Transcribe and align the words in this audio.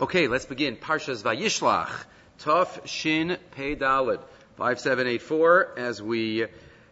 Okay, 0.00 0.28
let's 0.28 0.46
begin. 0.46 0.76
Parshas 0.76 1.24
Vayishlach, 1.24 1.90
Tov 2.44 2.86
Shin 2.86 3.36
Pei 3.50 3.74
Dalid, 3.74 4.20
5784, 4.56 5.72
as 5.76 6.00
we 6.00 6.46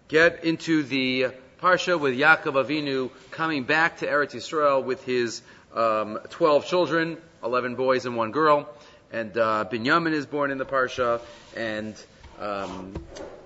get 0.09 0.43
into 0.43 0.83
the 0.83 1.27
Parsha 1.63 2.01
with 2.01 2.19
Yaakov 2.19 2.65
Avinu 2.65 3.13
coming 3.31 3.63
back 3.63 3.99
to 3.99 4.09
Eretz 4.09 4.35
Yisrael 4.35 4.83
with 4.83 5.05
his 5.05 5.41
um, 5.73 6.19
12 6.31 6.67
children, 6.67 7.17
11 7.45 7.77
boys 7.77 8.07
and 8.07 8.17
one 8.17 8.33
girl, 8.33 8.69
and 9.13 9.39
uh, 9.39 9.65
Binyamin 9.71 10.13
is 10.13 10.27
born 10.27 10.51
in 10.51 10.59
the 10.59 10.67
Parsha, 10.67 11.21
and 11.57 11.95
um, 12.41 12.93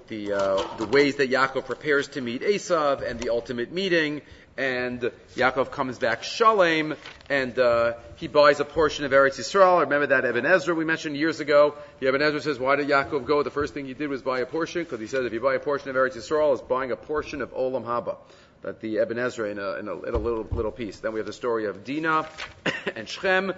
the, 0.08 0.32
uh, 0.32 0.76
the 0.78 0.86
ways 0.86 1.16
that 1.16 1.30
Yaakov 1.30 1.66
prepares 1.66 2.08
to 2.08 2.22
meet 2.22 2.40
Esav, 2.40 3.06
and 3.06 3.20
the 3.20 3.28
ultimate 3.28 3.70
meeting, 3.72 4.22
and 4.60 5.10
Yaakov 5.36 5.70
comes 5.70 5.98
back 5.98 6.22
Shalem, 6.22 6.94
and 7.30 7.58
uh, 7.58 7.94
he 8.16 8.28
buys 8.28 8.60
a 8.60 8.64
portion 8.66 9.06
of 9.06 9.10
Eretz 9.12 9.38
Yisrael. 9.40 9.80
Remember 9.80 10.08
that 10.08 10.26
Ibn 10.26 10.44
Ezra 10.44 10.74
we 10.74 10.84
mentioned 10.84 11.16
years 11.16 11.40
ago? 11.40 11.76
The 11.98 12.08
Ibn 12.08 12.20
Ezra 12.20 12.42
says, 12.42 12.58
why 12.58 12.76
did 12.76 12.86
Yaakov 12.86 13.24
go? 13.24 13.42
The 13.42 13.50
first 13.50 13.72
thing 13.72 13.86
he 13.86 13.94
did 13.94 14.10
was 14.10 14.20
buy 14.20 14.40
a 14.40 14.46
portion, 14.46 14.82
because 14.82 15.00
he 15.00 15.06
says 15.06 15.24
if 15.24 15.32
you 15.32 15.40
buy 15.40 15.54
a 15.54 15.60
portion 15.60 15.88
of 15.88 15.96
Eretz 15.96 16.14
Yisrael, 16.14 16.52
it's 16.52 16.60
buying 16.60 16.92
a 16.92 16.96
portion 16.96 17.40
of 17.40 17.54
Olam 17.54 17.84
Haba. 17.84 18.18
That 18.60 18.82
the 18.82 18.98
Ibn 18.98 19.18
Ezra 19.18 19.48
in 19.48 19.58
a, 19.58 19.76
in 19.76 19.88
a, 19.88 20.02
in 20.02 20.14
a 20.14 20.18
little, 20.18 20.46
little 20.52 20.72
piece. 20.72 20.98
Then 20.98 21.14
we 21.14 21.20
have 21.20 21.26
the 21.26 21.32
story 21.32 21.64
of 21.64 21.82
Dinah 21.82 22.28
and 22.96 23.08
Shechem, 23.08 23.54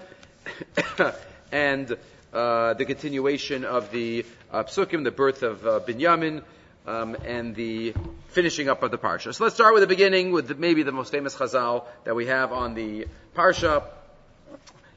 and 1.50 1.96
uh, 2.32 2.74
the 2.74 2.84
continuation 2.84 3.64
of 3.64 3.90
the 3.90 4.24
uh, 4.52 4.62
psukim, 4.62 5.02
the 5.02 5.10
birth 5.10 5.42
of 5.42 5.66
uh, 5.66 5.80
Binyamin, 5.80 6.44
um, 6.86 7.16
and 7.24 7.54
the 7.54 7.94
finishing 8.28 8.68
up 8.68 8.82
of 8.82 8.90
the 8.90 8.98
parsha. 8.98 9.34
So 9.34 9.44
let's 9.44 9.54
start 9.54 9.74
with 9.74 9.82
the 9.82 9.86
beginning, 9.86 10.32
with 10.32 10.48
the, 10.48 10.54
maybe 10.54 10.82
the 10.82 10.92
most 10.92 11.12
famous 11.12 11.34
chazal 11.34 11.84
that 12.04 12.14
we 12.14 12.26
have 12.26 12.52
on 12.52 12.74
the 12.74 13.06
parsha 13.36 13.84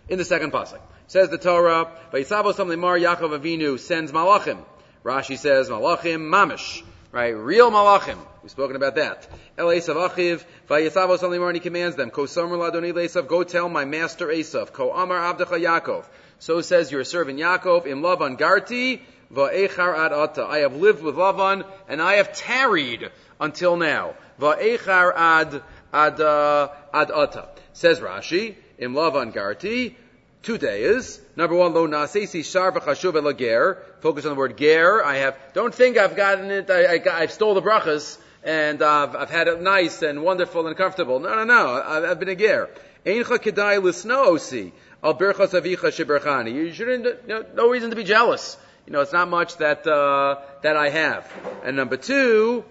in 0.10 0.18
the 0.18 0.26
second 0.26 0.52
pasuk. 0.52 0.80
Says 1.08 1.30
the 1.30 1.38
Torah, 1.38 1.92
"Vayisavo 2.12 2.54
Lemar 2.54 3.00
Yaakov 3.00 3.40
Avinu 3.40 3.80
sends 3.80 4.12
malachim." 4.12 4.64
Rashi 5.04 5.38
says 5.38 5.70
malachim 5.70 6.22
mamish, 6.22 6.84
right? 7.12 7.30
Real 7.30 7.70
malachim. 7.72 8.18
We've 8.42 8.52
spoken 8.52 8.76
about 8.76 8.96
that. 8.96 9.28
El 9.58 9.68
Esav 9.68 10.10
Achiv, 10.10 10.44
Vayisavo 10.68 11.18
Lemar, 11.18 11.48
and 11.48 11.56
he 11.56 11.60
commands 11.60 11.96
them, 11.96 12.10
Ko 12.10 12.26
Somer 12.26 12.58
Ladoni 12.58 12.94
Esav, 12.94 13.28
go 13.28 13.44
tell 13.44 13.70
my 13.70 13.86
master 13.86 14.28
Esav, 14.28 14.72
Ko 14.72 14.92
Amar 14.92 15.34
Abdecha 15.34 15.60
Yaakov. 15.60 16.06
So 16.40 16.62
says 16.62 16.92
your 16.92 17.04
servant 17.04 17.40
Yaakov, 17.40 17.88
Im 17.88 18.02
Lavan 18.02 18.38
Garti, 18.38 19.02
Va'echar 19.34 19.98
ad 19.98 20.14
ata. 20.14 20.46
I 20.46 20.60
have 20.60 20.76
lived 20.76 21.02
with 21.04 21.16
Lavan, 21.16 21.66
and 21.88 22.02
I 22.02 22.16
have 22.16 22.34
tarried 22.34 23.10
until 23.40 23.78
now. 23.78 24.14
Va'echar 24.40 25.14
ad, 25.16 25.62
ad, 25.94 26.22
uh, 26.22 26.70
ad 26.94 27.12
ata. 27.12 27.50
Says 27.74 28.00
Rashi, 28.00 28.56
im 28.78 28.94
Lavan 28.94 29.34
garti, 29.34 29.96
two 30.44 30.58
days. 30.58 31.20
Number 31.36 31.56
one, 31.56 31.74
lo 31.74 31.88
nasesi 31.88 32.46
shar 32.46 32.72
v'chashuv 32.72 33.38
ger. 33.38 33.82
Focus 34.02 34.26
on 34.26 34.32
the 34.32 34.36
word 34.36 34.58
ger. 34.58 35.04
I 35.04 35.18
have, 35.18 35.36
don't 35.54 35.74
think 35.74 35.98
I've 35.98 36.16
gotten 36.16 36.52
it, 36.52 36.70
I, 36.70 36.96
I, 36.96 37.22
I've 37.22 37.32
stole 37.32 37.56
the 37.56 37.62
brachas, 37.62 38.18
and 38.44 38.82
uh, 38.82 39.12
I've 39.18 39.32
had 39.32 39.48
it 39.48 39.62
nice 39.62 40.04
and 40.04 40.22
wonderful 40.22 40.68
and 40.68 40.78
comfortable. 40.78 41.20
No, 41.20 41.36
no, 41.36 41.44
no. 41.44 41.82
I've, 41.84 42.04
I've 42.04 42.20
been 42.20 42.30
a 42.30 42.36
ger. 42.36 42.70
Eincha 43.06 43.40
kedai 43.40 43.80
lisno 43.82 44.28
osi. 44.28 44.72
Al 45.04 45.16
berchas 45.16 45.60
avicha 45.60 45.92
shiberchani. 45.92 46.54
You 46.54 46.74
shouldn't, 46.74 47.28
no 47.56 47.70
reason 47.70 47.90
to 47.90 47.96
be 47.96 48.04
jealous. 48.04 48.58
You 48.86 48.94
know, 48.94 49.02
it's 49.02 49.14
not 49.14 49.30
much 49.30 49.58
that, 49.58 49.88
uh, 49.88 50.42
that 50.62 50.78
I 50.78 50.90
have. 50.90 51.32
And 51.64 51.76
number 51.76 51.98
two, 51.98 52.64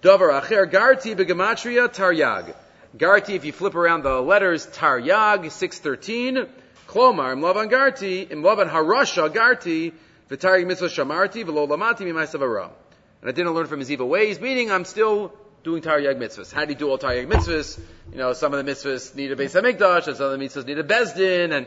Dover 0.00 0.30
Acher 0.30 0.70
Garti 0.70 1.16
Begematria 1.16 1.88
Taryag. 1.88 2.54
Garti, 2.96 3.34
if 3.34 3.44
you 3.44 3.52
flip 3.52 3.74
around 3.74 4.02
the 4.04 4.20
letters, 4.20 4.66
Taryag, 4.66 5.50
613. 5.50 6.46
Klomar, 6.86 7.34
Imlavan 7.34 7.70
Garti, 7.70 8.28
Imlavan 8.28 8.70
Harasha 8.70 9.32
Garti, 9.32 9.92
V'taryag 10.28 10.66
Mitzvah 10.66 10.88
Shamarti, 10.88 11.44
Lamati 11.44 12.00
Mimaisavara. 12.00 12.70
And 13.22 13.30
I 13.30 13.32
didn't 13.32 13.54
learn 13.54 13.66
from 13.66 13.80
his 13.80 13.90
evil 13.90 14.08
ways, 14.08 14.40
meaning 14.40 14.70
I'm 14.70 14.84
still 14.84 15.32
doing 15.64 15.82
Taryag 15.82 16.16
mitzvahs. 16.16 16.52
How 16.52 16.64
do 16.64 16.72
you 16.72 16.78
do 16.78 16.90
all 16.90 16.98
Taryag 16.98 17.28
mitzvahs? 17.28 17.80
You 18.10 18.18
know, 18.18 18.32
some 18.32 18.52
of 18.52 18.64
the 18.64 18.70
mitzvahs 18.70 19.14
need 19.14 19.30
a 19.32 19.36
Beis 19.36 19.60
HaMikdash, 19.60 20.08
and 20.08 20.16
some 20.16 20.32
of 20.32 20.38
the 20.38 20.44
mitzvahs 20.44 20.66
need 20.66 20.78
a 20.78 20.84
Bezdin, 20.84 21.52
and 21.52 21.66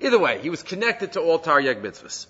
either 0.00 0.18
way, 0.18 0.40
he 0.40 0.48
was 0.48 0.62
connected 0.62 1.12
to 1.14 1.20
all 1.20 1.38
Taryag 1.38 1.82
mitzvahs. 1.82 2.26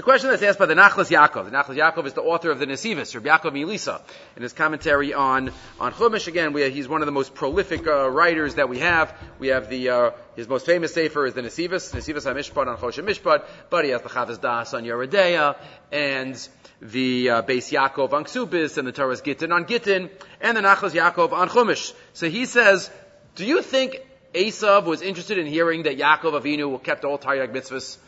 The 0.00 0.04
question 0.04 0.30
that's 0.30 0.42
asked 0.42 0.58
by 0.58 0.64
the 0.64 0.72
Nachlas 0.72 1.10
Yaakov. 1.10 1.44
The 1.44 1.50
Nachlas 1.50 1.76
Yaakov 1.76 2.06
is 2.06 2.14
the 2.14 2.22
author 2.22 2.50
of 2.50 2.58
the 2.58 2.64
Nesivis, 2.64 3.14
Rabbi 3.14 3.28
Yaakov 3.28 3.52
Milisa, 3.52 4.00
in 4.34 4.42
his 4.42 4.54
commentary 4.54 5.12
on, 5.12 5.52
on 5.78 5.92
Chumash. 5.92 6.26
Again, 6.26 6.54
we, 6.54 6.70
he's 6.70 6.88
one 6.88 7.02
of 7.02 7.06
the 7.06 7.12
most 7.12 7.34
prolific 7.34 7.86
uh, 7.86 8.08
writers 8.08 8.54
that 8.54 8.70
we 8.70 8.78
have. 8.78 9.14
We 9.38 9.48
have 9.48 9.68
the, 9.68 9.90
uh, 9.90 10.10
his 10.36 10.48
most 10.48 10.64
famous 10.64 10.94
sefer 10.94 11.26
is 11.26 11.34
the 11.34 11.42
Nesivis, 11.42 11.92
Nesivis 11.92 12.24
HaMishpat 12.24 12.66
on 12.66 12.78
Choshen 12.78 13.04
Mishpat, 13.04 13.44
but 13.68 13.84
he 13.84 13.90
has 13.90 14.00
the 14.00 14.08
Chavas 14.08 14.40
Daas 14.40 14.72
on 14.72 14.84
Yoreh 14.84 15.06
De'ah, 15.06 15.58
and 15.92 16.48
the 16.80 17.28
uh, 17.28 17.42
Beis 17.42 17.70
Yaakov 17.70 18.14
on 18.14 18.24
Ksubis, 18.24 18.78
and 18.78 18.88
the 18.88 18.92
Toras 18.92 19.22
Gittin 19.22 19.52
on 19.52 19.66
Gittin, 19.66 20.08
and 20.40 20.56
the 20.56 20.62
Nachlas 20.62 20.92
Yaakov 20.92 21.34
on 21.34 21.50
Chumash. 21.50 21.92
So 22.14 22.30
he 22.30 22.46
says, 22.46 22.90
do 23.34 23.44
you 23.44 23.60
think 23.60 24.00
Esav 24.32 24.86
was 24.86 25.02
interested 25.02 25.36
in 25.36 25.44
hearing 25.44 25.82
that 25.82 25.98
Yaakov 25.98 26.40
Avinu 26.40 26.82
kept 26.82 27.04
all 27.04 27.18
Taryag 27.18 27.52
mitzvahs? 27.52 27.98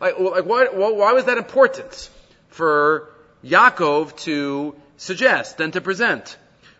Like, 0.00 0.18
like 0.18 0.46
why, 0.46 0.66
why 0.72 1.12
was 1.12 1.26
that 1.26 1.36
important 1.36 2.10
for 2.48 3.10
Yaakov 3.44 4.16
to 4.24 4.74
suggest 4.96 5.60
and 5.60 5.72
to 5.74 5.80
present? 5.80 6.36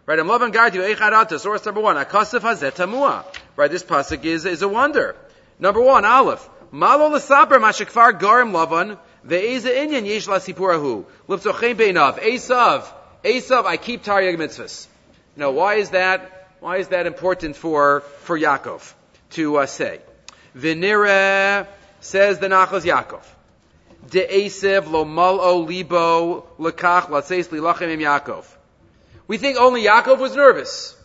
Right, 0.07 0.19
I'm 0.19 0.27
loving 0.27 0.51
God 0.51 0.75
you 0.75 0.81
echadata, 0.81 1.39
source 1.39 1.65
number 1.67 1.81
one, 1.81 1.97
akasif 1.97 2.41
hazet 2.41 3.25
Right, 3.57 3.71
this 3.71 3.85
pasuk 3.85 4.25
is, 4.25 4.47
is 4.47 4.63
a 4.63 4.69
wonder. 4.69 5.15
Number 5.59 5.81
one, 5.81 6.05
Aleph. 6.05 6.49
Malo 6.73 7.09
l'saper 7.09 7.59
mashikfar 7.59 8.19
garim 8.19 8.53
lavan, 8.53 8.99
ve'eza 9.27 9.71
inyan 9.71 10.07
yesh 10.07 10.27
la 10.27 10.39
sipurahu. 10.39 11.05
Lipzochem 11.29 11.75
beinav. 11.75 12.19
Esav. 12.19 12.91
Esav, 13.23 13.67
I 13.67 13.77
keep 13.77 14.03
Taryag 14.03 14.37
mitzvahs. 14.37 14.87
Now, 15.37 15.51
why 15.51 15.75
is 15.75 15.91
that, 15.91 16.49
why 16.61 16.79
is 16.79 16.89
that 16.89 17.07
important 17.07 17.57
for, 17.57 18.01
for 18.23 18.39
Yaakov 18.39 18.95
to 19.31 19.59
uh, 19.59 19.67
say? 19.67 20.01
V'nireh, 20.57 21.67
Says 22.01 22.39
the 22.39 22.49
Nachlas 22.49 22.83
Yaakov. 22.83 23.23
De'esev 24.09 24.91
lo 24.91 25.05
mal'o 25.05 25.67
libo 25.67 26.47
lekach 26.59 27.07
latseis 27.09 27.49
lilachem 27.49 27.89
im 27.89 28.01
Yaakov. 28.01 28.45
We 29.27 29.39
think 29.39 29.59
only 29.59 29.85
Yaakov 29.85 30.19
was 30.19 30.35
nervous. 30.35 30.97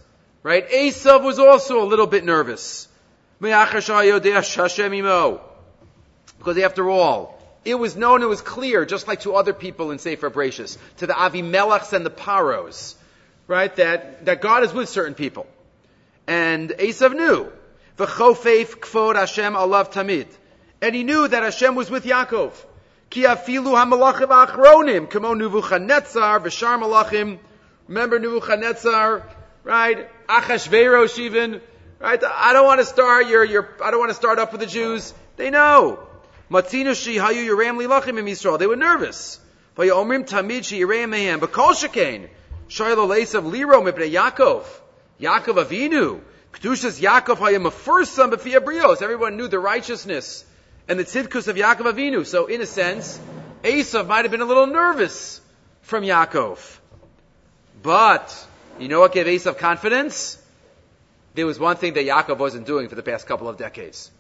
Right? 0.45 0.69
Esav 0.69 1.23
was 1.23 1.39
also 1.39 1.81
a 1.81 1.85
little 1.85 2.05
bit 2.05 2.23
nervous. 2.23 2.87
Because 3.39 3.87
after 6.59 6.89
all, 6.89 7.41
it 7.65 7.73
was 7.73 7.95
known, 7.95 8.21
it 8.21 8.29
was 8.29 8.41
clear, 8.41 8.85
just 8.85 9.07
like 9.07 9.21
to 9.21 9.33
other 9.33 9.53
people 9.53 9.89
in 9.89 9.97
Sefer 9.97 10.29
Bereshis, 10.29 10.77
to 10.97 11.07
the 11.07 11.13
Avimelechs 11.13 11.93
and 11.93 12.05
the 12.05 12.11
Paros, 12.11 12.95
right, 13.47 13.75
that, 13.77 14.25
that 14.25 14.41
God 14.41 14.63
is 14.63 14.71
with 14.71 14.87
certain 14.87 15.15
people. 15.15 15.47
And 16.27 16.69
Esav 16.69 17.15
knew. 17.15 17.51
V'chofeif 17.97 18.77
kfod 18.77 19.15
Hashem 19.15 19.53
alav 19.53 19.91
tamid. 19.91 20.27
And 20.85 20.93
he 20.93 21.03
knew 21.03 21.27
that 21.27 21.41
Hashem 21.41 21.73
was 21.73 21.89
with 21.89 22.05
Yaakov. 22.05 22.53
Ki 23.09 23.23
afilu 23.23 23.73
hamalachim 23.73 24.27
achronim, 24.27 25.09
kamo 25.09 25.33
Nebuchadnezzar, 25.33 26.39
v'shar 26.41 26.79
malachim. 26.79 27.39
Remember 27.87 28.19
Nebuchadnezzar, 28.19 29.27
right? 29.63 30.27
Achashverosh 30.27 31.17
even, 31.17 31.59
right? 31.97 32.23
I 32.23 32.53
don't 32.53 32.67
want 32.67 32.81
to 32.81 32.85
start 32.85 33.25
your, 33.25 33.43
your, 33.43 33.67
I 33.83 33.89
don't 33.89 33.99
want 33.99 34.11
to 34.11 34.15
start 34.15 34.37
up 34.37 34.51
with 34.51 34.61
the 34.61 34.67
Jews. 34.67 35.11
They 35.37 35.49
know. 35.49 36.07
Matzinu 36.51 36.93
shi 36.93 37.15
hayu 37.15 37.47
yiram 37.47 37.83
lilachim 37.83 38.19
im 38.19 38.27
Yisrael. 38.27 38.59
They 38.59 38.67
were 38.67 38.75
nervous. 38.75 39.39
Vayomrim 39.75 40.27
tamid 40.29 40.65
shi 40.65 40.81
yiram 40.81 41.15
mehem. 41.15 41.39
But 41.39 41.51
kol 41.51 41.73
shekain, 41.73 42.29
shaylo 42.69 43.07
leisav 43.07 43.51
liro 43.51 43.81
mipnei 43.81 44.11
Yaakov. 44.13 44.65
Yaakov 45.19 45.65
Avinu. 45.65 46.21
Kedushas 46.53 47.01
Yaakov 47.01 47.37
hayim 47.37 47.65
a 47.65 47.71
first 47.71 48.13
son 48.13 48.29
b'fiyah 48.29 48.63
brios. 48.63 49.01
Everyone 49.01 49.35
knew 49.35 49.47
the 49.47 49.57
righteousness 49.57 50.45
and 50.87 50.99
the 50.99 51.03
tzidkus 51.03 51.47
of 51.47 51.55
Yaakov 51.55 51.93
Avinu. 51.93 52.25
So 52.25 52.45
in 52.45 52.61
a 52.61 52.65
sense, 52.65 53.19
Esav 53.63 54.07
might 54.07 54.25
have 54.25 54.31
been 54.31 54.41
a 54.41 54.45
little 54.45 54.67
nervous 54.67 55.41
from 55.81 56.03
Yaakov. 56.03 56.59
But, 57.81 58.47
you 58.79 58.87
know 58.87 58.99
what 58.99 59.13
gave 59.13 59.25
Esav 59.25 59.57
confidence? 59.57 60.41
There 61.33 61.45
was 61.45 61.59
one 61.59 61.77
thing 61.77 61.93
that 61.93 62.05
Yaakov 62.05 62.37
wasn't 62.37 62.65
doing 62.65 62.89
for 62.89 62.95
the 62.95 63.03
past 63.03 63.27
couple 63.27 63.49
of 63.49 63.57
decades. 63.57 64.11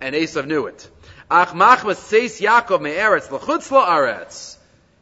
And 0.00 0.14
Esav 0.14 0.46
knew 0.46 0.66
it. 0.66 0.88
Ach 1.30 1.48
Yaakov 1.48 2.80
me'eretz 2.80 3.30
l'chutz 3.30 3.70
la'aretz. 3.70 4.56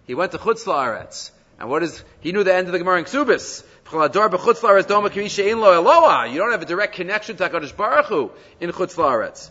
He 0.06 0.14
went 0.14 0.32
to 0.32 0.38
chutz 0.38 0.64
la'aretz. 0.64 1.30
And 1.58 1.68
what 1.68 1.82
is, 1.82 2.02
he 2.20 2.32
knew 2.32 2.42
the 2.42 2.54
end 2.54 2.68
of 2.68 2.72
the 2.72 2.78
Gemara 2.78 2.98
in 2.98 3.04
Ksubis. 3.04 3.62
You 3.92 3.98
don't 6.38 6.52
have 6.52 6.62
a 6.62 6.64
direct 6.64 6.94
connection 6.94 7.36
to 7.36 7.48
HaKadosh 7.48 7.76
Baruch 7.76 8.06
Hu 8.06 8.30
in 8.60 8.70
Chutz 8.70 8.94
La'aretz. 8.94 9.50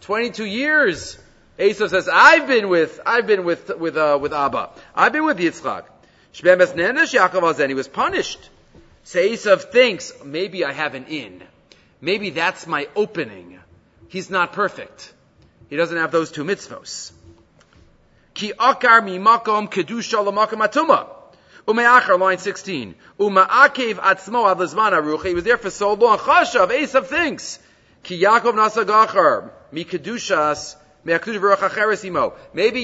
Twenty-two 0.00 0.44
years. 0.44 1.18
Esav 1.58 1.90
says, 1.90 2.08
I've 2.12 2.48
been 2.48 2.68
with, 2.68 3.00
I've 3.06 3.28
been 3.28 3.44
with, 3.44 3.70
with, 3.78 3.96
uh, 3.96 4.18
with 4.20 4.32
Abba. 4.32 4.70
I've 4.94 5.12
been 5.12 5.24
with 5.24 5.38
Yitzchak. 5.38 5.84
Yaakov 6.34 7.68
He 7.68 7.74
was 7.74 7.86
punished. 7.86 8.50
So 9.04 9.20
Esav 9.20 9.70
thinks, 9.70 10.12
maybe 10.24 10.64
I 10.64 10.72
have 10.72 10.94
an 10.96 11.06
in. 11.06 11.44
maybe 12.00 12.30
that's 12.30 12.66
my 12.66 12.88
opening. 12.94 13.58
He's 14.08 14.30
not 14.30 14.52
perfect. 14.52 15.12
He 15.70 15.76
doesn't 15.76 15.96
have 15.96 16.12
those 16.12 16.30
two 16.30 16.44
mitzvos. 16.44 17.12
Ki 18.34 18.52
akar 18.52 19.04
mi 19.04 19.18
makom 19.18 19.68
kedusha 19.68 20.24
lamakom 20.24 20.66
atuma. 20.66 21.08
Umeachar, 21.66 22.18
line 22.20 22.38
16. 22.38 22.94
Uma'akev 23.18 23.94
atzmo 23.94 24.50
ad 24.50 24.58
lezman 24.58 24.92
aruch. 24.92 25.24
He 25.24 25.34
was 25.34 25.44
there 25.44 25.56
for 25.56 25.70
so 25.70 25.94
long. 25.94 26.18
Chashav, 26.18 26.68
Esav 26.68 27.06
thinks. 27.06 27.58
Ki 28.02 28.20
Yaakov 28.20 28.54
nasa 28.54 28.84
gachar. 28.84 29.50
Mi 29.72 29.84
kedushas. 29.84 30.76
Maybe 31.06 31.28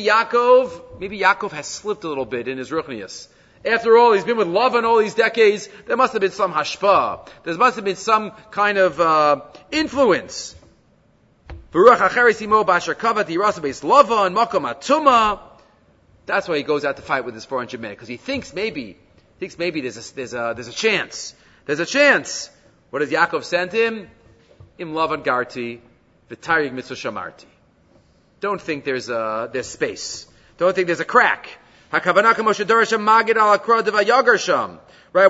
Yaakov, 0.04 1.00
maybe 1.00 1.18
Yaakov 1.18 1.52
has 1.52 1.66
slipped 1.66 2.04
a 2.04 2.08
little 2.08 2.26
bit 2.26 2.48
in 2.48 2.58
his 2.58 2.70
ruchnius. 2.70 3.28
After 3.64 3.96
all, 3.96 4.12
he's 4.12 4.24
been 4.24 4.36
with 4.36 4.48
Lavan 4.48 4.84
all 4.84 4.98
these 4.98 5.14
decades. 5.14 5.70
There 5.86 5.96
must 5.96 6.12
have 6.12 6.20
been 6.20 6.30
some 6.30 6.52
hashpa. 6.52 7.26
There 7.44 7.54
must 7.54 7.76
have 7.76 7.84
been 7.86 7.96
some 7.96 8.32
kind 8.50 8.76
of 8.76 9.00
uh, 9.00 9.40
influence. 9.70 10.54
That's 16.26 16.48
why 16.48 16.56
he 16.56 16.62
goes 16.64 16.84
out 16.84 16.96
to 16.96 17.02
fight 17.02 17.24
with 17.24 17.34
his 17.34 17.44
400 17.44 17.80
men 17.80 17.92
because 17.92 18.08
he 18.08 18.16
thinks 18.16 18.52
maybe, 18.52 18.98
thinks 19.38 19.56
maybe 19.56 19.80
there's 19.80 19.96
a, 19.96 20.14
there's 20.14 20.34
a, 20.34 20.52
there's 20.54 20.66
a 20.66 20.72
chance. 20.72 21.34
There's 21.66 21.78
a 21.78 21.86
chance. 21.86 22.50
What 22.90 22.98
does 23.00 23.10
Yaakov 23.10 23.44
send 23.44 23.72
him? 23.72 24.10
Im 24.78 24.92
Lavan 24.94 25.24
Garti, 25.24 25.80
V'tarig 26.28 26.72
Mitzvah 26.72 26.94
Shamarti. 26.94 27.46
Don't 28.40 28.60
think 28.60 28.84
there's 28.84 29.08
a, 29.08 29.48
there's 29.52 29.68
space. 29.68 30.26
Don't 30.58 30.74
think 30.74 30.88
there's 30.88 31.00
a 31.00 31.04
crack. 31.04 31.48
Right, 31.92 32.06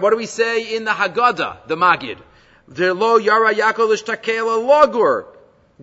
what 0.02 0.10
do 0.10 0.16
we 0.16 0.26
say 0.26 0.76
in 0.76 0.84
the 0.84 0.90
Haggadah, 0.90 1.66
the 1.66 1.76
Magid? 1.76 2.18
Lo 2.68 3.16
yara 3.16 3.52
logur. 3.54 5.26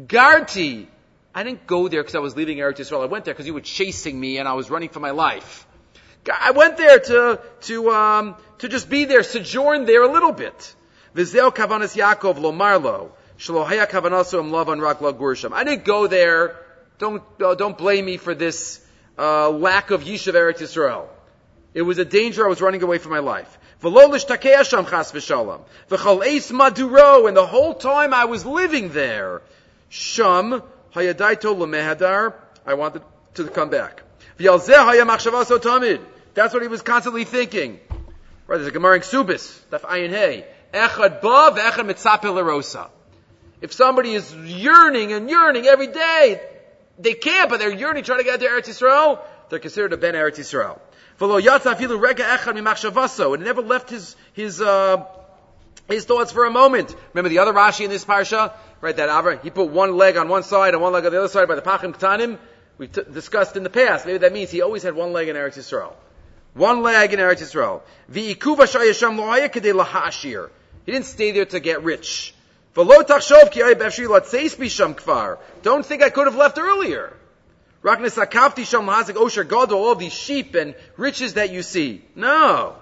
Garti. 0.06 0.88
I 1.34 1.44
didn't 1.44 1.68
go 1.68 1.88
there 1.88 2.02
because 2.02 2.16
I 2.16 2.20
was 2.20 2.36
leaving 2.36 2.58
Eretz 2.58 2.78
Yisrael. 2.78 3.04
I 3.04 3.06
went 3.06 3.26
there 3.26 3.34
because 3.34 3.46
you 3.46 3.54
were 3.54 3.62
chasing 3.62 4.20
me 4.20 4.38
and 4.38 4.48
I 4.48 4.54
was 4.54 4.70
running 4.70 4.90
for 4.90 5.00
my 5.00 5.12
life. 5.12 5.68
I 6.34 6.52
went 6.52 6.78
there 6.78 7.00
to, 7.00 7.40
to, 7.62 7.92
um, 7.92 8.36
to 8.60 8.68
just 8.68 8.90
be 8.90 9.06
there, 9.06 9.24
sojourn 9.24 9.86
there 9.86 10.04
a 10.04 10.12
little 10.12 10.32
bit. 10.32 10.76
Vizel 11.16 11.54
kavanas 11.54 11.96
Yaakov 11.96 12.40
lo 12.40 12.52
marlo. 12.52 13.12
Shalohaya 13.38 13.88
kavanaso 13.88 14.40
im 14.40 14.50
lavan 14.50 14.82
rak 14.82 15.00
lo 15.02 15.54
I 15.54 15.64
didn't 15.64 15.86
go 15.86 16.08
there. 16.08 16.56
Don't, 16.98 17.24
uh, 17.40 17.56
don't 17.56 17.78
blame 17.78 18.06
me 18.06 18.18
for 18.18 18.34
this 18.34 18.84
uh, 19.18 19.50
lack 19.50 19.92
of 19.92 20.04
Yishuv 20.04 20.34
Eretz 20.34 20.60
Yisrael. 20.60 21.06
It 21.74 21.84
was 21.84 22.00
a 22.00 22.06
danger 22.06 22.46
I 22.46 22.50
was 22.50 22.62
running 22.62 22.82
away 22.82 22.98
from 22.98 23.12
my 23.12 23.20
life. 23.20 23.58
And 23.84 23.96
the 27.38 27.48
whole 27.50 27.74
time 27.76 28.14
I 28.14 28.26
was 28.26 28.46
living 28.46 28.90
there, 28.90 29.42
Sham, 29.90 30.62
Hayadaito 30.94 31.56
Lemehadar, 31.56 32.34
I 32.66 32.74
wanted 32.74 33.02
to 33.36 33.48
come 33.48 33.70
back. 33.70 34.04
That's 34.38 34.64
what 36.54 36.62
he 36.62 36.68
was 36.68 36.82
constantly 36.82 37.24
thinking. 37.24 37.80
Right, 38.46 38.58
there's 38.58 38.68
a 38.68 38.72
Gemara 38.72 38.96
in 38.96 39.02
Ksubis, 39.02 39.60
Daf 39.72 39.82
Ayin 39.82 40.10
Hey. 40.10 40.46
Echad 40.74 41.22
ba 41.22 41.52
v'echad 41.56 41.90
mitzapil 41.90 42.90
If 43.62 43.74
somebody 43.74 44.14
is 44.14 44.34
yearning 44.34 45.14
and 45.14 45.30
yearning 45.30 45.66
every 45.66 45.88
day, 45.88 46.42
they 47.00 47.14
can't, 47.14 47.50
but 47.50 47.60
they're 47.60 47.74
yearning, 47.74 48.04
trying 48.04 48.20
to 48.20 48.24
get 48.24 48.40
to 48.40 48.46
Eretz 48.46 48.68
Yisrael. 48.68 49.20
They're 49.50 49.60
considered 49.60 49.94
a 49.94 49.98
ben 49.98 50.14
Eretz 50.14 50.38
Yisrael. 50.38 50.80
And 51.20 51.32
it 53.42 53.46
never 53.46 53.62
left 53.62 53.90
his 53.90 54.16
his 54.34 54.62
uh, 54.62 55.04
his 55.88 56.06
thoughts 56.06 56.32
for 56.32 56.46
a 56.46 56.52
moment. 56.52 56.96
Remember 57.14 57.30
the 57.30 57.40
other 57.40 57.54
Rashi 57.54 57.86
in 57.86 57.90
this 57.90 58.06
parsha, 58.06 58.54
right? 58.82 58.96
That 58.96 59.10
Avra, 59.10 59.42
he 59.42 59.50
put 59.50 59.70
one 59.70 59.98
leg 59.98 60.18
on 60.18 60.30
one 60.30 60.44
side 60.44 60.74
and 60.74 60.82
one 60.82 60.94
leg 60.94 61.06
on 61.06 61.12
the 61.12 61.20
other 61.20 61.28
side 61.28 61.48
by 61.48 61.56
the 61.56 61.62
Pachim 61.62 61.96
Ktanim. 61.96 62.38
We 62.78 62.88
t- 62.88 63.02
discussed 63.12 63.56
in 63.56 63.64
the 63.64 63.70
past. 63.70 64.06
Maybe 64.06 64.20
that 64.20 64.34
means 64.34 64.52
he 64.52 64.62
always 64.62 64.84
had 64.84 64.96
one 64.96 65.14
leg 65.14 65.30
in 65.30 65.36
Eretz 65.36 65.58
Yisrael. 65.58 65.94
One 66.54 66.84
leg 66.84 67.14
in 67.14 67.20
Eretz 67.20 67.42
Yisrael. 67.42 67.82
He 70.86 70.92
didn't 70.92 71.06
stay 71.06 71.32
there 71.32 71.46
to 71.46 71.60
get 71.60 71.84
rich. 71.84 72.34
Don't 72.76 73.46
think 75.86 76.04
I 76.04 76.10
could 76.10 76.28
have 76.28 76.36
left 76.36 76.60
earlier. 76.60 77.14
All 77.84 77.96
these 79.96 80.14
sheep 80.14 80.56
and 80.56 80.76
riches 80.98 81.34
that 81.34 81.52
you 81.52 81.64
see. 81.64 82.04
No. 82.16 82.76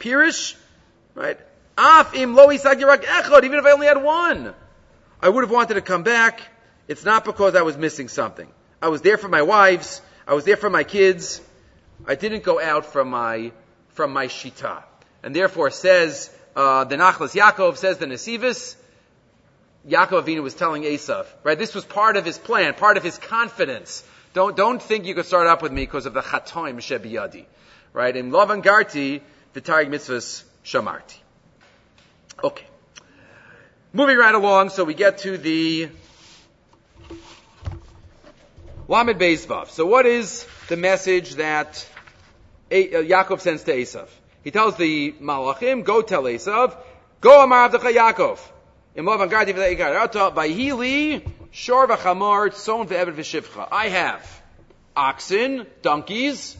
Pirish, 0.00 0.56
right? 1.14 1.38
Af 1.76 2.14
im 2.14 2.34
lo 2.34 2.48
isag 2.48 2.80
yirak 2.80 3.04
echad, 3.04 3.44
Even 3.44 3.58
if 3.58 3.64
I 3.64 3.70
only 3.72 3.86
had 3.86 4.02
one, 4.02 4.54
I 5.20 5.28
would 5.28 5.44
have 5.44 5.50
wanted 5.50 5.74
to 5.74 5.82
come 5.82 6.02
back. 6.02 6.40
It's 6.86 7.04
not 7.04 7.24
because 7.24 7.54
I 7.54 7.62
was 7.62 7.76
missing 7.76 8.08
something. 8.08 8.48
I 8.80 8.88
was 8.88 9.02
there 9.02 9.18
for 9.18 9.28
my 9.28 9.42
wives. 9.42 10.00
I 10.26 10.34
was 10.34 10.44
there 10.44 10.56
for 10.56 10.70
my 10.70 10.84
kids. 10.84 11.40
I 12.06 12.14
didn't 12.14 12.44
go 12.44 12.60
out 12.60 12.86
from 12.86 13.10
my 13.10 13.52
from 13.90 14.12
my 14.12 14.26
shita 14.26 14.82
and 15.22 15.34
therefore 15.34 15.70
says 15.70 16.30
uh, 16.56 16.84
the 16.84 16.96
Nachlas 16.96 17.34
Yaakov 17.34 17.76
says 17.76 17.98
the 17.98 18.06
Nesivis. 18.06 18.76
Yaakov 19.88 20.24
Avinu 20.24 20.42
was 20.42 20.54
telling 20.54 20.82
Esav, 20.82 21.26
right? 21.44 21.58
This 21.58 21.74
was 21.74 21.84
part 21.84 22.16
of 22.16 22.24
his 22.24 22.36
plan, 22.36 22.74
part 22.74 22.96
of 22.96 23.02
his 23.02 23.16
confidence. 23.16 24.02
Don't 24.38 24.56
don't 24.56 24.80
think 24.80 25.04
you 25.04 25.16
could 25.16 25.26
start 25.26 25.48
up 25.48 25.62
with 25.62 25.72
me 25.72 25.82
because 25.82 26.06
of 26.06 26.14
the 26.14 26.20
chatoim 26.20 26.76
shebiyadi, 26.76 27.46
right? 27.92 28.14
In 28.14 28.30
Lavan 28.30 28.62
Garti, 28.62 29.20
the 29.52 29.60
Tarig 29.60 29.88
mitzvahs 29.88 30.44
shamarti. 30.64 31.18
Okay, 32.44 32.64
moving 33.92 34.16
right 34.16 34.36
along, 34.36 34.68
so 34.68 34.84
we 34.84 34.94
get 34.94 35.18
to 35.24 35.38
the 35.38 35.88
Lamed 38.86 39.18
Beizvav. 39.18 39.70
So 39.70 39.86
what 39.86 40.06
is 40.06 40.46
the 40.68 40.76
message 40.76 41.34
that 41.34 41.84
uh, 42.70 42.76
Yaakov 42.76 43.40
sends 43.40 43.64
to 43.64 43.74
Esav? 43.74 44.06
He 44.44 44.52
tells 44.52 44.76
the 44.76 45.14
Malachim, 45.20 45.82
go 45.82 46.00
tell 46.00 46.22
Esav, 46.22 46.76
go 47.20 47.42
Amar 47.42 47.70
Avdecha 47.70 47.92
Yaakov. 47.92 48.38
I 48.98 49.02
have 53.90 54.42
oxen, 54.96 55.66
donkeys, 55.82 56.56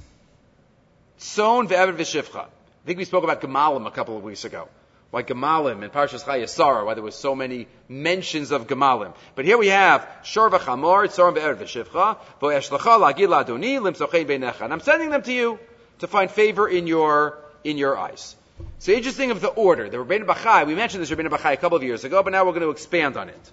son 1.17 1.67
ve'evet 1.67 1.97
v'shivcha. 1.97 2.45
I 2.45 2.47
think 2.87 2.99
we 2.99 3.05
spoke 3.05 3.25
about 3.25 3.41
Gemalim 3.41 3.89
a 3.89 3.91
couple 3.91 4.17
of 4.17 4.23
weeks 4.23 4.45
ago. 4.45 4.69
Why 5.11 5.25
Gemalim 5.25 5.83
in 5.83 5.91
Parshas 5.91 6.23
Chayesara, 6.23 6.87
why 6.87 6.95
there 6.95 7.03
was 7.03 7.17
so 7.17 7.35
many 7.35 7.67
mentions 7.89 8.53
of 8.53 8.69
Gemalim. 8.69 9.15
But 9.35 9.45
here 9.45 9.59
we 9.59 9.67
have 9.69 10.09
Shor 10.23 10.49
v'chamor, 10.49 11.09
Tzor 11.09 11.35
ve'evet 11.37 11.57
v'shivcha, 11.57 12.19
v'eshlacha 12.41 13.01
la'gil 13.01 13.45
adoni, 13.45 13.81
limsochein 13.81 14.27
beinecha. 14.27 14.61
And 14.61 14.73
I'm 14.73 14.79
sending 14.79 15.11
them 15.11 15.23
to 15.23 15.33
you 15.33 15.59
to 15.99 16.07
find 16.07 16.31
favor 16.31 16.69
in 16.69 16.87
your 16.87 17.37
in 17.65 17.79
your 17.79 17.99
eyes. 17.99 18.37
So 18.81 18.93
interesting 18.93 19.31
of 19.31 19.41
the 19.41 19.49
order. 19.49 19.89
The 19.89 19.99
Rabbeinu 19.99 20.25
Bachai, 20.25 20.67
we 20.67 20.75
mentioned 20.75 21.03
this 21.03 21.11
Rabbeinu 21.11 21.31
Bachai 21.31 21.53
a 21.53 21.57
couple 21.57 21.77
of 21.77 21.83
years 21.83 22.05
ago, 22.05 22.23
but 22.23 22.33
now 22.33 22.45
we're 22.45 22.53
going 22.53 22.63
to 22.63 22.71
expand 22.71 23.17
on 23.17 23.29
it. 23.29 23.51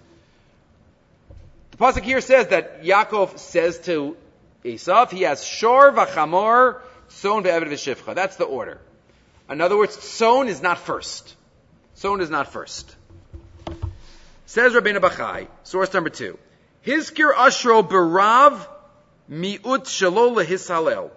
The 1.71 1.77
pasuk 1.77 2.03
here 2.03 2.21
says 2.21 2.47
that 2.47 2.83
Yaakov 2.83 3.37
says 3.37 3.79
to 3.79 4.15
Esav, 4.63 5.11
he 5.11 5.23
has 5.23 5.43
shor 5.43 5.91
v'chamor, 5.91 6.79
son 7.09 7.43
ve'eved 7.43 7.67
v'shivcha. 7.67 8.15
That's 8.15 8.35
the 8.37 8.45
order. 8.45 8.79
In 9.49 9.61
other 9.61 9.77
words, 9.77 10.01
son 10.01 10.47
is 10.47 10.61
not 10.61 10.77
first. 10.77 11.35
Son 11.95 12.21
is 12.21 12.29
not 12.29 12.51
first. 12.51 12.95
Says 14.45 14.73
Rabbeinu 14.73 14.99
Bachai, 14.99 15.47
source 15.63 15.93
number 15.93 16.09
two. 16.09 16.37
Hizkir 16.85 17.33
ashro 17.33 17.87
berav 17.87 18.65
mi'ut 19.29 19.85
shalo 19.85 20.35
lehisalel. 20.35 21.09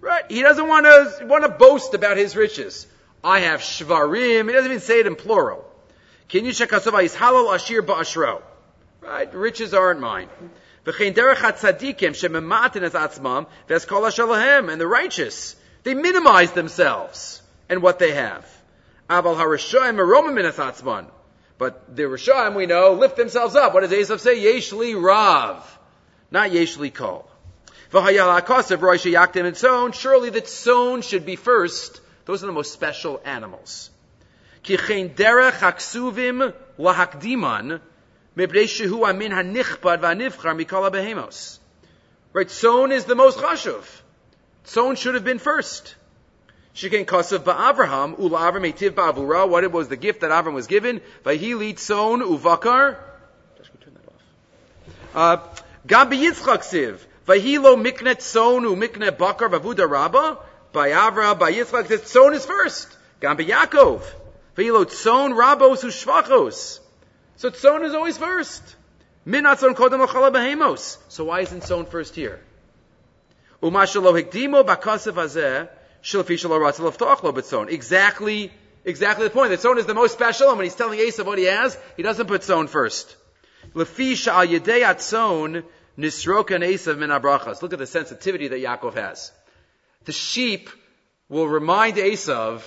Right? 0.00 0.24
He 0.28 0.42
doesn't 0.42 0.66
want 0.66 0.86
to, 0.86 1.26
want 1.26 1.44
to 1.44 1.50
boast 1.50 1.94
about 1.94 2.16
his 2.16 2.34
riches. 2.34 2.86
I 3.22 3.40
have 3.40 3.60
shvarim. 3.60 4.46
He 4.46 4.52
doesn't 4.52 4.70
even 4.70 4.80
say 4.80 5.00
it 5.00 5.06
in 5.06 5.16
plural. 5.16 5.66
Can 6.28 6.46
check 6.52 6.72
out 6.72 6.84
is 7.02 7.14
halal 7.14 7.54
ashir 7.54 7.82
ba'ashro. 7.82 8.40
Right? 9.00 9.34
Riches 9.34 9.74
aren't 9.74 10.00
mine. 10.00 10.28
And 10.86 11.16
the 14.80 14.86
righteous, 14.86 15.56
they 15.82 15.94
minimize 15.94 16.52
themselves 16.52 17.42
and 17.68 17.82
what 17.82 17.98
they 17.98 18.12
have. 18.12 18.46
But 19.08 19.24
the 21.96 22.04
Rishaim, 22.04 22.54
we 22.54 22.66
know, 22.66 22.92
lift 22.92 23.16
themselves 23.16 23.56
up. 23.56 23.74
What 23.74 23.80
does 23.80 23.90
Esav 23.90 24.20
say? 24.20 24.38
Yeshli 24.38 25.02
Rav. 25.02 25.78
Not 26.30 26.50
Yeshli 26.50 26.94
Kol. 26.94 27.28
Surely 27.92 30.30
the 30.30 30.40
tzon 30.40 31.02
should 31.02 31.26
be 31.26 31.36
first. 31.36 32.00
Those 32.24 32.42
are 32.42 32.46
the 32.46 32.52
most 32.52 32.72
special 32.72 33.20
animals. 33.24 33.90
Right, 42.32 42.46
tzon 42.46 42.92
is 42.92 43.04
the 43.06 43.14
most 43.14 43.38
chashuv. 43.38 43.84
Tzon 44.66 44.96
should 44.96 45.14
have 45.14 45.24
been 45.24 45.38
first. 45.38 45.96
Shekain 46.74 47.04
Kosav 47.04 47.40
Ba'avraham, 47.40 48.16
Etiv 48.16 48.90
Ba'avura, 48.90 49.48
what 49.48 49.70
was 49.72 49.88
the 49.88 49.96
gift 49.96 50.20
that 50.20 50.30
Avram 50.30 50.52
was 50.52 50.66
given? 50.66 51.00
Vahili 51.24 51.74
Tzon 51.74 52.22
Uvakar. 52.22 52.96
Uh, 55.12 55.38
Gam 55.86 56.10
Yitzchak 56.10 56.60
Siv, 56.60 56.98
Vahilo 57.26 57.76
Miknet 57.76 58.18
Tzon 58.18 58.62
Umiknet 58.62 59.18
Bakar 59.18 59.48
Vavuda 59.48 59.90
Rabba, 59.90 60.38
by 60.72 60.90
Avra, 60.90 61.38
by 61.38 61.52
Yitzchak, 61.52 61.88
the 61.88 61.98
Tzon 61.98 62.34
is 62.34 62.46
first. 62.46 62.88
Gam 63.20 63.36
Yaakov. 63.36 64.02
Vahilo 64.56 64.84
Tzon 64.84 65.32
Rabos 65.34 65.84
Ushvachos. 65.84 66.80
So 67.36 67.50
Tzon 67.50 67.84
is 67.84 67.94
always 67.94 68.18
first. 68.18 68.62
Minatzon 69.26 69.74
Kodem 69.74 70.06
Achala 70.06 70.32
Behemos. 70.32 70.98
So 71.08 71.24
why 71.24 71.40
isn't 71.40 71.62
Tzon 71.62 71.88
first 71.88 72.14
here? 72.14 72.40
Umashalo 73.62 74.20
Hikdimo 74.20 74.64
Bakasav 74.64 75.14
Azeh, 75.14 75.68
Exactly, 77.72 78.52
exactly 78.84 79.24
the 79.24 79.30
point. 79.30 79.50
That 79.50 79.60
Tzon 79.60 79.76
is 79.76 79.86
the 79.86 79.94
most 79.94 80.12
special, 80.12 80.48
and 80.48 80.56
when 80.56 80.64
he's 80.64 80.74
telling 80.74 80.98
Esav 80.98 81.26
what 81.26 81.38
he 81.38 81.44
has, 81.44 81.76
he 81.96 82.02
doesn't 82.02 82.26
put 82.26 82.40
Tzon 82.40 82.68
first. 82.68 83.16
Lefisha 83.74 84.28
al 84.28 84.46
Yedei 84.46 84.82
Atzon 84.82 85.62
Nisrokan 85.98 86.66
Esav 86.66 86.96
min 86.96 87.10
Abrachas. 87.10 87.60
Look 87.60 87.74
at 87.74 87.78
the 87.78 87.86
sensitivity 87.86 88.48
that 88.48 88.60
Yaakov 88.60 88.94
has. 88.94 89.32
The 90.06 90.12
sheep 90.12 90.70
will 91.28 91.46
remind 91.46 91.96
Esav 91.96 92.62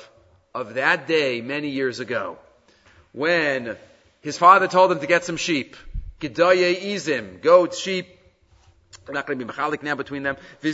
of 0.54 0.76
that 0.76 1.08
day 1.08 1.42
many 1.42 1.70
years 1.70 2.00
ago 2.00 2.38
when 3.12 3.76
his 4.22 4.38
father 4.38 4.68
told 4.68 4.92
him 4.92 5.00
to 5.00 5.08
get 5.08 5.26
some 5.26 5.38
sheep. 5.38 5.76
Gedaye 6.20 6.80
izim, 6.80 7.42
goats, 7.42 7.80
sheep, 7.80 8.08
we're 9.08 9.16
not 9.16 9.26
going 9.26 9.40
to 9.40 9.46
be 9.46 9.52
mechalik 9.52 9.82
now 9.82 9.96
between 9.96 10.22
them. 10.22 10.38
So 10.62 10.68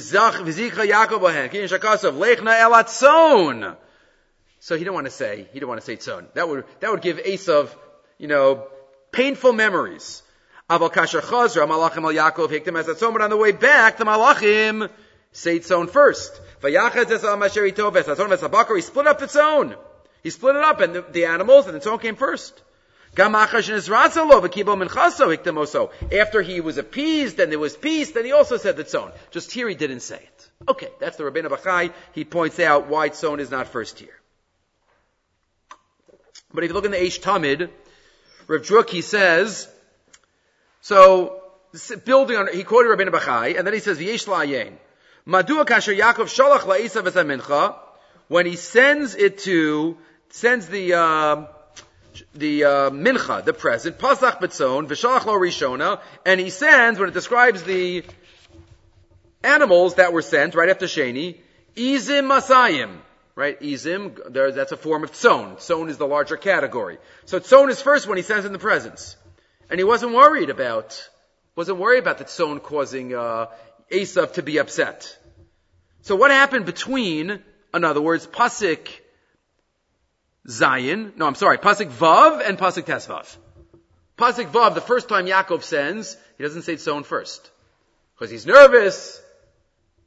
he 4.75 4.79
didn't 4.83 4.93
want 4.93 5.05
to 5.05 5.11
say, 5.11 5.47
he 5.53 5.59
don't 5.61 5.69
want 5.69 5.79
to 5.79 5.85
say 5.85 5.95
tzon. 5.95 6.25
That 6.33 6.49
would, 6.49 6.65
that 6.81 6.91
would 6.91 7.01
give 7.01 7.19
Esav, 7.19 7.73
you 8.17 8.27
know, 8.27 8.67
painful 9.13 9.53
memories. 9.53 10.23
Aval 10.69 10.91
kasher 10.91 11.21
chazra, 11.21 11.65
malachim 11.65 12.03
al 12.03 12.31
Yaakov, 12.31 12.49
hiktim 12.49 12.77
as 12.77 12.85
but 12.99 13.21
on 13.21 13.29
the 13.29 13.37
way 13.37 13.53
back, 13.53 13.95
the 13.95 14.03
malachim 14.03 14.89
say 15.31 15.59
first. 15.59 16.41
Es 16.61 16.71
tzon 16.71 17.39
ves 17.39 18.75
he 18.75 18.81
split 18.81 19.07
up 19.07 19.19
the 19.19 19.27
tzon. 19.27 19.75
He 20.21 20.29
split 20.29 20.55
it 20.55 20.63
up, 20.63 20.81
and 20.81 20.95
the, 20.95 21.01
the 21.01 21.25
animals, 21.25 21.67
and 21.67 21.75
the 21.75 21.79
tzon 21.79 22.01
came 22.01 22.15
first. 22.15 22.61
After 23.17 23.61
he 26.41 26.61
was 26.61 26.77
appeased 26.77 27.39
and 27.39 27.51
there 27.51 27.59
was 27.59 27.75
peace, 27.75 28.11
then 28.11 28.25
he 28.25 28.31
also 28.31 28.57
said 28.57 28.77
the 28.77 28.83
tzon. 28.83 29.11
Just 29.31 29.51
here 29.51 29.67
he 29.67 29.75
didn't 29.75 30.01
say 30.01 30.17
it. 30.17 30.49
Okay, 30.67 30.89
that's 30.99 31.17
the 31.17 31.23
Rabbeinu 31.23 31.47
Bachai. 31.47 31.91
He 32.13 32.23
points 32.23 32.59
out 32.59 32.87
why 32.87 33.09
tzon 33.09 33.39
is 33.39 33.49
not 33.49 33.67
first 33.67 33.97
here. 33.97 34.13
But 36.53 36.63
if 36.63 36.69
you 36.69 36.73
look 36.73 36.85
in 36.85 36.91
the 36.91 36.97
Eish 36.97 37.19
Tamid, 37.19 37.69
Rav 38.47 38.61
Druk, 38.61 38.89
he 38.89 39.01
says, 39.01 39.67
so, 40.81 41.41
building 42.05 42.37
on, 42.37 42.53
he 42.53 42.63
quoted 42.63 42.89
Rabbeinu 42.89 43.11
Bachai, 43.11 43.57
and 43.57 43.65
then 43.65 43.73
he 43.73 43.79
says, 43.79 43.97
V'yesh 43.97 44.27
la'ayin. 44.27 44.73
Madua 45.29 45.63
kasher 45.63 45.95
Yaakov 45.95 46.25
shalach 46.25 46.61
v'zamincha, 46.61 47.75
when 48.29 48.47
he 48.47 48.55
sends 48.55 49.13
it 49.13 49.37
to, 49.37 49.95
sends 50.29 50.65
the, 50.65 50.95
uh, 50.95 51.45
the 52.33 52.63
uh, 52.63 52.89
mincha, 52.89 53.45
the 53.45 53.53
present, 53.53 53.99
pasach 53.99 54.39
betzon, 54.39 54.87
v'shalach 54.87 55.27
lo 55.27 55.35
rishona, 55.35 56.01
and 56.25 56.39
he 56.39 56.49
sends, 56.49 56.97
when 56.97 57.09
it 57.09 57.13
describes 57.13 57.61
the 57.61 58.03
animals 59.43 59.95
that 59.95 60.13
were 60.13 60.23
sent 60.23 60.55
right 60.55 60.69
after 60.69 60.87
Sheni, 60.87 61.37
izim 61.75 62.27
masayim, 62.27 62.97
right? 63.35 63.59
Izim, 63.61 64.33
there, 64.33 64.51
that's 64.51 64.71
a 64.71 64.77
form 64.77 65.03
of 65.03 65.11
tzon. 65.11 65.57
Tzon 65.57 65.89
is 65.89 65.99
the 65.99 66.07
larger 66.07 66.37
category. 66.37 66.97
So 67.25 67.39
tzon 67.39 67.69
is 67.69 67.79
first 67.83 68.07
when 68.07 68.17
he 68.17 68.23
sends 68.23 68.47
in 68.47 68.51
the 68.51 68.57
presence. 68.57 69.15
And 69.69 69.79
he 69.79 69.83
wasn't 69.83 70.13
worried 70.13 70.49
about, 70.49 71.07
wasn't 71.55 71.77
worried 71.77 71.99
about 71.99 72.17
the 72.17 72.25
tzon 72.25 72.63
causing, 72.63 73.13
uh, 73.13 73.45
to 73.89 74.41
be 74.43 74.57
upset. 74.57 75.18
So 76.01 76.15
what 76.15 76.31
happened 76.31 76.65
between, 76.65 77.39
in 77.73 77.83
other 77.83 78.01
words, 78.01 78.25
pasik 78.27 78.87
Zion. 80.47 81.13
No, 81.15 81.27
I'm 81.27 81.35
sorry. 81.35 81.57
Pasuk 81.57 81.89
Vav 81.89 82.47
and 82.47 82.57
Pasuk 82.57 82.83
Tesvav. 82.83 83.35
Pasuk 84.17 84.51
Vav, 84.51 84.73
the 84.73 84.81
first 84.81 85.07
time 85.07 85.25
Yaakov 85.25 85.63
sends, 85.63 86.17
he 86.37 86.43
doesn't 86.43 86.63
say 86.63 86.75
Tzon 86.75 87.05
first. 87.05 87.49
Because 88.15 88.31
he's 88.31 88.45
nervous. 88.45 89.21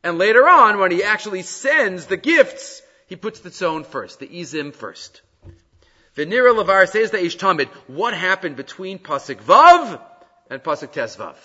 And 0.03 0.19
later 0.19 0.49
on, 0.49 0.79
when 0.79 0.91
he 0.91 1.05
actually 1.05 1.43
sends 1.43 2.07
the 2.07 2.17
gifts, 2.17 2.83
he 3.07 3.17
puts 3.17 3.41
the 3.41 3.51
Tzon 3.51 3.87
first, 3.87 4.19
the 4.19 4.27
Izim 4.27 4.75
first. 4.75 5.23
Venira 6.17 6.53
Lavar 6.55 6.89
says 6.89 7.11
the 7.11 7.19
Eish 7.19 7.39
Tamid, 7.39 7.69
what 7.87 8.13
happened 8.13 8.57
between 8.57 8.99
Pasuk 8.99 9.37
Vav 9.37 10.01
and 10.51 10.63
Pasuk 10.63 10.93
Tesvav? 10.93 11.37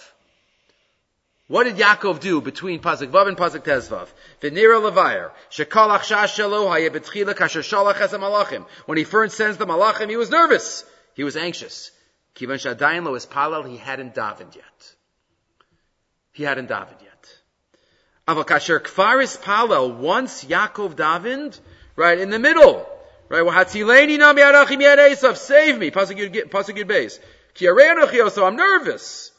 What 1.48 1.64
did 1.64 1.78
Yaakov 1.78 2.20
do 2.20 2.42
between 2.42 2.82
Pasuk 2.82 3.08
Vav 3.08 3.30
and 3.30 3.38
Pasuk 3.38 3.64
Tezvav? 3.64 4.10
V'nira 4.42 4.82
levayir. 4.82 5.32
Shekal 5.50 5.98
achshash 5.98 6.36
shelo 6.36 6.68
betchila 6.90 7.34
kasher 7.34 7.62
shalach 7.62 8.02
es 8.02 8.12
malachim. 8.12 8.66
When 8.86 8.98
he 8.98 9.06
first 9.06 9.38
sends 9.38 9.56
the 9.58 9.66
malachim, 9.66 10.10
he 10.10 10.18
was 10.18 10.30
nervous. 10.30 10.84
He 11.14 11.24
was 11.24 11.38
anxious. 11.38 11.92
Kivan 12.36 12.58
shadayin 12.60 13.06
lo 13.06 13.18
palal, 13.18 13.64
he 13.64 13.78
hadn't 13.78 14.14
davened 14.14 14.56
yet. 14.56 14.96
He 16.34 16.44
hadn't 16.44 16.68
davened 16.68 17.02
yet. 17.02 17.36
Aval 18.28 18.46
kasher 18.46 18.82
kfaris 18.82 19.42
palal, 19.42 19.94
once 19.94 20.44
Yaakov 20.44 20.96
davened, 20.96 21.58
right 21.96 22.20
in 22.20 22.30
the 22.30 22.40
middle, 22.40 22.86
right, 23.30 23.44
wahatzileni 23.44 24.20
nam 24.20 24.36
yarachim 24.36 24.82
yad 24.82 24.98
Esav, 24.98 25.38
save 25.38 25.78
me, 25.78 25.92
Pasuk 25.92 26.18
Yud 26.18 26.90
Beis. 26.90 27.20
Ki 27.54 27.70
also, 28.22 28.46
I'm 28.46 28.58
nervous. 28.58 29.32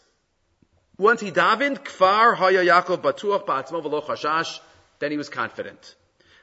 Once 0.98 1.20
he 1.20 1.30
davened, 1.30 1.78
kfar 1.78 2.34
haya 2.34 2.64
Yaakov 2.64 3.00
batuach 3.00 3.46
ba'atzmo 3.46 3.80
v'lo 3.80 4.04
chashash, 4.04 4.58
then 4.98 5.12
he 5.12 5.16
was 5.16 5.28
confident. 5.28 5.94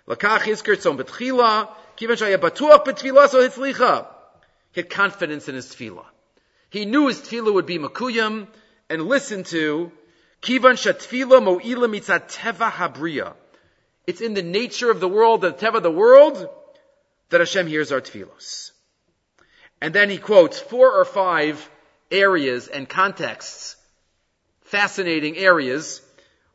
Lakach 0.08 0.40
hizker 0.40 0.78
tzom 0.78 0.98
betchila, 0.98 1.70
kivan 1.98 2.16
shaya 2.16 2.38
batuach 2.38 2.86
betfila 2.86 3.28
so 3.28 3.46
hitzlicha. 3.46 4.08
He 4.72 4.82
had 4.82 4.90
confidence 4.90 5.50
in 5.50 5.56
his 5.56 5.68
tefillah. 5.68 6.06
He 6.70 6.86
knew 6.86 7.08
his 7.08 7.20
tefillah 7.20 7.54
would 7.54 7.66
be 7.66 7.80
makuyam, 7.80 8.48
and 8.90 9.02
listened 9.02 9.48
to, 9.48 9.92
kivan 10.42 10.78
shatfila 10.78 11.44
mo'ila 11.44 11.90
mitzat 11.90 12.34
teva 12.34 12.72
habriya. 12.72 13.34
It's 14.08 14.22
in 14.22 14.36
the 14.36 14.44
nature 14.44 14.90
of 14.90 15.02
the 15.02 15.10
world, 15.10 15.42
the 15.42 15.52
teva 15.52 15.76
of 15.76 15.84
the 15.84 15.92
world, 15.92 16.48
that 17.30 17.42
Hashem 17.42 17.68
hears 17.68 17.92
our 17.92 18.00
tefillos. 18.00 18.72
And 19.82 19.94
then 19.94 20.10
he 20.10 20.18
quotes 20.18 20.60
four 20.60 20.94
or 20.94 21.04
five 21.04 21.70
areas 22.10 22.70
and 22.70 22.88
contexts 22.88 23.76
fascinating 24.76 25.38
areas 25.38 26.02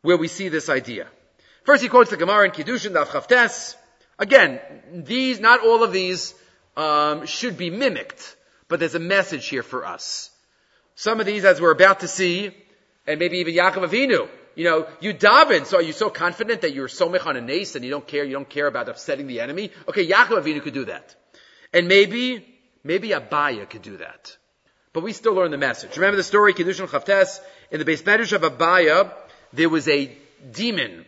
where 0.03 0.19
we 0.19 0.29
see 0.29 0.49
this 0.51 0.69
idea. 0.69 1.07
First, 1.65 1.83
he 1.83 1.89
quotes 1.89 2.11
the 2.11 2.19
Gemara 2.19 2.45
in 2.45 2.51
Kiddushin, 2.51 2.93
Daf 2.93 3.07
Chavtes. 3.07 3.77
Again, 4.19 4.61
these, 4.93 5.41
not 5.41 5.65
all 5.65 5.83
of 5.83 5.93
these, 5.93 6.35
um, 6.77 7.25
should 7.25 7.57
be 7.57 7.71
mimicked, 7.71 8.37
but 8.69 8.79
there's 8.79 8.95
a 8.95 9.07
message 9.17 9.49
here 9.49 9.63
for 9.63 9.87
us. 9.87 10.29
Some 10.97 11.19
of 11.21 11.25
these, 11.25 11.47
as 11.47 11.63
we're 11.63 11.71
about 11.73 12.01
to 12.01 12.09
see, 12.09 12.55
and 13.07 13.19
maybe 13.19 13.39
even 13.39 13.55
Yaakov 13.55 13.89
Avinu, 13.89 14.29
you 14.55 14.65
know, 14.65 14.87
you 15.01 15.15
daven, 15.15 15.65
so 15.65 15.79
are 15.79 15.83
you 15.83 15.95
so 15.95 16.11
confident 16.11 16.61
that 16.61 16.75
you're 16.75 16.89
so 16.89 17.09
mech 17.09 17.27
on 17.27 17.37
a 17.37 17.41
nace 17.41 17.75
and 17.75 17.83
you 17.87 17.91
don't 17.91 18.07
care, 18.07 18.25
you 18.25 18.35
don't 18.35 18.51
care 18.51 18.67
about 18.67 18.91
upsetting 18.91 19.29
the 19.29 19.41
enemy? 19.41 19.71
Okay, 19.89 20.07
Yaakov 20.07 20.43
Avinu 20.43 20.61
could 20.61 20.75
do 20.75 20.85
that. 20.87 21.15
And 21.73 21.89
maybe, 21.89 22.45
maybe 22.85 23.09
Abaya 23.21 23.67
could 23.69 23.83
do 23.83 23.97
that. 23.97 24.37
But 24.93 25.05
we 25.05 25.13
still 25.13 25.35
learn 25.35 25.53
the 25.53 25.59
message. 25.59 25.97
Remember 25.97 26.17
the 26.17 26.25
story, 26.25 26.53
Kiddushin 26.53 26.89
Chavtes, 26.89 27.41
in 27.71 27.79
the 27.79 27.85
base 27.85 28.03
medrash 28.03 28.33
of 28.33 28.43
Abaya, 28.43 29.13
there 29.53 29.69
was 29.69 29.89
a 29.89 30.11
demon. 30.53 31.05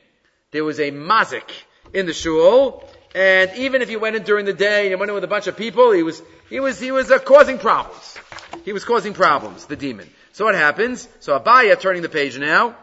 There 0.50 0.64
was 0.64 0.78
a 0.81 0.90
mazik 0.90 1.50
in 1.92 2.07
the 2.07 2.12
shul. 2.12 2.88
And 3.14 3.50
even 3.57 3.83
if 3.83 3.88
he 3.88 3.97
went 3.97 4.16
in 4.16 4.23
during 4.23 4.47
the 4.47 4.52
day 4.52 4.90
and 4.90 4.99
went 4.99 5.11
in 5.11 5.14
with 5.14 5.25
a 5.25 5.28
bunch 5.28 5.47
of 5.47 5.57
people, 5.57 5.92
he 5.92 6.02
was, 6.02 6.23
he 6.49 6.61
was, 6.61 6.81
he 6.81 6.92
was 6.92 7.11
uh, 7.11 7.19
causing 7.19 7.59
problems. 7.59 8.19
He 8.64 8.73
was 8.73 8.85
causing 8.85 9.12
problems, 9.12 9.66
the 9.66 9.76
demon. 9.76 10.09
So 10.33 10.47
what 10.47 10.54
happens? 10.54 11.09
So 11.21 11.38
Abaya, 11.38 11.78
turning 11.78 12.02
the 12.02 12.09
page 12.09 12.38
now, 12.38 12.75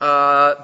uh, 0.00 0.54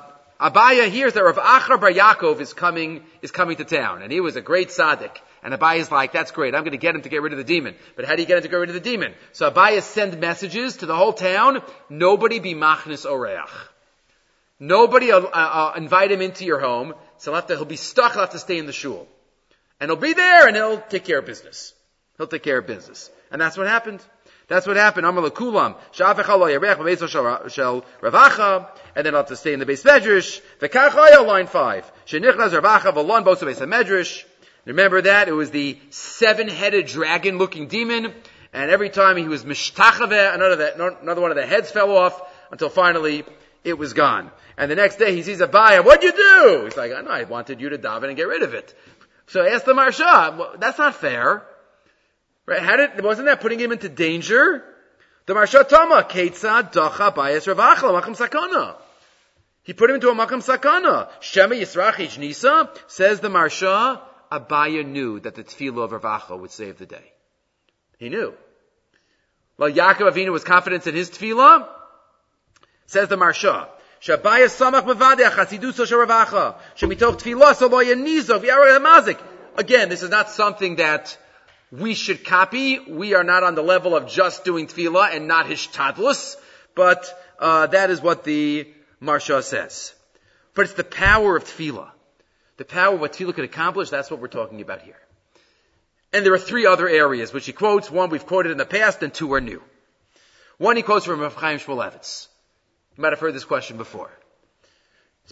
Abaya 0.40 0.88
hears 0.88 1.12
that 1.14 1.22
Rav 1.22 1.36
Acha 1.36 1.78
Bar 1.78 1.90
Yaakov 1.90 2.40
is 2.40 2.54
coming, 2.54 3.02
is 3.20 3.30
coming 3.30 3.56
to 3.56 3.64
town, 3.64 4.02
and 4.02 4.10
he 4.10 4.20
was 4.20 4.36
a 4.36 4.40
great 4.40 4.68
tzaddik. 4.68 5.16
And 5.42 5.54
Abaya 5.54 5.78
is 5.78 5.90
like, 5.90 6.12
that's 6.12 6.30
great, 6.32 6.54
I'm 6.54 6.62
going 6.62 6.72
to 6.72 6.78
get 6.78 6.94
him 6.94 7.02
to 7.02 7.08
get 7.08 7.22
rid 7.22 7.32
of 7.32 7.38
the 7.38 7.44
demon. 7.44 7.74
But 7.96 8.04
how 8.04 8.14
do 8.14 8.22
you 8.22 8.28
get 8.28 8.36
him 8.36 8.42
to 8.42 8.48
get 8.48 8.56
rid 8.56 8.68
of 8.68 8.74
the 8.74 8.80
demon? 8.80 9.14
So 9.32 9.50
Abaya 9.50 9.82
send 9.82 10.18
messages 10.20 10.78
to 10.78 10.86
the 10.86 10.96
whole 10.96 11.12
town, 11.12 11.62
nobody 11.88 12.38
be 12.40 12.54
machnis 12.54 13.06
oreach. 13.06 13.48
Nobody 14.58 15.10
uh, 15.10 15.20
uh, 15.20 15.72
invite 15.76 16.12
him 16.12 16.20
into 16.20 16.44
your 16.44 16.60
home, 16.60 16.94
so 17.16 17.32
he'll, 17.32 17.42
to, 17.42 17.56
he'll 17.56 17.64
be 17.64 17.76
stuck, 17.76 18.12
he'll 18.12 18.20
have 18.20 18.30
to 18.30 18.38
stay 18.38 18.58
in 18.58 18.66
the 18.66 18.72
shul. 18.72 19.08
And 19.80 19.90
he'll 19.90 19.96
be 19.96 20.12
there, 20.12 20.46
and 20.46 20.54
he'll 20.54 20.80
take 20.80 21.04
care 21.04 21.20
of 21.20 21.26
business. 21.26 21.72
He'll 22.18 22.26
take 22.26 22.42
care 22.42 22.58
of 22.58 22.66
business. 22.66 23.10
And 23.30 23.40
that's 23.40 23.56
what 23.56 23.66
happened. 23.66 24.04
That's 24.48 24.66
what 24.66 24.76
happened. 24.76 25.06
Amar 25.06 25.30
lekulam. 25.30 25.76
shel 25.92 26.14
ravacha. 28.02 28.66
And 28.96 29.06
then 29.06 29.14
I'll 29.14 29.20
have 29.20 29.28
to 29.28 29.36
stay 29.36 29.52
in 29.54 29.60
the 29.60 29.64
base 29.64 29.84
medrash. 29.84 30.40
V'kachaya, 30.60 31.24
line 31.24 31.46
five. 31.46 31.90
Shenichnas 32.04 32.50
ravacha 32.60 32.92
v'lon 32.92 33.24
bosu 33.24 33.46
base 33.46 33.60
medrash. 33.60 34.24
Remember 34.70 35.02
that? 35.02 35.28
It 35.28 35.32
was 35.32 35.50
the 35.50 35.78
seven-headed 35.90 36.86
dragon-looking 36.86 37.66
demon, 37.66 38.14
and 38.52 38.70
every 38.70 38.88
time 38.88 39.16
he 39.16 39.26
was 39.26 39.44
mishtachave, 39.44 40.34
another, 40.34 40.94
another 41.02 41.20
one 41.20 41.32
of 41.32 41.36
the 41.36 41.44
heads 41.44 41.70
fell 41.72 41.90
off, 41.96 42.20
until 42.52 42.68
finally 42.68 43.24
it 43.64 43.76
was 43.76 43.94
gone. 43.94 44.30
And 44.56 44.70
the 44.70 44.76
next 44.76 44.96
day 44.96 45.14
he 45.14 45.22
sees 45.22 45.40
a 45.40 45.48
Abaya, 45.48 45.84
what'd 45.84 46.04
you 46.04 46.12
do? 46.12 46.64
He's 46.64 46.76
like, 46.76 46.92
I 46.92 47.00
know, 47.00 47.10
I 47.10 47.24
wanted 47.24 47.60
you 47.60 47.70
to 47.70 47.78
daven 47.78 48.08
and 48.08 48.16
get 48.16 48.28
rid 48.28 48.42
of 48.42 48.54
it. 48.54 48.72
So 49.26 49.44
ask 49.44 49.64
the 49.64 49.72
Maharsha, 49.72 50.36
well, 50.36 50.54
that's 50.58 50.78
not 50.78 50.94
fair. 50.94 51.44
Right? 52.46 52.60
How 52.60 52.76
did, 52.76 53.02
wasn't 53.02 53.26
that 53.26 53.40
putting 53.40 53.58
him 53.58 53.72
into 53.72 53.88
danger? 53.88 54.64
The 55.26 55.34
Maharsha 55.34 55.68
Tama, 55.68 56.06
Ketzad 56.08 56.72
Dacha 56.72 57.12
Bayas 57.12 57.52
Ravachla, 57.52 58.00
Makam 58.00 58.16
Sakana. 58.16 58.76
He 59.62 59.72
put 59.72 59.90
him 59.90 59.96
into 59.96 60.10
a 60.10 60.14
Makam 60.14 60.44
Sakana. 60.44 61.08
Shema 61.20 61.56
Yisrach 61.56 62.18
Nisa, 62.18 62.70
says 62.86 63.20
the 63.20 63.28
Maharsha, 63.28 64.00
Abaya 64.30 64.86
knew 64.86 65.20
that 65.20 65.34
the 65.34 65.44
tefillah 65.44 65.84
of 65.84 65.90
Ravacha 65.90 66.38
would 66.38 66.50
save 66.50 66.78
the 66.78 66.86
day. 66.86 67.12
He 67.98 68.08
knew. 68.08 68.34
Well, 69.58 69.70
Yaakov 69.70 70.12
Avinu 70.12 70.32
was 70.32 70.44
confident 70.44 70.86
in 70.86 70.94
his 70.94 71.10
tefillah, 71.10 71.68
says 72.86 73.08
the 73.08 73.16
Maharsha. 73.16 73.68
Shabaya 74.00 74.46
samach. 74.46 74.86
Shemitoch 76.76 77.20
tefillah 77.20 78.40
v'yarah 78.40 79.18
Again, 79.56 79.88
this 79.88 80.02
is 80.02 80.10
not 80.10 80.30
something 80.30 80.76
that 80.76 81.18
we 81.70 81.94
should 81.94 82.24
copy. 82.24 82.78
We 82.78 83.14
are 83.14 83.24
not 83.24 83.42
on 83.42 83.54
the 83.54 83.62
level 83.62 83.94
of 83.94 84.08
just 84.08 84.44
doing 84.44 84.66
tefillah 84.66 85.14
and 85.14 85.28
not 85.28 85.46
hishtadlus, 85.46 86.36
but 86.74 87.12
uh, 87.38 87.66
that 87.66 87.90
is 87.90 88.00
what 88.00 88.24
the 88.24 88.66
Maharsha 89.02 89.42
says. 89.42 89.94
But 90.54 90.66
it's 90.66 90.74
the 90.74 90.84
power 90.84 91.36
of 91.36 91.44
tefillah. 91.44 91.90
The 92.60 92.66
power 92.66 92.92
of 92.92 93.00
what 93.00 93.14
tefillah 93.14 93.32
could 93.32 93.44
accomplish, 93.46 93.88
that's 93.88 94.10
what 94.10 94.20
we're 94.20 94.28
talking 94.28 94.60
about 94.60 94.82
here. 94.82 95.00
And 96.12 96.26
there 96.26 96.34
are 96.34 96.38
three 96.38 96.66
other 96.66 96.86
areas 96.86 97.32
which 97.32 97.46
he 97.46 97.54
quotes. 97.54 97.90
One 97.90 98.10
we've 98.10 98.26
quoted 98.26 98.52
in 98.52 98.58
the 98.58 98.66
past 98.66 99.02
and 99.02 99.14
two 99.14 99.32
are 99.32 99.40
new. 99.40 99.62
One 100.58 100.76
he 100.76 100.82
quotes 100.82 101.06
from 101.06 101.20
Rav 101.20 101.34
Chaim 101.36 101.58
Shmulevitz. 101.58 102.28
You 102.98 103.02
might 103.02 103.12
have 103.12 103.18
heard 103.20 103.32
this 103.32 103.46
question 103.46 103.78
before. 103.78 104.10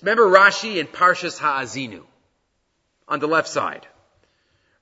Remember 0.00 0.24
Rashi 0.24 0.76
in 0.76 0.86
Parshas 0.86 1.38
Ha'azinu 1.38 2.02
on 3.06 3.20
the 3.20 3.28
left 3.28 3.48
side. 3.48 3.86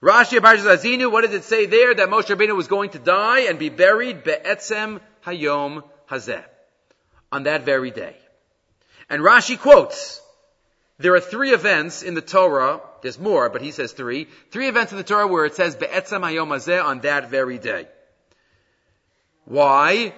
Rashi 0.00 0.36
in 0.36 0.42
Parshas 0.44 0.62
Ha'azinu, 0.62 1.10
what 1.10 1.22
does 1.22 1.34
it 1.34 1.42
say 1.42 1.66
there? 1.66 1.96
That 1.96 2.10
Moshe 2.10 2.26
Rabbeinu 2.26 2.54
was 2.54 2.68
going 2.68 2.90
to 2.90 3.00
die 3.00 3.40
and 3.48 3.58
be 3.58 3.70
buried 3.70 4.22
be'etzem 4.22 5.00
hayom 5.24 5.82
hazeh. 6.08 6.44
On 7.32 7.42
that 7.42 7.64
very 7.64 7.90
day. 7.90 8.16
And 9.10 9.20
Rashi 9.20 9.58
quotes, 9.58 10.22
there 10.98 11.14
are 11.14 11.20
three 11.20 11.52
events 11.52 12.02
in 12.02 12.14
the 12.14 12.22
Torah, 12.22 12.80
there's 13.02 13.18
more, 13.18 13.50
but 13.50 13.60
he 13.60 13.70
says 13.70 13.92
three, 13.92 14.28
three 14.50 14.68
events 14.68 14.92
in 14.92 14.98
the 14.98 15.04
Torah 15.04 15.26
where 15.26 15.44
it 15.44 15.54
says 15.54 15.76
be'etzem 15.76 16.22
hayom 16.22 16.84
on 16.84 17.00
that 17.00 17.30
very 17.30 17.58
day. 17.58 17.86
Why? 19.44 20.14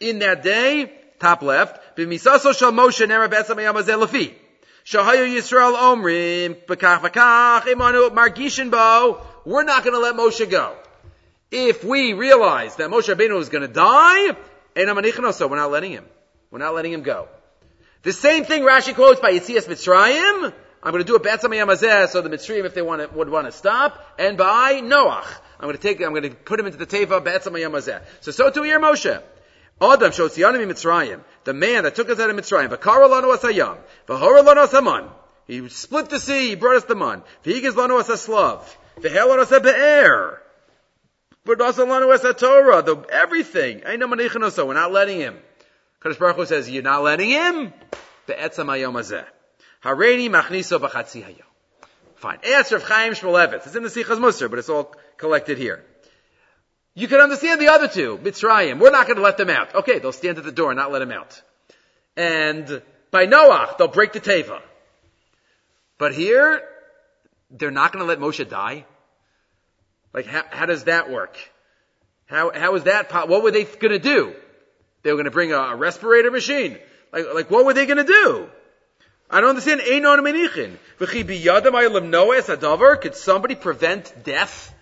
In 0.00 0.20
that 0.20 0.42
day, 0.42 0.92
top 1.20 1.42
left, 1.42 1.96
b'misaso 1.96 2.52
Moshe 2.72 3.06
nera 3.06 3.28
be'etzem 3.28 3.56
hayom 3.56 3.74
hazeh. 3.82 4.34
Shahayu 4.86 5.36
Yisrael 5.36 5.74
Omrim, 5.74 6.64
Bekach 6.64 7.00
Bekach, 7.00 7.62
Imanu 7.62 8.10
Margishin 8.10 8.70
Bo, 8.70 9.20
we're 9.44 9.64
not 9.64 9.82
going 9.82 9.94
to 9.94 10.00
let 10.00 10.14
Moshe 10.14 10.48
go. 10.48 10.76
If 11.50 11.82
we 11.84 12.12
realize 12.12 12.76
that 12.76 12.88
Moshe 12.90 13.12
Rabbeinu 13.12 13.40
is 13.40 13.48
going 13.48 13.66
to 13.66 13.72
die, 13.72 14.36
so 15.32 15.48
we're 15.48 15.56
not 15.56 15.70
letting 15.70 15.90
him. 15.90 16.04
We're 16.50 16.58
not 16.60 16.74
letting 16.74 16.92
him 16.92 17.02
go. 17.02 17.28
The 18.06 18.12
same 18.12 18.44
thing 18.44 18.62
Rashi 18.62 18.94
quotes 18.94 19.20
by 19.20 19.32
Yitzias 19.32 19.66
Mitzrayim. 19.66 20.52
I'm 20.80 20.92
going 20.92 21.04
to 21.04 21.04
do 21.04 21.16
a 21.16 21.20
Betzam 21.20 22.08
so 22.08 22.20
the 22.20 22.28
Mitzrayim, 22.28 22.64
if 22.64 22.72
they 22.72 22.80
want 22.80 23.02
to, 23.02 23.08
would 23.18 23.28
want 23.28 23.46
to 23.46 23.50
stop, 23.52 24.14
and 24.16 24.38
by 24.38 24.74
Noach. 24.74 25.26
I'm 25.58 25.64
going 25.64 25.74
to 25.74 25.82
take, 25.82 26.00
I'm 26.00 26.10
going 26.10 26.22
to 26.22 26.30
put 26.30 26.60
him 26.60 26.66
into 26.66 26.78
the 26.78 26.86
Teva 26.86 27.20
Betzam. 27.20 28.00
So, 28.20 28.30
so 28.30 28.50
too 28.50 28.62
here 28.62 28.78
Moshe. 28.78 29.20
Adam 29.80 30.12
Shotzianim 30.12 30.64
Mitzrayim, 30.70 31.20
the 31.42 31.52
man 31.52 31.82
that 31.82 31.96
took 31.96 32.08
us 32.08 32.20
out 32.20 32.30
of 32.30 32.36
Mitzrayim, 32.36 32.68
V'kara 32.68 33.10
lanu 33.10 33.36
asayam, 33.36 33.76
V'hora 34.06 34.44
lanu 34.44 34.68
asaman. 34.68 35.10
He 35.48 35.68
split 35.68 36.08
the 36.08 36.20
sea, 36.20 36.50
he 36.50 36.54
brought 36.54 36.76
us 36.76 36.84
the 36.84 36.94
man. 36.94 37.24
V'higaz 37.44 37.72
lanu 37.72 38.00
asaslav, 38.00 38.60
V'hel 39.00 39.36
lanu 39.36 39.44
asabe'er. 39.44 40.38
But 41.44 41.60
also 41.60 41.84
lanu 41.84 42.16
asatorah, 42.16 43.08
everything. 43.08 43.82
Ain't 43.84 43.98
no 43.98 44.06
we're 44.06 44.74
not 44.74 44.92
letting 44.92 45.18
him. 45.18 45.38
Kadosh 46.06 46.18
Baruch 46.20 46.36
Hu 46.36 46.46
says, 46.46 46.70
you're 46.70 46.84
not 46.84 47.02
letting 47.02 47.30
him? 47.30 47.72
Be'etzam 48.26 48.66
hayom 48.66 48.92
hazeh. 48.92 49.24
Hareini 49.82 50.30
machniso 50.30 50.78
b'chatzi 50.78 51.24
hayom. 51.24 51.42
Fine. 52.14 52.38
Answer 52.44 52.76
of 52.76 52.84
Chaim 52.84 53.12
Shmulevitz. 53.12 53.66
It's 53.66 53.74
in 53.74 53.82
the 53.82 53.88
Sichas 53.88 54.18
Musar, 54.18 54.48
but 54.48 54.58
it's 54.58 54.68
all 54.68 54.94
collected 55.16 55.58
here. 55.58 55.84
You 56.94 57.08
can 57.08 57.20
understand 57.20 57.60
the 57.60 57.68
other 57.68 57.88
two, 57.88 58.18
Mitzrayim. 58.18 58.78
We're 58.78 58.90
not 58.90 59.06
going 59.06 59.16
to 59.16 59.22
let 59.22 59.36
them 59.36 59.50
out. 59.50 59.74
Okay, 59.74 59.98
they'll 59.98 60.12
stand 60.12 60.38
at 60.38 60.44
the 60.44 60.52
door 60.52 60.70
and 60.70 60.78
not 60.78 60.92
let 60.92 61.02
him 61.02 61.10
out. 61.10 61.42
And 62.16 62.82
by 63.10 63.26
Noach, 63.26 63.76
they'll 63.76 63.88
break 63.88 64.12
the 64.12 64.20
Teva. 64.20 64.60
But 65.98 66.14
here, 66.14 66.62
they're 67.50 67.70
not 67.70 67.92
going 67.92 68.02
to 68.02 68.08
let 68.08 68.18
Moshe 68.18 68.48
die. 68.48 68.86
Like, 70.14 70.26
how, 70.26 70.44
how 70.50 70.66
does 70.66 70.84
that 70.84 71.10
work? 71.10 71.36
How, 72.26 72.50
how 72.54 72.74
is 72.76 72.84
that, 72.84 73.12
what 73.28 73.42
were 73.42 73.50
they 73.50 73.64
going 73.64 73.92
to 73.92 73.98
do? 73.98 74.34
They 75.06 75.12
were 75.12 75.18
going 75.18 75.26
to 75.26 75.30
bring 75.30 75.52
a, 75.52 75.58
a, 75.58 75.76
respirator 75.76 76.32
machine. 76.32 76.76
Like, 77.12 77.26
like, 77.32 77.48
what 77.48 77.64
were 77.64 77.74
they 77.74 77.86
going 77.86 77.98
to 77.98 78.12
do? 78.12 78.48
I 79.30 79.40
don't 79.40 79.50
understand. 79.50 79.82
Could 83.00 83.14
somebody 83.14 83.54
prevent 83.54 84.24
death? 84.24 84.74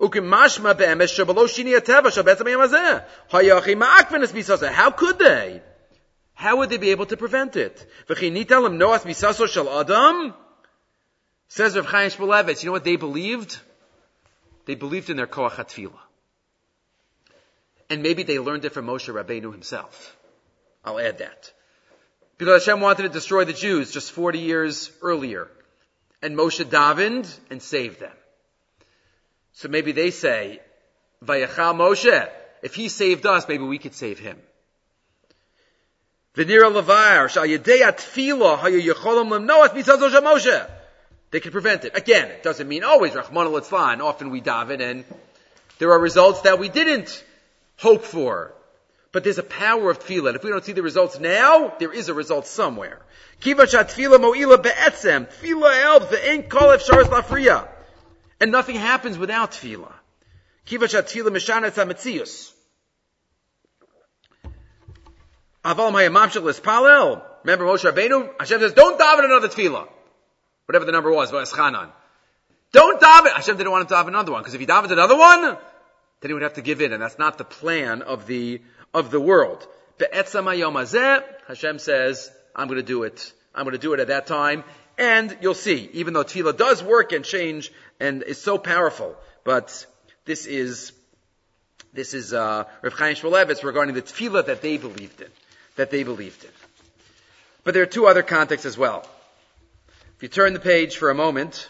Ukimashma 0.00 0.76
be'emes 0.76 1.12
shabalo 1.14 1.46
shini 1.46 1.78
ateva 1.78 2.10
shabetzam 2.10 2.48
yamazeh. 2.48 3.04
Hayachi 3.30 3.76
ma'akvenes 3.80 4.32
bisaso. 4.32 4.68
How 4.72 4.90
could 4.90 5.20
they? 5.20 5.62
How 6.34 6.56
would 6.56 6.68
they 6.70 6.78
be 6.78 6.90
able 6.90 7.06
to 7.06 7.16
prevent 7.16 7.54
it? 7.54 7.88
Says 11.46 11.76
Rav 11.76 11.86
Chaim 11.86 12.10
Shmulevitz, 12.10 12.64
you 12.64 12.66
know 12.66 12.72
what 12.72 12.82
they 12.82 12.96
believed? 12.96 13.56
They 14.66 14.74
believed 14.74 15.10
in 15.10 15.16
their 15.16 15.28
koach. 15.28 16.09
And 17.90 18.02
maybe 18.02 18.22
they 18.22 18.38
learned 18.38 18.64
it 18.64 18.72
from 18.72 18.86
Moshe 18.86 19.12
Rabbeinu 19.12 19.52
himself. 19.52 20.16
I'll 20.84 21.00
add 21.00 21.18
that. 21.18 21.52
Because 22.38 22.64
Hashem 22.64 22.80
wanted 22.80 23.02
to 23.02 23.08
destroy 23.08 23.44
the 23.44 23.52
Jews 23.52 23.90
just 23.90 24.12
40 24.12 24.38
years 24.38 24.90
earlier. 25.02 25.48
And 26.22 26.36
Moshe 26.36 26.64
davened 26.64 27.28
and 27.50 27.60
saved 27.60 27.98
them. 28.00 28.16
So 29.52 29.68
maybe 29.68 29.92
they 29.92 30.10
say, 30.12 30.60
Vayachal 31.24 31.74
Moshe, 31.74 32.30
if 32.62 32.74
he 32.74 32.88
saved 32.88 33.26
us, 33.26 33.46
maybe 33.48 33.64
we 33.64 33.78
could 33.78 33.94
save 33.94 34.18
him. 34.20 34.38
They 36.34 36.44
can 41.40 41.52
prevent 41.52 41.84
it. 41.84 41.96
Again, 41.96 42.28
it 42.28 42.42
doesn't 42.42 42.68
mean 42.68 42.84
always 42.84 43.14
Rahman 43.14 43.46
al 43.46 44.06
Often 44.06 44.30
we 44.30 44.40
daven 44.40 44.80
and 44.80 45.04
there 45.78 45.92
are 45.92 45.98
results 45.98 46.42
that 46.42 46.58
we 46.58 46.68
didn't 46.68 47.24
hope 47.80 48.04
for. 48.04 48.54
But 49.12 49.24
there's 49.24 49.38
a 49.38 49.42
power 49.42 49.90
of 49.90 49.98
tefillah. 49.98 50.36
If 50.36 50.44
we 50.44 50.50
don't 50.50 50.64
see 50.64 50.72
the 50.72 50.82
results 50.82 51.18
now, 51.18 51.74
there 51.80 51.92
is 51.92 52.08
a 52.08 52.14
result 52.14 52.46
somewhere. 52.46 53.00
Kiva 53.40 53.64
tefillah 53.64 54.20
mo'ila 54.20 54.58
be'etzem. 54.58 55.26
Tefillah 55.28 55.80
helps. 55.80 56.14
Ain't 56.22 56.48
kol 56.48 56.68
efsharis 56.68 57.06
lafriya. 57.06 57.66
And 58.40 58.52
nothing 58.52 58.76
happens 58.76 59.18
without 59.18 59.52
tefillah. 59.52 59.92
Kiva 60.66 60.86
tefillah 60.86 61.30
mishanet 61.30 61.72
hametzius. 61.72 62.52
Aval 65.64 65.90
mayamamshach 65.90 66.42
lispalel. 66.42 67.22
Remember 67.42 67.64
Moshe 67.64 67.90
Rabbeinu? 67.90 68.30
Hashem 68.38 68.60
says, 68.60 68.74
don't 68.74 69.00
daven 69.00 69.24
another 69.24 69.48
tefillah. 69.48 69.88
Whatever 70.66 70.84
the 70.84 70.92
number 70.92 71.10
was, 71.10 71.32
Chanan. 71.32 71.90
Don't 72.72 73.00
daven. 73.00 73.32
Hashem 73.32 73.56
didn't 73.56 73.72
want 73.72 73.82
him 73.82 73.88
to 73.88 73.94
daven 73.94 74.08
another 74.08 74.30
one, 74.30 74.42
because 74.42 74.54
if 74.54 74.60
he 74.60 74.66
davened 74.66 74.92
another 74.92 75.16
one, 75.16 75.58
then 76.20 76.30
he 76.30 76.34
would 76.34 76.42
have 76.42 76.54
to 76.54 76.62
give 76.62 76.80
in, 76.80 76.92
and 76.92 77.02
that's 77.02 77.18
not 77.18 77.38
the 77.38 77.44
plan 77.44 78.02
of 78.02 78.26
the, 78.26 78.60
of 78.92 79.10
the 79.10 79.20
world. 79.20 79.66
Hashem 79.98 81.78
says, 81.78 82.30
I'm 82.54 82.68
gonna 82.68 82.82
do 82.82 83.02
it. 83.04 83.32
I'm 83.54 83.64
gonna 83.64 83.78
do 83.78 83.94
it 83.94 84.00
at 84.00 84.08
that 84.08 84.26
time. 84.26 84.64
And 84.98 85.36
you'll 85.40 85.54
see, 85.54 85.88
even 85.94 86.12
though 86.12 86.24
tefillah 86.24 86.56
does 86.56 86.82
work 86.82 87.12
and 87.12 87.24
change 87.24 87.72
and 87.98 88.22
is 88.22 88.40
so 88.40 88.58
powerful, 88.58 89.16
but 89.44 89.86
this 90.26 90.46
is 90.46 90.92
this 91.92 92.14
is 92.14 92.32
uh, 92.32 92.64
Rav 92.82 92.92
Chaim 92.92 93.14
Shmulevitz 93.14 93.64
regarding 93.64 93.94
the 93.94 94.02
tefillah 94.02 94.46
that 94.46 94.62
they 94.62 94.76
believed 94.76 95.20
in, 95.22 95.28
that 95.76 95.90
they 95.90 96.02
believed 96.02 96.44
in. 96.44 96.50
But 97.64 97.74
there 97.74 97.82
are 97.82 97.86
two 97.86 98.06
other 98.06 98.22
contexts 98.22 98.66
as 98.66 98.78
well. 98.78 99.06
If 100.16 100.22
you 100.22 100.28
turn 100.28 100.52
the 100.52 100.60
page 100.60 100.98
for 100.98 101.10
a 101.10 101.14
moment, 101.14 101.68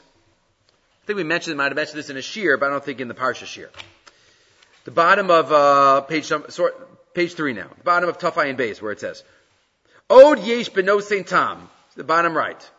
I 1.02 1.06
think 1.06 1.16
we 1.16 1.24
mentioned, 1.24 1.56
might 1.56 1.66
have 1.66 1.76
mentioned 1.76 1.98
this 1.98 2.10
in 2.10 2.16
a 2.16 2.22
shear, 2.22 2.58
but 2.58 2.66
I 2.66 2.70
don't 2.70 2.84
think 2.84 3.00
in 3.00 3.08
the 3.08 3.14
parsha 3.14 3.46
shear. 3.46 3.70
The 4.84 4.90
bottom 4.90 5.30
of 5.30 5.52
uh, 5.52 6.00
page 6.02 6.32
page 7.14 7.34
three 7.34 7.52
now, 7.52 7.68
the 7.76 7.84
bottom 7.84 8.08
of 8.08 8.18
Tafai 8.18 8.48
and 8.48 8.56
Base, 8.56 8.80
where 8.80 8.92
it 8.92 9.00
says, 9.00 9.22
"Od 10.08 10.38
yesh 10.38 10.70
beno 10.70 11.02
Saint 11.02 11.26
Tom," 11.26 11.68
the 11.96 12.04
bottom 12.04 12.36
right. 12.36 12.70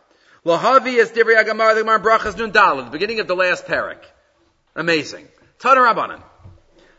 Lahavi 0.44 0.98
is 0.98 1.10
Divrei 1.10 1.40
Agamar, 1.40 1.76
the 1.76 1.82
Brachas 1.82 2.36
Nun 2.36 2.50
the 2.50 2.90
beginning 2.90 3.20
of 3.20 3.28
the 3.28 3.36
last 3.36 3.66
parak. 3.66 4.02
Amazing. 4.74 5.28
Tana 5.60 5.80
Rabbanan. 5.80 6.20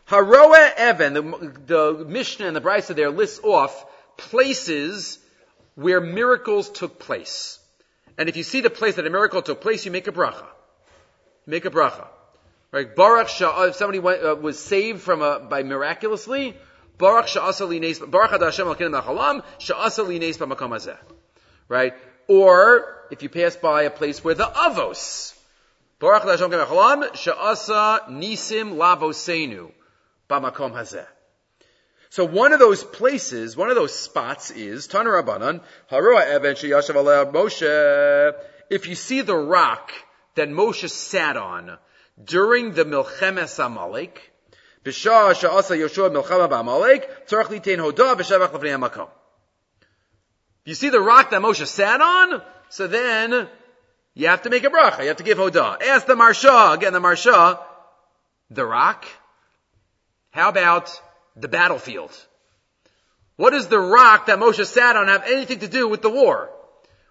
Haroa 0.08 0.72
Evan, 0.76 1.12
the, 1.12 1.52
the 1.66 2.04
Mishnah 2.06 2.46
and 2.46 2.56
the 2.56 2.60
Brisa 2.62 2.94
there 2.94 3.10
lists 3.10 3.40
off 3.42 3.84
places 4.16 5.18
where 5.74 6.00
miracles 6.00 6.70
took 6.70 6.98
place. 6.98 7.58
And 8.16 8.28
if 8.28 8.36
you 8.36 8.42
see 8.42 8.60
the 8.62 8.70
place 8.70 8.96
that 8.96 9.06
a 9.06 9.10
miracle 9.10 9.42
took 9.42 9.60
place, 9.60 9.84
you 9.84 9.90
make 9.90 10.06
a 10.06 10.12
bracha. 10.12 10.46
Make 11.46 11.64
a 11.64 11.70
bracha. 11.70 12.06
Right? 12.74 12.92
Baruch 12.92 13.28
Shah, 13.28 13.66
if 13.66 13.76
somebody 13.76 14.00
went, 14.00 14.24
uh, 14.24 14.34
was 14.34 14.58
saved 14.58 15.00
from 15.00 15.22
a, 15.22 15.38
by 15.38 15.62
miraculously, 15.62 16.56
Baruch 16.98 17.26
Sha'asa 17.26 17.68
li 17.68 17.78
nes, 17.78 18.00
Baruch 18.00 18.32
Hashem 18.32 18.66
al 18.66 18.74
Chalam, 18.74 19.44
Sha'asa 19.60 20.04
li 20.04 20.18
nes 20.18 20.36
b'makom 20.36 20.98
Right? 21.68 21.94
Or, 22.26 23.06
if 23.12 23.22
you 23.22 23.28
pass 23.28 23.54
by 23.54 23.82
a 23.82 23.90
place 23.90 24.24
where 24.24 24.34
the 24.34 24.46
Avos, 24.46 25.38
Baruch 26.00 26.24
Hashem 26.24 26.50
Chalam, 26.50 27.12
Sha'asa 27.12 28.08
nisim 28.08 28.74
lavosenu, 28.74 29.70
b'makom 30.28 30.72
hazeh. 30.72 31.06
So 32.10 32.24
one 32.24 32.52
of 32.52 32.58
those 32.58 32.82
places, 32.82 33.56
one 33.56 33.70
of 33.70 33.76
those 33.76 33.94
spots 33.94 34.50
is 34.50 34.88
Tana 34.88 35.10
Rabbanan, 35.10 35.60
Haroa 35.92 36.34
Even 36.34 36.56
Sheyashav 36.56 37.32
Moshe. 37.32 38.34
If 38.68 38.88
you 38.88 38.96
see 38.96 39.20
the 39.20 39.36
rock 39.36 39.92
that 40.34 40.48
Moshe 40.48 40.90
sat 40.90 41.36
on 41.36 41.78
during 42.22 42.72
the 42.72 42.84
Milchemes 42.84 43.64
Amalek, 43.64 44.32
B'shah 44.84 45.34
Sha'asa 45.34 45.76
Yoshua 45.76 46.10
Milchama 46.10 46.48
B'Amalek, 46.48 47.26
Tzarech 47.26 47.46
Litain 47.46 47.78
Hodah 47.78 48.14
B'Shavach 48.14 48.52
L'Vnei 48.52 48.78
Hamakom. 48.78 49.08
You 50.64 50.74
see 50.74 50.90
the 50.90 51.00
rock 51.00 51.30
that 51.30 51.42
Moshe 51.42 51.66
sat 51.66 52.00
on? 52.00 52.42
So 52.70 52.86
then, 52.86 53.48
you 54.14 54.28
have 54.28 54.42
to 54.42 54.50
make 54.50 54.64
a 54.64 54.70
bracha. 54.70 55.00
You 55.00 55.08
have 55.08 55.18
to 55.18 55.24
give 55.24 55.38
Hodah. 55.38 55.82
Ask 55.82 56.06
the 56.06 56.14
Maharsha, 56.14 56.74
again 56.74 56.92
the 56.92 57.00
Maharsha, 57.00 57.58
the 58.50 58.64
rock. 58.64 59.04
How 60.30 60.48
about 60.48 61.00
the 61.36 61.48
battlefield. 61.48 62.12
What 63.36 63.50
does 63.50 63.68
the 63.68 63.80
rock 63.80 64.26
that 64.26 64.38
Moshe 64.38 64.64
sat 64.64 64.96
on 64.96 65.08
have 65.08 65.24
anything 65.26 65.60
to 65.60 65.68
do 65.68 65.88
with 65.88 66.02
the 66.02 66.10
war? 66.10 66.50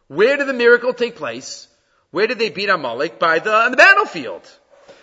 Where 0.08 0.38
did 0.38 0.48
the 0.48 0.54
miracle 0.54 0.94
take 0.94 1.16
place? 1.16 1.68
Where 2.12 2.28
did 2.28 2.40
they 2.40 2.50
beat 2.50 2.70
Amalek? 2.70 3.20
By 3.20 3.40
the, 3.40 3.54
on 3.54 3.72
the 3.72 3.78
battlefield. 3.78 4.50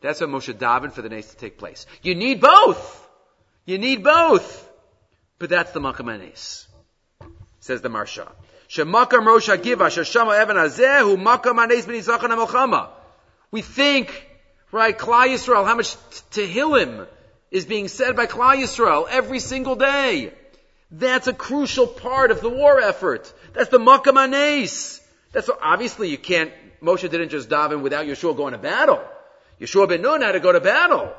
That's 0.00 0.20
where 0.20 0.28
Moshe 0.28 0.52
davened 0.54 0.92
for 0.92 1.02
the 1.02 1.08
nace 1.08 1.30
to 1.30 1.36
take 1.36 1.58
place. 1.58 1.86
You 2.02 2.14
need 2.14 2.40
both. 2.40 3.08
You 3.66 3.78
need 3.78 4.02
both. 4.02 4.68
But 5.38 5.50
that's 5.50 5.72
the 5.72 5.80
Makkah 5.80 6.02
Manes. 6.02 6.66
Says 7.60 7.82
the 7.82 7.88
Maharsha. 7.88 8.30
Shemakar 8.68 9.20
Moshe 9.20 9.62
Giva, 9.62 9.84
Shashama 9.84 10.38
Evan 10.38 10.56
Azeh, 10.56 11.00
who 11.00 11.16
Makkah 11.16 11.52
Manes 11.52 11.86
ben 11.86 12.88
We 13.50 13.62
think 13.62 14.30
Right? 14.72 14.96
Klal 14.96 15.28
Yisrael, 15.28 15.66
how 15.66 15.74
much 15.74 15.96
Tehillim 16.30 17.06
is 17.50 17.66
being 17.66 17.88
said 17.88 18.14
by 18.14 18.26
Klal 18.26 18.56
Yisrael 18.56 19.08
every 19.08 19.40
single 19.40 19.74
day. 19.74 20.32
That's 20.92 21.26
a 21.26 21.32
crucial 21.32 21.86
part 21.86 22.30
of 22.30 22.40
the 22.40 22.48
war 22.48 22.80
effort. 22.80 23.32
That's 23.52 23.70
the 23.70 23.78
Makam 23.78 24.16
Anes. 24.16 25.00
That's 25.32 25.48
what, 25.48 25.58
obviously 25.62 26.08
you 26.08 26.18
can't, 26.18 26.52
Moshe 26.80 27.08
didn't 27.08 27.30
just 27.30 27.48
daven 27.48 27.82
without 27.82 28.06
Yeshua 28.06 28.36
going 28.36 28.52
to 28.52 28.58
battle. 28.58 29.02
Yeshua 29.60 29.88
ben 29.88 30.02
Nun 30.02 30.22
had 30.22 30.32
to 30.32 30.40
go 30.40 30.52
to 30.52 30.60
battle. 30.60 31.12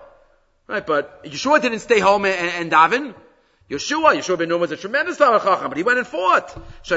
Right, 0.67 0.85
but 0.85 1.23
Yeshua 1.23 1.61
didn't 1.61 1.79
stay 1.79 1.99
home 1.99 2.25
and, 2.25 2.35
and 2.35 2.71
daven. 2.71 3.13
Yeshua, 3.69 4.15
Yeshua 4.15 4.37
ben 4.37 4.49
Nun 4.49 4.59
was 4.59 4.71
a 4.71 4.77
tremendous 4.77 5.17
Talmud 5.17 5.41
Chacham, 5.43 5.69
but 5.69 5.77
he 5.77 5.83
went 5.83 5.99
and 5.99 6.07
fought. 6.07 6.49
So 6.83 6.95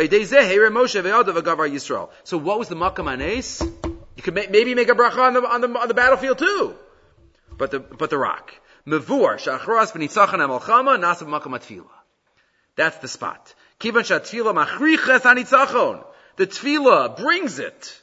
what 2.38 2.58
was 2.58 2.68
the 2.68 2.76
Makam 2.76 3.12
Anes? 3.12 3.62
You 4.16 4.22
could 4.22 4.34
maybe 4.34 4.74
make 4.74 4.88
a 4.88 4.94
bracha 4.94 5.18
on 5.18 5.34
the, 5.34 5.42
on 5.42 5.60
the, 5.60 5.68
on 5.78 5.88
the 5.88 5.94
battlefield 5.94 6.38
too. 6.38 6.74
But 7.56 7.70
the, 7.70 7.80
but 7.80 8.10
the 8.10 8.18
rock. 8.18 8.52
Mevur, 8.86 9.38
shachras 9.38 9.92
v'nitzachan 9.92 10.40
amalchama, 10.40 10.98
nasav 10.98 11.28
makam 11.28 11.56
atfila. 11.58 11.86
That's 12.76 12.98
the 12.98 13.08
spot. 13.08 13.54
Kivan 13.80 14.02
shatfila 14.02 14.54
machriches 14.54 15.20
anitzachon. 15.20 16.04
The 16.36 16.46
tefillah 16.46 17.16
brings 17.16 17.58
it. 17.58 18.00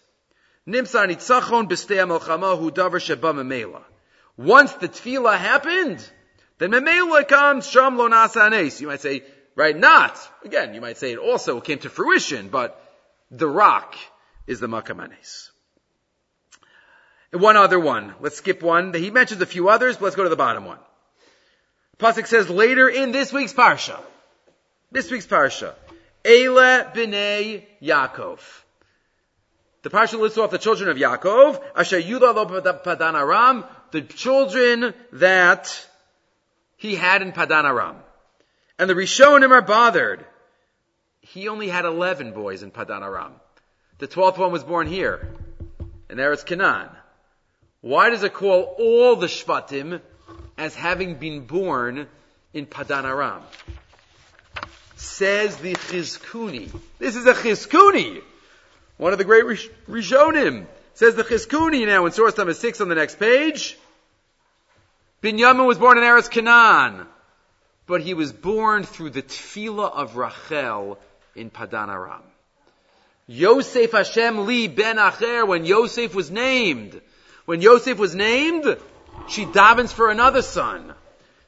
Once 0.67 0.91
the 0.91 1.07
tefillah 4.87 5.37
happened, 5.37 6.11
then 6.59 6.71
memela 6.71 7.27
comes 7.27 7.67
sham 7.67 7.97
lo 7.97 8.07
You 8.07 8.87
might 8.87 9.01
say, 9.01 9.23
right, 9.55 9.75
not. 9.75 10.19
Again, 10.45 10.73
you 10.73 10.81
might 10.81 10.97
say 10.97 11.13
it 11.13 11.17
also 11.17 11.59
came 11.61 11.79
to 11.79 11.89
fruition, 11.89 12.49
but 12.49 12.79
the 13.31 13.47
rock 13.47 13.95
is 14.45 14.59
the 14.59 14.67
makamanes. 14.67 15.49
One 17.31 17.57
other 17.57 17.79
one. 17.79 18.13
Let's 18.19 18.37
skip 18.37 18.61
one. 18.61 18.93
He 18.93 19.09
mentions 19.09 19.41
a 19.41 19.45
few 19.45 19.69
others, 19.69 19.95
but 19.97 20.03
let's 20.03 20.15
go 20.15 20.23
to 20.23 20.29
the 20.29 20.35
bottom 20.35 20.65
one. 20.65 20.79
Pasuk 21.97 22.27
says 22.27 22.49
later 22.49 22.89
in 22.89 23.11
this 23.11 23.31
week's 23.31 23.53
parsha, 23.53 23.99
this 24.91 25.09
week's 25.09 25.27
parsha, 25.27 25.73
Eile 26.23 26.93
b'nei 26.93 27.63
Yaakov. 27.81 28.39
The 29.83 29.89
parsha 29.89 30.19
lists 30.19 30.37
off 30.37 30.51
the 30.51 30.59
children 30.59 30.89
of 30.89 30.97
Yaakov, 30.97 31.61
Asher 31.75 32.01
Yudah 32.01 32.83
Padan 32.83 33.15
Aram, 33.15 33.63
the 33.91 34.01
children 34.01 34.93
that 35.13 35.87
he 36.77 36.95
had 36.95 37.21
in 37.21 37.31
Padan 37.31 37.65
Aram. 37.65 37.97
And 38.77 38.89
the 38.89 38.93
Rishonim 38.93 39.51
are 39.51 39.61
bothered. 39.61 40.25
He 41.21 41.47
only 41.47 41.67
had 41.67 41.85
11 41.85 42.33
boys 42.33 42.61
in 42.61 42.71
Padan 42.71 43.03
Aram. 43.03 43.33
The 43.97 44.07
12th 44.07 44.37
one 44.37 44.51
was 44.51 44.63
born 44.63 44.87
here, 44.87 45.35
in 46.09 46.17
Eretz 46.17 46.45
Canaan. 46.45 46.89
Why 47.81 48.09
does 48.11 48.23
it 48.23 48.33
call 48.33 48.75
all 48.77 49.15
the 49.15 49.27
Shvatim 49.27 50.01
as 50.57 50.75
having 50.75 51.15
been 51.15 51.45
born 51.45 52.07
in 52.53 52.65
Padan 52.67 53.05
Aram? 53.05 53.41
Says 54.95 55.57
the 55.57 55.73
Chizkuni. 55.73 56.71
This 56.99 57.15
is 57.15 57.25
a 57.25 57.33
Chizkuni. 57.33 58.21
One 59.01 59.13
of 59.13 59.17
the 59.17 59.25
great 59.25 59.45
Rishonim. 59.89 60.67
Says 60.93 61.15
the 61.15 61.23
Chizkuni 61.23 61.87
now 61.87 62.05
in 62.05 62.11
source 62.11 62.37
number 62.37 62.53
six 62.53 62.81
on 62.81 62.87
the 62.87 62.93
next 62.93 63.17
page. 63.17 63.75
Binyamin 65.23 65.65
was 65.65 65.79
born 65.79 65.97
in 65.97 66.03
Eretz 66.03 66.29
Canaan, 66.29 67.07
but 67.87 68.01
he 68.01 68.13
was 68.13 68.31
born 68.31 68.83
through 68.83 69.09
the 69.09 69.23
tefillah 69.23 69.91
of 69.91 70.17
Rachel 70.17 70.99
in 71.35 71.49
Padan 71.49 71.89
Aram. 71.89 72.21
Yosef 73.25 73.91
Hashem 73.91 74.45
Li 74.45 74.67
Ben 74.67 74.97
Acher, 74.97 75.47
when 75.47 75.65
Yosef 75.65 76.13
was 76.13 76.29
named, 76.29 77.01
when 77.45 77.59
Yosef 77.59 77.97
was 77.97 78.13
named, 78.13 78.77
she 79.27 79.45
davens 79.45 79.91
for 79.91 80.11
another 80.11 80.43
son. 80.43 80.93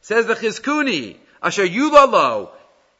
Says 0.01 0.25
the 0.25 0.33
Chizkuni, 0.33 1.17
Asher 1.43 1.67
Yulalo, 1.67 2.49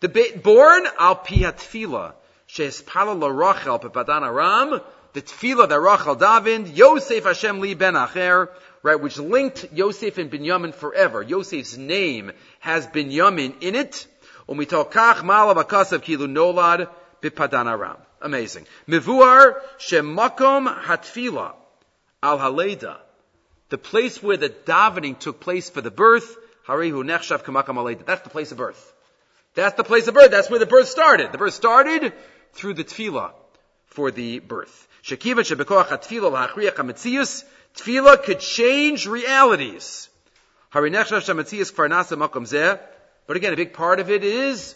the 0.01 0.09
born 0.43 0.85
al 0.99 1.15
piatfila, 1.15 2.13
sheespala 2.53 3.19
la 3.19 3.27
Rachel 3.27 3.79
pepadan 3.79 4.21
Aram, 4.21 4.79
the 5.13 5.21
tefillah 5.21 5.67
that 5.69 5.79
Rachel 5.79 6.15
davened, 6.15 6.75
Yosef 6.75 7.23
Hashem 7.23 7.59
li 7.59 7.73
ben 7.73 7.95
acher, 7.95 8.49
right, 8.83 8.99
which 8.99 9.17
linked 9.17 9.73
Yosef 9.73 10.17
and 10.19 10.31
Binyamin 10.31 10.73
forever. 10.73 11.21
Yosef's 11.23 11.77
name 11.77 12.31
has 12.59 12.85
Binyamin 12.87 13.61
in 13.61 13.75
it. 13.75 14.05
Umitokach 14.47 15.21
malav 15.21 15.55
akasav 15.63 16.01
kilu 16.01 16.27
nolad 16.27 16.89
bepadan 17.21 17.65
Aram. 17.65 17.97
Amazing. 18.21 18.67
Mivuar 18.87 19.59
shemakom 19.79 20.81
hatfila 20.83 21.53
al 22.21 22.37
haleda, 22.37 22.97
the 23.69 23.77
place 23.77 24.21
where 24.21 24.37
the 24.37 24.49
davening 24.49 25.17
took 25.17 25.39
place 25.39 25.69
for 25.69 25.81
the 25.81 25.91
birth, 25.91 26.37
harihu 26.67 27.03
nechshav 27.03 27.43
kamakam. 27.43 28.05
That's 28.05 28.21
the 28.21 28.29
place 28.29 28.51
of 28.51 28.59
birth. 28.59 28.93
That's 29.55 29.75
the 29.75 29.83
place 29.83 30.07
of 30.07 30.13
birth. 30.13 30.31
That's 30.31 30.49
where 30.49 30.59
the 30.59 30.65
birth 30.65 30.87
started. 30.87 31.31
The 31.31 31.37
birth 31.37 31.53
started 31.53 32.13
through 32.53 32.75
the 32.75 32.83
tefillah 32.83 33.31
for 33.87 34.11
the 34.11 34.39
birth. 34.39 34.87
Shebekoach 35.03 36.01
tefillah 36.01 36.47
lahachriach 36.47 36.75
hametzius. 36.75 37.43
Tefillah 37.75 38.23
could 38.23 38.39
change 38.39 39.07
realities. 39.07 40.09
Zeh. 40.73 42.79
But 43.27 43.37
again, 43.37 43.53
a 43.53 43.55
big 43.55 43.73
part 43.73 43.99
of 43.99 44.09
it 44.09 44.23
is 44.23 44.75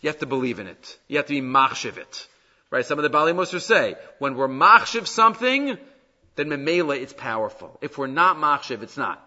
you 0.00 0.08
have 0.08 0.18
to 0.18 0.26
believe 0.26 0.58
in 0.58 0.66
it. 0.66 0.98
You 1.08 1.18
have 1.18 1.26
to 1.26 1.34
be 1.34 1.42
machshiv 1.42 1.98
it. 1.98 2.26
Right? 2.70 2.86
Some 2.86 2.98
of 2.98 3.02
the 3.02 3.10
Bali 3.10 3.32
Musar 3.32 3.60
say, 3.60 3.96
when 4.18 4.36
we're 4.36 4.48
machshiv 4.48 5.06
something, 5.06 5.76
then 6.36 6.48
memela 6.48 7.00
it's 7.00 7.12
powerful. 7.12 7.78
If 7.80 7.98
we're 7.98 8.06
not 8.06 8.36
machshav, 8.36 8.82
it's 8.82 8.96
not. 8.96 9.26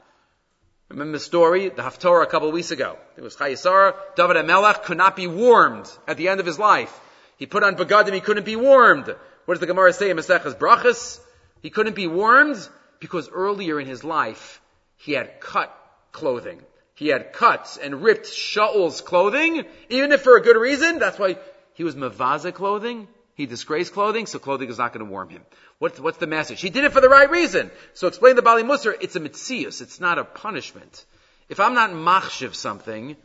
Remember 0.89 1.13
the 1.13 1.23
story, 1.23 1.69
the 1.69 1.81
Haftorah 1.81 2.23
a 2.23 2.27
couple 2.27 2.47
of 2.47 2.53
weeks 2.53 2.71
ago. 2.71 2.97
It 3.17 3.21
was 3.21 3.35
Chayesara, 3.35 3.95
David 4.15 4.37
HaMelech 4.37 4.83
could 4.83 4.97
not 4.97 5.15
be 5.15 5.27
warmed 5.27 5.89
at 6.07 6.17
the 6.17 6.29
end 6.29 6.39
of 6.39 6.45
his 6.45 6.59
life. 6.59 6.99
He 7.43 7.47
put 7.47 7.61
on 7.61 7.75
Begadim, 7.75 8.13
he 8.13 8.21
couldn't 8.21 8.45
be 8.45 8.55
warmed. 8.55 9.05
What 9.43 9.55
does 9.55 9.59
the 9.59 9.65
Gemara 9.65 9.91
say 9.91 10.09
in 10.09 10.15
Maseches 10.15 10.57
Brachas? 10.57 11.19
He 11.61 11.69
couldn't 11.69 11.93
be 11.93 12.07
warmed 12.07 12.69
because 13.01 13.29
earlier 13.29 13.81
in 13.81 13.85
his 13.85 14.01
life, 14.05 14.61
he 14.95 15.11
had 15.11 15.41
cut 15.41 15.69
clothing. 16.13 16.61
He 16.95 17.09
had 17.09 17.33
cut 17.33 17.77
and 17.83 18.01
ripped 18.01 18.27
Shaul's 18.27 19.01
clothing, 19.01 19.65
even 19.89 20.13
if 20.13 20.21
for 20.21 20.37
a 20.37 20.41
good 20.41 20.55
reason. 20.55 20.99
That's 20.99 21.19
why 21.19 21.35
he 21.73 21.83
was 21.83 21.97
Mavaza 21.97 22.53
clothing. 22.53 23.09
He 23.35 23.45
disgraced 23.45 23.91
clothing, 23.91 24.25
so 24.25 24.39
clothing 24.39 24.69
is 24.69 24.77
not 24.77 24.93
going 24.93 25.05
to 25.05 25.11
warm 25.11 25.27
him. 25.27 25.41
What's, 25.79 25.99
what's 25.99 26.19
the 26.19 26.27
message? 26.27 26.61
He 26.61 26.69
did 26.69 26.85
it 26.85 26.93
for 26.93 27.01
the 27.01 27.09
right 27.09 27.29
reason. 27.29 27.71
So 27.93 28.07
explain 28.07 28.37
the 28.37 28.41
Bali 28.41 28.63
Musar, 28.63 28.95
it's 29.01 29.17
a 29.17 29.19
mitzias, 29.19 29.81
it's 29.81 29.99
not 29.99 30.17
a 30.17 30.23
punishment. 30.23 31.03
If 31.49 31.59
I'm 31.59 31.73
not 31.73 31.89
machshiv 31.89 32.55
something, 32.55 33.17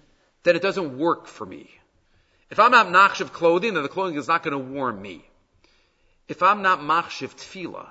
then 0.42 0.56
it 0.56 0.62
doesn't 0.62 0.98
work 0.98 1.28
for 1.28 1.46
me. 1.46 1.70
If 2.50 2.58
I'm 2.58 2.70
not 2.70 2.88
machshiv 2.88 3.32
clothing, 3.32 3.74
then 3.74 3.82
the 3.82 3.88
clothing 3.88 4.16
is 4.16 4.28
not 4.28 4.42
going 4.42 4.52
to 4.52 4.72
warm 4.72 5.00
me. 5.00 5.24
If 6.28 6.42
I'm 6.42 6.62
not 6.62 6.80
machshiv 6.80 7.34
tefillah, 7.34 7.88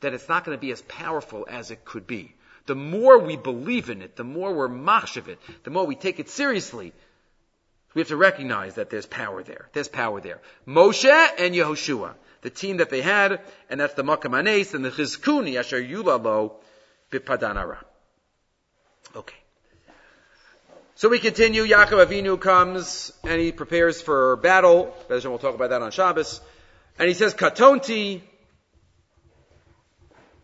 then 0.00 0.14
it's 0.14 0.28
not 0.28 0.44
going 0.44 0.56
to 0.56 0.60
be 0.60 0.72
as 0.72 0.82
powerful 0.82 1.46
as 1.48 1.70
it 1.70 1.84
could 1.84 2.06
be. 2.06 2.34
The 2.66 2.74
more 2.74 3.18
we 3.18 3.36
believe 3.36 3.90
in 3.90 4.02
it, 4.02 4.16
the 4.16 4.24
more 4.24 4.52
we're 4.52 4.68
machshiv 4.68 5.28
it, 5.28 5.38
the 5.64 5.70
more 5.70 5.86
we 5.86 5.96
take 5.96 6.20
it 6.20 6.28
seriously, 6.28 6.92
we 7.94 8.00
have 8.00 8.08
to 8.08 8.16
recognize 8.16 8.76
that 8.76 8.90
there's 8.90 9.06
power 9.06 9.42
there. 9.42 9.68
There's 9.72 9.88
power 9.88 10.20
there. 10.20 10.40
Moshe 10.66 11.28
and 11.38 11.54
Yehoshua, 11.54 12.14
the 12.42 12.50
team 12.50 12.78
that 12.78 12.90
they 12.90 13.02
had, 13.02 13.40
and 13.68 13.80
that's 13.80 13.94
the 13.94 14.04
Makamanes 14.04 14.74
and 14.74 14.84
the 14.84 14.90
Chizkuni 14.90 15.58
Asher 15.58 15.82
Yulalo 15.82 16.52
Bipadanara. 17.10 17.78
Okay. 19.16 19.36
So 21.00 21.08
we 21.08 21.18
continue. 21.18 21.64
Yaakov 21.64 22.04
Avinu 22.04 22.38
comes 22.38 23.10
and 23.24 23.40
he 23.40 23.52
prepares 23.52 24.02
for 24.02 24.36
battle. 24.36 24.94
We'll 25.08 25.38
talk 25.38 25.54
about 25.54 25.70
that 25.70 25.80
on 25.80 25.92
Shabbos. 25.92 26.42
And 26.98 27.08
he 27.08 27.14
says, 27.14 27.32
Katonti. 27.32 28.20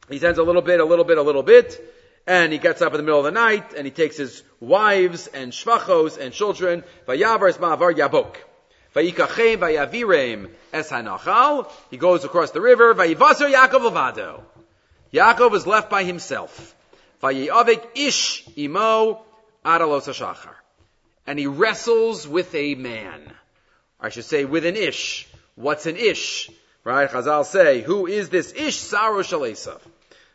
He 0.08 0.18
sends 0.18 0.38
a 0.38 0.42
little 0.42 0.62
bit, 0.62 0.80
a 0.80 0.84
little 0.86 1.04
bit, 1.04 1.18
a 1.18 1.22
little 1.22 1.42
bit 1.42 1.78
and 2.26 2.54
he 2.54 2.58
gets 2.58 2.80
up 2.80 2.94
in 2.94 2.96
the 2.96 3.02
middle 3.02 3.18
of 3.18 3.26
the 3.26 3.32
night 3.32 3.74
and 3.74 3.84
he 3.84 3.90
takes 3.90 4.16
his 4.16 4.42
wives 4.58 5.26
and 5.26 5.52
shvachos 5.52 6.16
and 6.16 6.32
children. 6.32 6.84
Yabok. 7.06 8.36
Vayavirem. 8.94 10.48
He 11.90 11.96
goes 11.98 12.24
across 12.24 12.52
the 12.52 12.62
river. 12.62 12.94
Yaakov 12.94 15.54
is 15.54 15.66
left 15.66 15.90
by 15.90 16.04
himself. 16.04 16.74
Ish 17.22 18.48
imo 18.56 19.26
adalos 19.66 20.06
hashachar. 20.06 20.54
And 21.26 21.38
he 21.38 21.46
wrestles 21.46 22.26
with 22.26 22.54
a 22.54 22.76
man. 22.76 23.20
I 24.00 24.10
should 24.10 24.24
say 24.24 24.44
with 24.44 24.64
an 24.64 24.76
ish. 24.76 25.26
What's 25.56 25.86
an 25.86 25.96
ish? 25.96 26.48
Right? 26.84 27.10
Chazal 27.10 27.44
say, 27.44 27.82
who 27.82 28.06
is 28.06 28.28
this 28.28 28.52
ish? 28.54 28.76
Saro 28.76 29.22
Shalesav. 29.22 29.80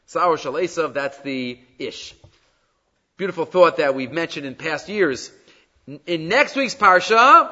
Sour 0.08 0.36
Shalesav, 0.36 0.94
that's 0.94 1.18
the 1.20 1.58
ish. 1.80 2.14
Beautiful 3.16 3.46
thought 3.46 3.78
that 3.78 3.96
we've 3.96 4.12
mentioned 4.12 4.46
in 4.46 4.56
past 4.56 4.90
years. 4.90 5.32
In 6.06 6.28
next 6.28 6.58
week's 6.58 6.76
Parsha, 6.76 7.52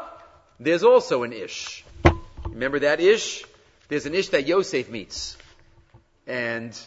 there's 0.59 0.83
also 0.83 1.23
an 1.23 1.31
ish. 1.31 1.85
Remember 2.45 2.79
that 2.79 2.99
ish? 2.99 3.45
There's 3.87 4.05
an 4.05 4.13
ish 4.13 4.29
that 4.29 4.45
Yosef 4.45 4.89
meets. 4.89 5.37
And 6.27 6.77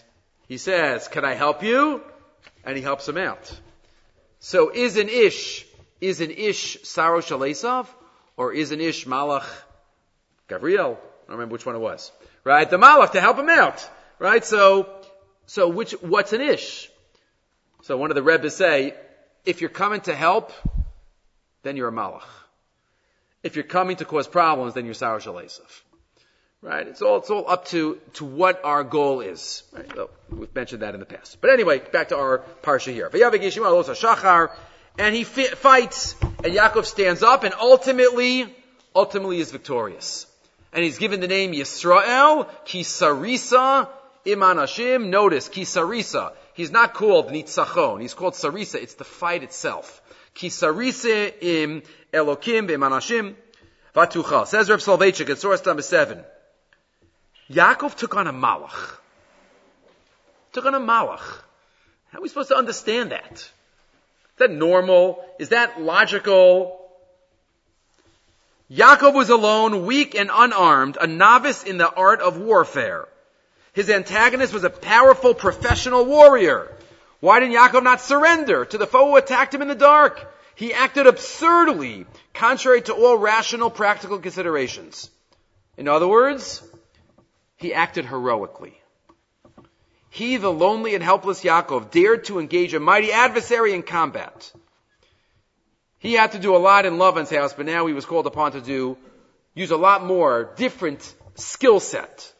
he 0.48 0.59
says, 0.59 1.09
can 1.09 1.24
I 1.24 1.35
help 1.35 1.62
you? 1.62 2.02
And 2.64 2.76
he 2.76 2.83
helps 2.83 3.09
him 3.09 3.16
out. 3.16 3.59
So 4.44 4.70
is 4.70 4.96
an 4.96 5.09
ish, 5.09 5.64
is 6.00 6.20
an 6.20 6.33
ish 6.33 6.83
Saro 6.83 7.20
Shalesav? 7.20 7.87
Or 8.37 8.52
is 8.52 8.72
an 8.72 8.81
ish 8.81 9.07
Malach 9.07 9.46
Gabriel? 10.48 10.98
I 10.98 11.28
don't 11.28 11.37
remember 11.37 11.52
which 11.52 11.64
one 11.64 11.76
it 11.76 11.78
was. 11.78 12.11
Right? 12.42 12.68
The 12.68 12.76
Malach 12.76 13.12
to 13.12 13.20
help 13.20 13.38
him 13.38 13.48
out. 13.48 13.88
Right? 14.18 14.44
So, 14.44 14.88
so 15.46 15.68
which, 15.68 15.92
what's 15.92 16.33
an 16.33 16.40
ish? 16.40 16.90
So 17.83 17.96
one 17.96 18.11
of 18.11 18.16
the 18.16 18.22
Rebbes 18.24 18.57
say, 18.57 18.94
if 19.44 19.61
you're 19.61 19.70
coming 19.70 20.00
to 20.02 20.14
help, 20.14 20.52
then 21.62 21.76
you're 21.76 21.88
a 21.88 21.92
malach. 21.92 22.26
If 23.44 23.55
you're 23.55 23.64
coming 23.64 23.96
to 23.96 24.05
cause 24.05 24.26
problems, 24.26 24.74
then 24.74 24.87
you're 24.87 24.94
Sarah 24.94 25.20
Shalesef. 25.20 25.83
Right? 26.62 26.87
It's 26.87 27.03
all, 27.03 27.18
it's 27.18 27.29
all 27.29 27.48
up 27.51 27.64
to, 27.66 27.98
to 28.14 28.25
what 28.25 28.64
our 28.64 28.85
goal 28.85 29.20
is. 29.20 29.64
Right? 29.72 29.90
We've 30.31 30.55
mentioned 30.55 30.83
that 30.83 30.94
in 30.94 31.01
the 31.01 31.07
past. 31.07 31.38
But 31.40 31.51
anyway, 31.51 31.81
back 31.81 32.11
to 32.11 32.16
our 32.16 32.44
parsha 32.62 32.92
here. 32.92 33.11
And 34.98 35.14
he 35.14 35.25
fi- 35.25 35.46
fights, 35.46 36.14
and 36.20 36.55
Yaakov 36.55 36.85
stands 36.85 37.22
up, 37.22 37.44
and 37.44 37.55
ultimately, 37.61 38.55
ultimately 38.94 39.40
is 39.40 39.51
victorious. 39.51 40.27
And 40.72 40.85
he's 40.85 40.98
given 40.98 41.20
the 41.20 41.29
name 41.29 41.53
Yisrael, 41.53 42.48
Kisarisa, 42.64 43.88
Iman 44.27 44.59
Hashim, 44.59 45.09
notice, 45.09 45.48
Kisarisa. 45.48 46.33
He's 46.55 46.70
not 46.70 46.94
called 46.94 47.29
nitzachon. 47.29 48.01
He's 48.01 48.14
called 48.14 48.35
sarisa. 48.35 48.77
It's 48.77 48.94
the 48.94 49.05
fight 49.05 49.42
itself. 49.42 50.03
Ki 50.35 50.48
sarisa 50.48 51.33
im 51.40 51.83
Elokim 52.12 52.68
b'Iman 52.68 52.92
Hashim. 52.92 53.35
Vatucha. 53.94 54.46
Says 54.46 54.70
Reb 54.70 54.81
Soloveitchik 54.81 55.29
in 55.29 55.37
source 55.37 55.64
number 55.64 55.83
seven. 55.83 56.22
Yaakov 57.53 57.95
took 57.97 58.17
on 58.17 58.27
a 58.27 58.33
malach. 58.33 58.97
Took 60.53 60.65
on 60.67 60.75
a 60.75 60.81
malach. 60.81 61.43
How 62.11 62.19
are 62.19 62.23
we 62.23 62.29
supposed 62.29 62.49
to 62.49 62.57
understand 62.57 63.12
that? 63.12 63.33
Is 63.33 64.38
that 64.38 64.51
normal? 64.51 65.25
Is 65.38 65.51
that 65.51 65.81
logical? 65.81 66.79
Yaakov 68.71 69.15
was 69.15 69.29
alone, 69.29 69.85
weak 69.85 70.15
and 70.15 70.31
unarmed, 70.33 70.97
a 70.99 71.07
novice 71.07 71.62
in 71.62 71.77
the 71.77 71.93
art 71.93 72.21
of 72.21 72.38
warfare. 72.38 73.07
His 73.75 73.91
antagonist 73.91 74.55
was 74.55 74.65
a 74.65 74.71
powerful 74.71 75.35
professional 75.35 76.07
warrior. 76.07 76.73
Why 77.21 77.41
did 77.41 77.53
Yaakov 77.53 77.83
not 77.83 78.01
surrender 78.01 78.65
to 78.65 78.79
the 78.79 78.87
foe 78.87 79.11
who 79.11 79.17
attacked 79.17 79.55
him 79.55 79.62
in 79.62 79.69
the 79.69 79.75
dark? 79.75 80.35
He 80.55 80.73
acted 80.73 81.07
absurdly, 81.07 82.07
contrary 82.33 82.83
to 82.83 82.95
all 82.95 83.17
rational 83.17 83.71
practical 83.71 84.19
considerations. 84.19 85.11
In 85.77 85.88
other 85.88 86.09
words, 86.09 86.62
he 87.62 87.75
acted 87.75 88.07
heroically. 88.07 88.79
He, 90.11 90.37
the 90.37 90.53
lonely 90.53 90.94
and 90.94 91.03
helpless 91.03 91.42
Yaakov, 91.42 91.90
dared 91.90 92.25
to 92.25 92.38
engage 92.38 92.75
a 92.75 92.81
mighty 92.81 93.12
adversary 93.12 93.72
in 93.72 93.83
combat. 93.83 94.53
He 95.98 96.14
had 96.14 96.33
to 96.33 96.38
do 96.38 96.55
a 96.55 96.59
lot 96.59 96.85
in 96.85 96.98
Lavan's 96.98 97.31
house, 97.31 97.55
but 97.55 97.64
now 97.64 97.87
he 97.87 97.94
was 97.94 98.05
called 98.05 98.27
upon 98.27 98.53
to 98.53 98.61
do, 98.61 98.98
use 99.55 99.70
a 99.70 99.77
lot 99.77 100.05
more 100.05 100.53
different 100.57 101.14
skill 101.37 101.81
set. 101.81 102.31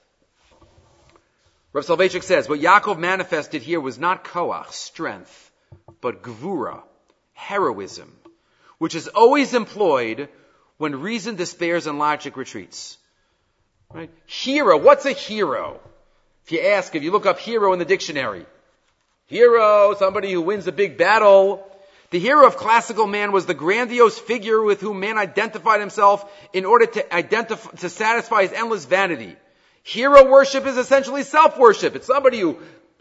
Rav 1.73 1.85
Soloveitchik 1.85 2.23
says, 2.23 2.49
what 2.49 2.61
Yaakov 2.61 2.99
manifested 2.99 3.63
here 3.63 3.81
was 3.81 3.99
not 3.99 4.25
koach, 4.25 4.73
strength, 4.73 5.51
but 6.03 6.23
gvura, 6.23 6.83
heroism, 7.33 8.13
which 8.77 8.95
is 8.95 9.09
always 9.09 9.55
employed 9.55 10.29
when 10.77 11.01
reason 11.01 11.37
despairs 11.37 11.87
and 11.87 11.99
logic 11.99 12.37
retreats. 12.37 12.99
Right? 13.95 14.11
Hero, 14.27 14.79
what's 14.79 15.05
a 15.05 15.13
hero? 15.13 15.81
If 16.45 16.53
you 16.53 16.61
ask, 16.61 16.95
if 16.95 17.03
you 17.03 17.11
look 17.13 17.27
up 17.27 17.39
hero 17.39 17.73
in 17.73 17.79
the 17.79 17.85
dictionary, 17.85 18.47
hero, 19.27 19.95
somebody 19.99 20.33
who 20.33 20.43
wins 20.43 20.67
a 20.67 20.73
big 20.73 20.97
battle. 20.97 21.67
The 22.11 22.19
hero 22.19 22.47
of 22.47 22.57
classical 22.57 23.07
man 23.07 23.33
was 23.33 23.47
the 23.47 23.55
grandiose 23.55 24.19
figure 24.19 24.63
with 24.63 24.81
whom 24.81 25.01
man 25.01 25.17
identified 25.17 25.81
himself 25.81 26.31
in 26.53 26.67
order 26.67 26.87
to 26.87 27.15
identify, 27.15 27.71
to 27.77 27.89
satisfy 27.89 28.43
his 28.43 28.53
endless 28.53 28.85
vanity. 28.85 29.37
Hero 29.83 30.29
worship 30.31 30.67
is 30.67 30.77
essentially 30.77 31.23
self-worship. 31.23 31.97
It's 31.97 32.07
somebody 32.07 32.41
who 32.41 32.59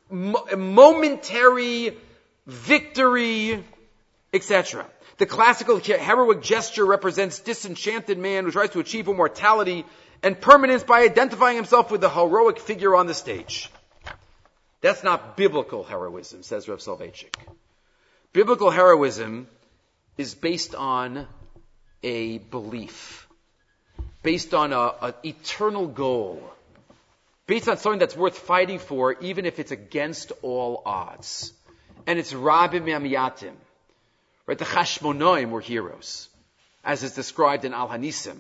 momentary 0.10 1.98
victory, 2.48 3.64
etc. 4.34 4.86
The 5.18 5.26
classical 5.26 5.78
heroic 5.78 6.42
gesture 6.42 6.86
represents 6.86 7.40
disenchanted 7.40 8.18
man 8.18 8.46
who 8.46 8.52
tries 8.52 8.72
to 8.72 8.80
achieve 8.80 9.08
immortality 9.08 9.86
and 10.24 10.40
permanence 10.40 10.84
by 10.84 11.02
identifying 11.02 11.56
himself 11.56 11.92
with 11.92 12.02
the 12.02 12.10
heroic 12.10 12.60
figure 12.60 12.96
on 12.96 13.08
the 13.08 13.14
stage. 13.14 13.70
That's 14.82 15.04
not 15.04 15.38
biblical 15.38 15.84
heroism, 15.84 16.44
says 16.44 16.68
Rav 16.68 16.80
Soloveitchik. 16.80 17.36
Biblical 18.34 18.70
heroism 18.72 19.48
is 20.18 20.34
based 20.36 20.74
on 20.76 21.28
a 22.04 22.40
belief, 22.40 23.28
based 24.24 24.54
on 24.54 24.74
an 24.74 25.14
eternal 25.24 25.88
goal, 25.88 26.42
based 27.46 27.68
on 27.68 27.78
something 27.78 28.00
that's 28.00 28.16
worth 28.16 28.38
fighting 28.38 28.80
for, 28.80 29.14
even 29.20 29.46
if 29.46 29.60
it's 29.60 29.72
against 29.72 30.32
all 30.42 30.82
odds. 30.86 31.54
And 32.08 32.18
it's 32.18 32.34
Rabim 32.34 32.86
Yamiyatim. 32.86 33.54
Right? 34.48 34.58
The 34.58 34.66
Chashmonoim 34.66 35.50
were 35.50 35.62
heroes, 35.62 36.30
as 36.84 37.04
is 37.04 37.14
described 37.14 37.66
in 37.66 37.74
Al 37.74 37.88
Hanisim, 37.88 38.40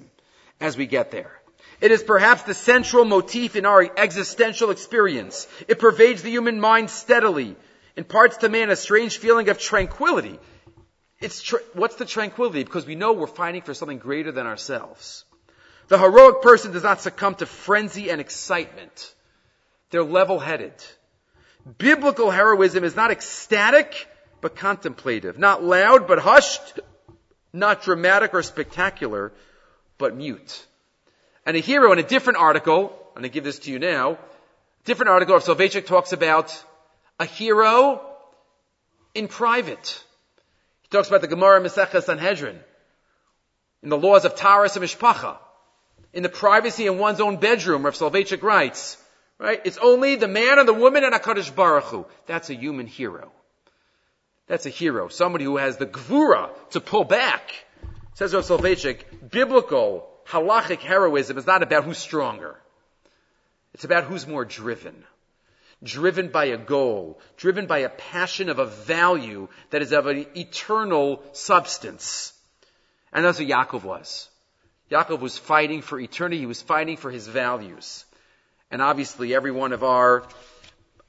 as 0.60 0.76
we 0.76 0.88
get 0.88 1.12
there. 1.12 1.41
It 1.82 1.91
is 1.91 2.04
perhaps 2.04 2.44
the 2.44 2.54
central 2.54 3.06
motif 3.06 3.56
in 3.56 3.65
our 3.65 3.89
existential 3.98 4.70
experience. 4.70 5.48
It 5.67 5.80
pervades 5.80 6.22
the 6.22 6.30
human 6.30 6.60
mind 6.60 6.91
steadily, 6.91 7.56
imparts 7.96 8.38
to 8.38 8.50
man 8.50 8.70
a 8.70 8.76
strange 8.76 9.17
feeling 9.17 9.50
of 9.50 9.58
tranquility. 9.58 10.39
It's 11.20 11.54
what's 11.74 11.96
the 11.96 12.06
tranquility? 12.06 12.63
Because 12.63 12.86
we 12.86 12.96
know 12.96 13.13
we're 13.13 13.28
fighting 13.28 13.63
for 13.63 13.74
something 13.74 13.98
greater 13.98 14.32
than 14.32 14.46
ourselves. 14.46 15.26
The 15.88 15.98
heroic 15.98 16.41
person 16.41 16.72
does 16.72 16.84
not 16.84 17.02
succumb 17.02 17.36
to 17.36 17.46
frenzy 17.46 18.10
and 18.12 18.22
excitement. 18.22 19.13
They're 19.89 20.04
level-headed. 20.04 20.74
Biblical 21.78 22.32
heroism 22.32 22.84
is 22.84 22.96
not 22.96 23.12
ecstatic, 23.12 24.08
but 24.39 24.56
contemplative. 24.56 25.38
Not 25.38 25.63
loud, 25.63 26.08
but 26.08 26.20
hushed. 26.20 26.80
Not 27.54 27.84
dramatic 27.84 28.34
or 28.34 28.41
spectacular, 28.41 29.34
but 29.98 30.15
mute. 30.15 30.65
And 31.46 31.58
a 31.58 31.60
hero 31.60 31.92
in 31.92 32.00
a 32.00 32.04
different 32.04 32.40
article, 32.40 32.94
I'm 33.10 33.22
going 33.22 33.24
to 33.24 33.30
give 33.30 33.44
this 33.44 33.60
to 33.60 33.72
you 33.72 33.80
now, 33.80 34.18
different 34.86 35.10
article 35.10 35.36
of 35.36 35.44
Soloveitchik 35.44 35.86
talks 35.86 36.14
about 36.14 36.64
a 37.20 37.26
hero 37.26 38.02
in 39.14 39.28
private. 39.28 40.04
He 40.82 40.90
talks 40.90 41.08
about 41.08 41.22
the 41.22 41.28
Gemara 41.28 41.62
Masechah 41.62 42.04
Sanhedrin, 42.04 42.60
in 43.84 43.90
the 43.90 43.98
laws 43.98 44.26
of 44.26 44.36
Taras 44.36 44.76
and 44.76 44.86
Mishpacha, 44.86 45.38
in 46.14 46.24
the 46.24 46.30
privacy 46.30 46.88
in 46.88 46.98
one's 46.98 47.22
own 47.22 47.38
bedroom, 47.38 47.84
Rav 47.84 47.96
Soloveitchik 47.96 48.44
writes, 48.44 48.98
right? 49.40 49.62
It's 49.66 49.78
only 49.78 50.16
the 50.16 50.28
man 50.28 50.60
and 50.60 50.68
the 50.68 50.74
woman 50.74 51.04
and 51.04 51.14
HaKadosh 51.14 51.56
Baruch 51.56 51.86
Hu. 51.86 52.06
That's 52.28 52.50
a 52.50 52.54
human 52.54 52.86
hero. 52.86 53.32
That's 54.48 54.66
a 54.66 54.70
hero. 54.70 55.08
Somebody 55.08 55.46
who 55.46 55.58
has 55.58 55.78
the 55.78 55.86
gvura 55.86 56.50
to 56.72 56.82
pull 56.82 57.06
back. 57.06 57.54
Says 58.14 58.34
Rav 58.34 58.44
Soloveitchik, 58.44 59.32
biblical, 59.32 60.11
halachic 60.28 60.80
heroism 60.80 61.38
is 61.38 61.48
not 61.48 61.64
about 61.64 61.84
who's 61.84 61.98
stronger. 61.98 62.60
It's 63.74 63.84
about 63.84 64.06
who's 64.06 64.28
more 64.28 64.46
driven. 64.46 65.04
Driven 65.84 66.30
by 66.30 66.46
a 66.46 66.58
goal, 66.58 67.20
driven 67.38 67.66
by 67.66 67.80
a 67.80 67.90
passion 67.90 68.50
of 68.50 68.60
a 68.60 68.66
value 68.66 69.48
that 69.72 69.82
is 69.82 69.92
of 69.92 70.06
an 70.06 70.28
eternal 70.36 71.24
substance. 71.32 72.34
And 73.12 73.26
that's 73.26 73.40
what 73.40 73.48
Yaakov 73.48 73.84
was. 73.84 74.30
Yaakov 74.92 75.22
was 75.22 75.38
fighting 75.38 75.82
for 75.82 76.00
eternity. 76.00 76.40
He 76.40 76.46
was 76.46 76.62
fighting 76.62 76.98
for 76.98 77.10
his 77.10 77.28
values. 77.28 78.06
And 78.70 78.82
obviously 78.82 79.34
every 79.34 79.52
one 79.52 79.74
of 79.74 79.84
our 79.84 80.24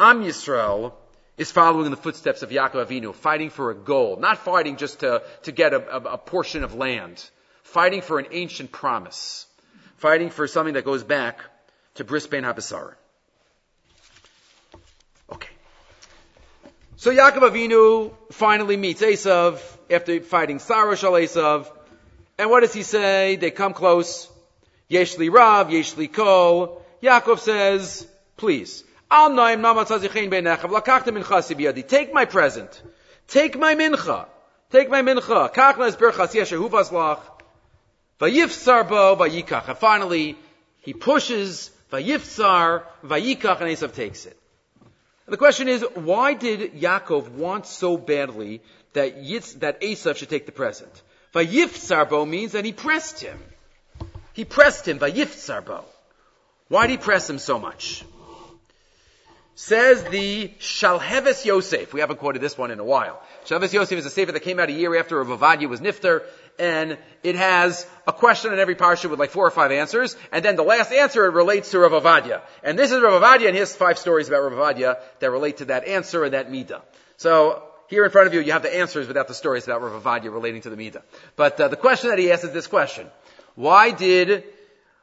Am 0.00 0.22
Yisrael 0.22 0.94
is 1.36 1.50
following 1.50 1.86
in 1.86 1.90
the 1.90 1.96
footsteps 1.96 2.42
of 2.42 2.50
Yaakov 2.50 2.86
Avinu, 2.86 3.14
fighting 3.14 3.50
for 3.50 3.70
a 3.70 3.74
goal, 3.74 4.16
not 4.16 4.38
fighting 4.38 4.76
just 4.76 5.00
to, 5.00 5.22
to 5.42 5.52
get 5.52 5.72
a, 5.72 5.96
a, 5.96 6.00
a 6.14 6.18
portion 6.18 6.64
of 6.64 6.74
land, 6.74 7.28
fighting 7.72 8.02
for 8.02 8.18
an 8.18 8.26
ancient 8.30 8.70
promise, 8.70 9.46
fighting 9.96 10.28
for 10.30 10.46
something 10.46 10.74
that 10.74 10.84
goes 10.84 11.02
back 11.02 11.40
to 11.94 12.04
Bris 12.04 12.26
Bein 12.26 12.42
Habasar. 12.44 12.94
Okay. 15.30 15.54
So 16.96 17.10
Yaakov 17.10 17.50
Avinu 17.50 18.12
finally 18.30 18.76
meets 18.76 19.00
Esav 19.00 19.58
after 19.90 20.20
fighting 20.20 20.58
Sarah 20.58 20.96
Shal 20.96 21.12
Esav. 21.12 21.66
And 22.38 22.50
what 22.50 22.60
does 22.60 22.74
he 22.74 22.82
say? 22.82 23.36
They 23.36 23.50
come 23.50 23.72
close. 23.72 24.28
Yeshli 24.90 25.32
Rav, 25.32 25.68
Yeshli 25.68 26.12
Kol. 26.12 26.82
Yaakov 27.02 27.38
says, 27.38 28.06
please, 28.36 28.84
Take 31.88 32.12
my 32.14 32.24
present. 32.26 32.82
Take 33.28 33.58
my 33.58 33.74
mincha. 33.74 34.26
Take 34.70 34.90
my 34.90 35.02
mincha. 35.02 35.52
Vayifsar 38.22 38.88
bo 38.88 39.16
vayikach. 39.16 39.68
And 39.68 39.76
finally, 39.76 40.38
he 40.82 40.94
pushes 40.94 41.72
vayifsar 41.90 42.84
vayikach 43.04 43.60
and 43.60 43.68
Esav 43.68 43.92
takes 43.94 44.26
it. 44.26 44.38
And 45.26 45.32
the 45.32 45.36
question 45.36 45.66
is, 45.66 45.84
why 45.94 46.34
did 46.34 46.74
Yaakov 46.74 47.30
want 47.30 47.66
so 47.66 47.96
badly 47.96 48.62
that 48.92 49.16
Yitz, 49.16 49.58
that 49.58 49.80
Esav 49.80 50.16
should 50.16 50.30
take 50.30 50.46
the 50.46 50.52
present? 50.52 51.02
Vayifsar 51.34 52.08
bo 52.08 52.24
means 52.24 52.52
that 52.52 52.64
he 52.64 52.72
pressed 52.72 53.20
him. 53.20 53.42
He 54.34 54.44
pressed 54.44 54.86
him, 54.86 55.00
vayifsar 55.00 55.64
bo. 55.64 55.84
Why 56.68 56.86
did 56.86 56.92
he 56.92 56.98
press 56.98 57.28
him 57.28 57.40
so 57.40 57.58
much? 57.58 58.04
Says 59.54 60.02
the 60.04 60.48
Shalheves 60.60 61.44
Yosef. 61.44 61.92
We 61.92 62.00
haven't 62.00 62.20
quoted 62.20 62.40
this 62.40 62.56
one 62.56 62.70
in 62.70 62.80
a 62.80 62.84
while. 62.84 63.22
Shalheves 63.44 63.72
Yosef 63.74 63.98
is 63.98 64.06
a 64.06 64.10
sefer 64.10 64.32
that 64.32 64.40
came 64.40 64.58
out 64.58 64.70
a 64.70 64.72
year 64.72 64.98
after 64.98 65.22
Rav 65.22 65.38
Ovadia 65.38 65.68
was 65.68 65.80
nifter, 65.80 66.22
and 66.58 66.96
it 67.22 67.36
has 67.36 67.86
a 68.06 68.14
question 68.14 68.54
in 68.54 68.58
every 68.58 68.76
parsha 68.76 69.10
with 69.10 69.18
like 69.18 69.30
four 69.30 69.46
or 69.46 69.50
five 69.50 69.70
answers, 69.70 70.16
and 70.32 70.42
then 70.42 70.56
the 70.56 70.62
last 70.62 70.90
answer 70.90 71.30
relates 71.30 71.70
to 71.72 71.80
Rav 71.80 71.92
Ovadia. 71.92 72.40
And 72.62 72.78
this 72.78 72.92
is 72.92 73.02
Rav 73.02 73.20
Ovadia, 73.20 73.48
and 73.48 73.56
here's 73.56 73.76
five 73.76 73.98
stories 73.98 74.26
about 74.28 74.40
Rav 74.40 74.52
Ovadia 74.52 74.98
that 75.20 75.30
relate 75.30 75.58
to 75.58 75.66
that 75.66 75.86
answer 75.86 76.24
and 76.24 76.32
that 76.32 76.50
midah. 76.50 76.80
So, 77.18 77.62
here 77.88 78.06
in 78.06 78.10
front 78.10 78.28
of 78.28 78.32
you, 78.32 78.40
you 78.40 78.52
have 78.52 78.62
the 78.62 78.74
answers 78.74 79.06
without 79.06 79.28
the 79.28 79.34
stories 79.34 79.64
about 79.64 79.82
Rav 79.82 80.02
Ovadia 80.02 80.32
relating 80.32 80.62
to 80.62 80.70
the 80.70 80.76
midah. 80.76 81.02
But 81.36 81.60
uh, 81.60 81.68
the 81.68 81.76
question 81.76 82.08
that 82.08 82.18
he 82.18 82.32
asks 82.32 82.44
is 82.44 82.52
this 82.52 82.66
question. 82.66 83.06
Why 83.54 83.90
did 83.90 84.44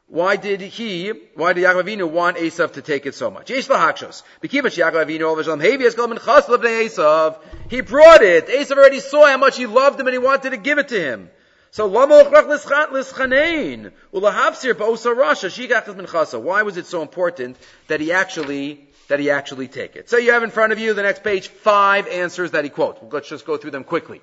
why 0.10 0.38
did 0.38 0.62
he, 0.62 1.10
why 1.36 1.54
did 1.54 1.64
Yaakov 1.64 1.84
Avinu 1.84 2.10
want 2.10 2.38
Esav 2.38 2.74
to 2.74 2.82
take 2.82 3.06
it 3.06 3.14
so 3.14 3.30
much? 3.30 3.52
Yesh 3.52 3.68
lahakshos. 3.68 4.24
Bekivash 4.42 4.76
Yaakov 4.76 5.06
Avinu 5.06 5.28
all 5.28 5.36
v'shalom 5.36 5.64
hevi 5.64 5.96
kol 5.96 6.08
minchas 6.08 6.46
lebnei 6.46 6.88
Esav. 6.88 7.38
He 7.70 7.82
brought 7.82 8.24
it. 8.24 8.48
Esav 8.48 8.78
already 8.78 9.02
saw 9.02 9.28
how 9.28 9.38
much 9.38 9.56
he 9.56 9.68
loved 9.68 10.00
him 10.00 10.08
and 10.08 10.14
he 10.14 10.18
wanted 10.18 10.50
to 10.50 10.58
give 10.58 10.80
it 10.80 10.88
to 10.88 11.00
him. 11.00 11.30
So 11.70 11.86
lama 11.86 12.24
ochrach 12.24 12.48
lischanein 12.48 13.92
ulahavsir 14.12 14.74
ba'osa 14.74 15.16
rasha 15.16 15.50
shigach 15.50 15.86
minchasa. 15.86 16.42
Why 16.42 16.64
was 16.64 16.78
it 16.78 16.88
so 16.88 17.04
important 17.04 17.58
that 17.88 18.02
he 18.02 18.12
actually 18.12 18.88
that 19.10 19.20
he 19.20 19.30
actually 19.30 19.68
take 19.68 19.96
it? 19.96 20.10
So 20.10 20.18
you 20.18 20.32
have 20.32 20.42
in 20.42 20.50
front 20.50 20.74
of 20.74 20.80
you 20.80 20.96
the 20.96 21.04
next 21.04 21.24
page 21.24 21.50
five 21.50 22.08
answers 22.08 22.52
that 22.52 22.64
he 22.64 22.72
quotes. 22.72 23.00
Let's 23.14 23.30
just 23.30 23.46
go 23.46 23.58
through 23.58 23.72
them 23.72 23.84
quickly. 23.84 24.22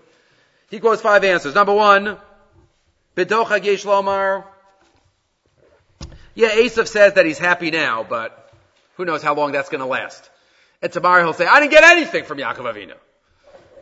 He 0.68 0.80
quotes 0.80 1.00
five 1.00 1.22
answers. 1.22 1.54
Number 1.54 1.74
one, 1.74 2.16
bedocha 3.16 3.64
yesh 3.64 3.84
lomar. 3.84 4.46
Yeah, 6.36 6.50
Esav 6.50 6.86
says 6.86 7.14
that 7.14 7.24
he's 7.24 7.38
happy 7.38 7.70
now, 7.70 8.04
but 8.04 8.52
who 8.96 9.06
knows 9.06 9.22
how 9.22 9.34
long 9.34 9.52
that's 9.52 9.70
going 9.70 9.80
to 9.80 9.86
last. 9.86 10.28
And 10.82 10.92
tomorrow 10.92 11.22
he'll 11.24 11.32
say, 11.32 11.46
I 11.46 11.60
didn't 11.60 11.72
get 11.72 11.82
anything 11.82 12.24
from 12.24 12.36
Yaakov 12.36 12.74
Avinu. 12.74 12.92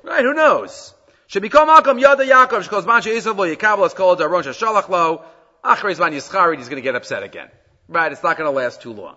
Right? 0.04 0.24
Who 0.24 0.34
knows? 0.34 0.94
Should 1.26 1.42
become 1.42 1.66
Malcolm 1.66 1.98
Yada 1.98 2.24
Yaakov, 2.24 2.68
Shkos 2.68 2.86
Mancha 2.86 3.08
Esav 3.08 3.36
lo 3.36 3.52
Yikabel, 3.52 3.84
it's 3.86 3.94
called 3.94 4.22
Aron 4.22 4.44
Shalach 4.44 4.88
lo, 4.88 5.24
Achariz 5.64 5.96
Van 5.96 6.12
Yischarid, 6.12 6.58
he's 6.58 6.68
going 6.68 6.80
to 6.80 6.82
get 6.82 6.94
upset 6.94 7.24
again. 7.24 7.48
Right? 7.88 8.12
It's 8.12 8.22
not 8.22 8.36
going 8.38 8.48
to 8.48 8.56
last 8.56 8.82
too 8.82 8.92
long. 8.92 9.16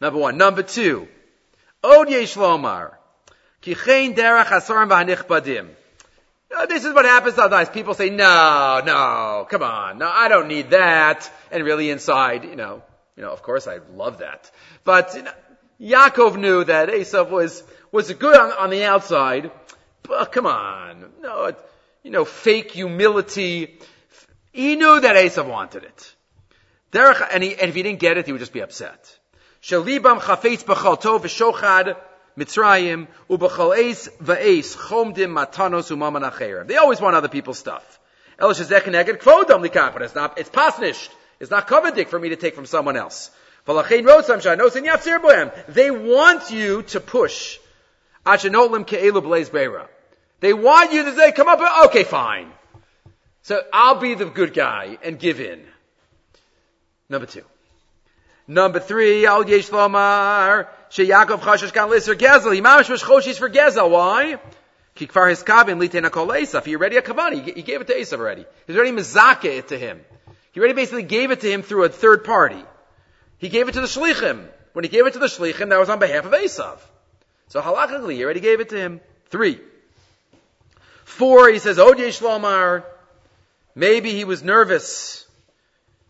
Number 0.00 0.18
one. 0.18 0.38
Number 0.38 0.62
two. 0.62 1.08
Od 1.84 2.08
Yesh 2.08 2.36
Lomar. 2.36 2.94
Kichein 3.60 4.16
derech 4.16 4.46
asarim 4.46 4.88
v'hanichbadim. 4.88 5.68
Uh, 6.56 6.66
this 6.66 6.84
is 6.84 6.92
what 6.92 7.04
happens 7.04 7.36
sometimes. 7.36 7.68
People 7.68 7.94
say, 7.94 8.10
no, 8.10 8.82
no, 8.84 9.46
come 9.48 9.62
on, 9.62 9.98
no, 9.98 10.08
I 10.08 10.28
don't 10.28 10.48
need 10.48 10.70
that. 10.70 11.30
And 11.50 11.64
really 11.64 11.90
inside, 11.90 12.44
you 12.44 12.56
know, 12.56 12.82
you 13.16 13.22
know, 13.22 13.30
of 13.30 13.42
course 13.42 13.68
I 13.68 13.78
love 13.94 14.18
that. 14.18 14.50
But 14.84 15.14
you 15.14 15.22
know, 15.22 15.32
Yaakov 15.80 16.36
knew 16.36 16.64
that 16.64 16.88
Esav 16.88 17.30
was, 17.30 17.62
was 17.92 18.12
good 18.12 18.36
on, 18.36 18.52
on 18.52 18.70
the 18.70 18.84
outside, 18.84 19.50
but 20.02 20.32
come 20.32 20.46
on, 20.46 21.12
no, 21.20 21.44
it, 21.46 21.58
you 22.02 22.10
know, 22.10 22.24
fake 22.24 22.72
humility. 22.72 23.78
He 24.52 24.74
knew 24.74 25.00
that 25.00 25.16
Esav 25.16 25.46
wanted 25.46 25.84
it. 25.84 26.14
And, 26.92 27.44
he, 27.44 27.52
and 27.52 27.68
if 27.68 27.74
he 27.74 27.82
didn't 27.82 28.00
get 28.00 28.18
it, 28.18 28.26
he 28.26 28.32
would 28.32 28.40
just 28.40 28.52
be 28.52 28.60
upset. 28.60 29.18
Mitzrayim, 32.36 33.08
ubechal 33.28 33.76
eis 33.76 34.08
va'es, 34.22 34.76
chomdim 34.76 35.32
matanos 35.32 35.90
umaman. 35.90 36.66
They 36.66 36.76
always 36.76 37.00
want 37.00 37.16
other 37.16 37.28
people's 37.28 37.58
stuff. 37.58 37.98
El 38.38 38.50
shezek 38.50 38.84
neged 38.84 39.18
kvodam 39.18 39.62
likach, 39.66 39.92
but 39.92 40.02
it's 40.02 40.14
not, 40.14 40.38
it's 40.38 40.48
pasnished. 40.48 41.10
It's 41.40 41.50
not 41.50 41.66
coveting 41.66 42.06
for 42.06 42.18
me 42.18 42.28
to 42.30 42.36
take 42.36 42.54
from 42.54 42.66
someone 42.66 42.96
else. 42.96 43.30
They 43.66 44.02
want 45.90 46.50
you 46.50 46.82
to 46.82 47.00
push. 47.00 47.58
They 50.40 50.52
want 50.52 50.92
you 50.92 51.04
to 51.04 51.14
say, 51.16 51.32
come 51.32 51.48
up, 51.48 51.86
okay, 51.86 52.04
fine. 52.04 52.52
So 53.42 53.62
I'll 53.72 54.00
be 54.00 54.14
the 54.14 54.26
good 54.26 54.52
guy 54.54 54.98
and 55.02 55.18
give 55.18 55.40
in. 55.40 55.64
Number 57.08 57.26
two. 57.26 57.44
Number 58.46 58.80
three, 58.80 59.26
Al 59.26 59.48
Yesh 59.48 59.70
Sheyakov 60.90 61.40
Chashish 61.40 61.72
Kan 61.72 61.90
Lister 61.90 62.14
Gezel. 62.14 62.54
He 62.54 62.60
mamish 62.60 62.88
was 62.88 63.02
Choshis 63.02 63.38
for 63.38 63.48
Gezel. 63.48 63.90
Why? 63.90 64.38
Kikfar 64.96 65.30
his 65.30 65.42
kabin 65.42 65.78
litena 65.80 66.10
kol 66.10 66.26
Esav. 66.28 66.64
He 66.64 66.74
already 66.74 66.96
a 66.96 67.02
kavan. 67.02 67.44
He, 67.44 67.62
gave 67.62 67.80
it 67.80 67.86
to 67.86 67.94
Esav 67.94 68.18
already. 68.18 68.44
He's 68.66 68.76
already 68.76 68.92
mizake 68.92 69.44
it 69.44 69.68
to 69.68 69.78
him. 69.78 70.00
He 70.52 70.60
already 70.60 70.74
basically 70.74 71.04
gave 71.04 71.30
it 71.30 71.40
to 71.40 71.50
him 71.50 71.62
through 71.62 71.84
a 71.84 71.88
third 71.88 72.24
party. 72.24 72.62
He 73.38 73.48
gave 73.48 73.68
it 73.68 73.72
to 73.72 73.80
the 73.80 73.86
shlichim. 73.86 74.46
When 74.72 74.84
he 74.84 74.88
gave 74.88 75.06
it 75.06 75.12
to 75.12 75.18
the 75.18 75.26
shlichim, 75.26 75.68
that 75.70 75.78
was 75.78 75.88
on 75.88 76.00
behalf 76.00 76.26
of 76.26 76.32
Esav. 76.32 76.78
So 77.48 77.60
halachically, 77.60 78.14
he 78.14 78.24
already 78.24 78.40
gave 78.40 78.60
it 78.60 78.68
to 78.70 78.76
him. 78.76 79.00
Three. 79.28 79.60
Four, 81.04 81.48
he 81.48 81.58
says, 81.58 81.78
Od 81.78 81.98
Yesh 81.98 82.20
Lomar. 82.20 82.84
Maybe 83.74 84.10
he 84.12 84.24
was 84.24 84.42
nervous 84.42 85.26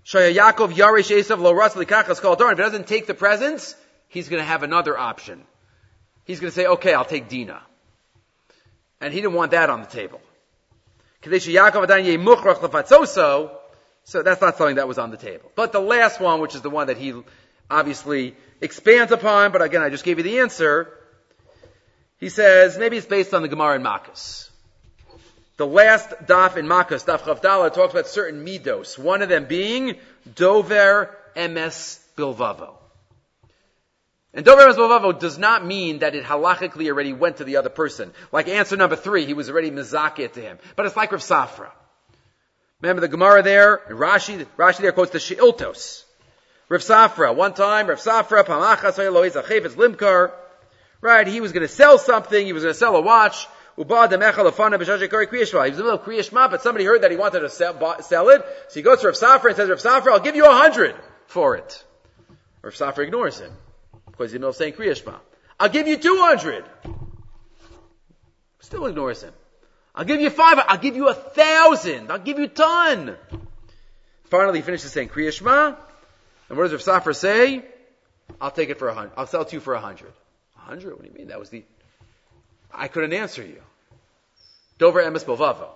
Shaya 0.04 0.34
Yaakov 0.34 0.72
Yarish 0.72 1.16
Esav 1.16 1.38
Lo 1.38 1.52
Ras 1.52 1.74
Likachas 1.74 2.20
Kol 2.20 2.32
If 2.32 2.48
he 2.48 2.54
doesn't 2.54 2.86
take 2.86 3.06
the 3.06 3.14
presents, 3.14 3.76
he's 4.10 4.28
going 4.28 4.42
to 4.42 4.46
have 4.46 4.62
another 4.62 4.98
option. 4.98 5.42
He's 6.24 6.38
going 6.40 6.50
to 6.50 6.54
say, 6.54 6.66
okay, 6.66 6.92
I'll 6.92 7.06
take 7.06 7.28
Dina. 7.28 7.62
And 9.00 9.14
he 9.14 9.20
didn't 9.22 9.34
want 9.34 9.52
that 9.52 9.70
on 9.70 9.80
the 9.80 9.86
table. 9.86 10.20
So 14.04 14.22
that's 14.22 14.40
not 14.40 14.56
something 14.58 14.76
that 14.76 14.88
was 14.88 14.98
on 14.98 15.10
the 15.10 15.16
table. 15.16 15.50
But 15.54 15.72
the 15.72 15.80
last 15.80 16.20
one, 16.20 16.40
which 16.40 16.54
is 16.54 16.60
the 16.60 16.70
one 16.70 16.88
that 16.88 16.98
he 16.98 17.14
obviously 17.70 18.34
expands 18.60 19.12
upon, 19.12 19.52
but 19.52 19.62
again, 19.62 19.82
I 19.82 19.88
just 19.88 20.04
gave 20.04 20.18
you 20.18 20.24
the 20.24 20.40
answer. 20.40 20.92
He 22.18 22.28
says, 22.28 22.76
maybe 22.76 22.96
it's 22.96 23.06
based 23.06 23.32
on 23.32 23.42
the 23.42 23.48
Gemara 23.48 23.76
in 23.76 23.82
Makkas. 23.82 24.50
The 25.56 25.66
last 25.66 26.10
daf 26.26 26.56
in 26.56 26.66
Makkas, 26.66 27.04
daf 27.04 27.20
Chavdala, 27.20 27.72
talks 27.72 27.92
about 27.92 28.06
certain 28.06 28.44
midos. 28.44 28.98
One 28.98 29.22
of 29.22 29.28
them 29.28 29.46
being 29.46 29.96
dover 30.34 31.16
emes 31.36 32.00
bilvavo. 32.16 32.79
And 34.32 34.44
dover 34.44 34.62
emes 34.62 34.76
bilvavo 34.76 35.18
does 35.18 35.38
not 35.38 35.66
mean 35.66 36.00
that 36.00 36.14
it 36.14 36.24
halachically 36.24 36.86
already 36.88 37.12
went 37.12 37.38
to 37.38 37.44
the 37.44 37.56
other 37.56 37.68
person. 37.68 38.12
Like 38.30 38.48
answer 38.48 38.76
number 38.76 38.96
three, 38.96 39.26
he 39.26 39.34
was 39.34 39.50
already 39.50 39.70
mizakit 39.70 40.34
to 40.34 40.40
him. 40.40 40.58
But 40.76 40.86
it's 40.86 40.96
like 40.96 41.10
Rav 41.10 41.20
Safra. 41.20 41.70
Remember 42.80 43.00
the 43.00 43.08
Gemara 43.08 43.42
there? 43.42 43.78
Rashi, 43.88 44.46
Rashi 44.56 44.78
there 44.78 44.92
quotes 44.92 45.10
the 45.10 45.18
Sheiltos. 45.18 46.04
Rav 46.68 46.80
Safra, 46.80 47.34
one 47.34 47.54
time, 47.54 47.88
Rav 47.88 47.98
Safra, 47.98 48.44
Pamachas 48.44 48.96
Achevitz 48.96 49.74
Limkar. 49.74 50.32
Right, 51.00 51.26
he 51.26 51.40
was 51.40 51.52
going 51.52 51.66
to 51.66 51.72
sell 51.72 51.98
something, 51.98 52.44
he 52.44 52.52
was 52.52 52.62
going 52.62 52.74
to 52.74 52.78
sell 52.78 52.94
a 52.94 53.00
watch. 53.00 53.48
He 53.76 53.84
was 53.84 54.04
in 54.04 54.10
the 54.10 54.18
middle 54.18 54.46
of 54.46 54.54
Kriya 54.56 56.50
but 56.50 56.62
somebody 56.62 56.84
heard 56.84 57.02
that 57.02 57.10
he 57.10 57.16
wanted 57.16 57.40
to 57.40 57.48
sell, 57.48 58.02
sell, 58.02 58.28
it. 58.28 58.44
So 58.68 58.74
he 58.74 58.82
goes 58.82 59.00
to 59.00 59.06
Rav 59.06 59.16
Safra 59.16 59.46
and 59.46 59.56
says, 59.56 59.70
Rav 59.70 59.78
Safra, 59.78 60.12
I'll 60.12 60.20
give 60.20 60.36
you 60.36 60.44
a 60.44 60.54
hundred 60.54 60.94
for 61.26 61.56
it. 61.56 61.84
Rav 62.62 62.74
Safra 62.74 63.04
ignores 63.04 63.40
him. 63.40 63.52
Because 64.20 64.32
he's 64.32 64.42
in 64.42 64.52
saying 64.52 64.74
Kriya 64.74 65.14
I'll 65.58 65.70
give 65.70 65.88
you 65.88 65.96
two 65.96 66.18
hundred. 66.20 66.66
Still 68.58 68.84
ignores 68.84 69.22
him. 69.22 69.32
I'll 69.94 70.04
give 70.04 70.20
you 70.20 70.28
five. 70.28 70.58
I'll 70.68 70.76
give 70.76 70.94
you 70.94 71.08
a 71.08 71.14
thousand. 71.14 72.12
I'll 72.12 72.18
give 72.18 72.38
you 72.38 72.44
a 72.44 72.48
ton. 72.48 73.16
Finally, 74.24 74.58
he 74.58 74.62
finishes 74.62 74.92
saying 74.92 75.08
Kriya 75.08 75.32
Shema. 75.32 75.74
And 76.50 76.58
what 76.58 76.68
does 76.68 76.86
Rav 76.86 77.02
Safra 77.02 77.16
say? 77.16 77.64
I'll 78.42 78.50
take 78.50 78.68
it 78.68 78.78
for 78.78 78.88
a 78.88 78.94
hundred. 78.94 79.12
I'll 79.16 79.26
sell 79.26 79.40
it 79.40 79.48
to 79.48 79.56
you 79.56 79.60
for 79.60 79.72
a 79.72 79.80
hundred. 79.80 80.12
A 80.58 80.60
hundred? 80.60 80.92
What 80.92 81.02
do 81.02 81.08
you 81.08 81.14
mean? 81.14 81.28
That 81.28 81.38
was 81.38 81.48
the. 81.48 81.64
I 82.70 82.88
couldn't 82.88 83.14
answer 83.14 83.42
you. 83.42 83.62
Dover 84.76 85.02
emes 85.02 85.24
bovavo. 85.24 85.68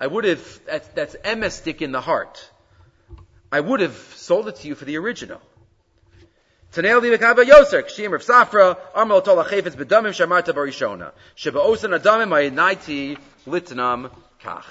I 0.00 0.08
would 0.08 0.24
have. 0.24 0.60
That's, 0.66 0.88
that's 0.88 1.14
emes 1.14 1.52
stick 1.52 1.80
in 1.80 1.92
the 1.92 2.00
heart. 2.00 2.44
I 3.52 3.60
would 3.60 3.78
have 3.78 3.96
sold 4.16 4.48
it 4.48 4.56
to 4.56 4.66
you 4.66 4.74
for 4.74 4.84
the 4.84 4.98
original. 4.98 5.40
Tanel 6.72 7.02
li 7.02 7.10
mekaba 7.10 7.44
yoser, 7.44 7.82
kshim 7.82 8.12
Rav 8.12 8.22
Safra, 8.22 8.78
armal 8.94 9.22
tol 9.22 9.36
achefetz 9.36 9.76
bedamim 9.76 10.14
shamarta 10.14 10.54
barishona. 10.54 11.12
Sheba 11.34 11.58
osan 11.58 11.98
adamim 11.98 12.30
ayinaiti 12.30 13.18
litnam 13.46 14.10
kach. 14.42 14.64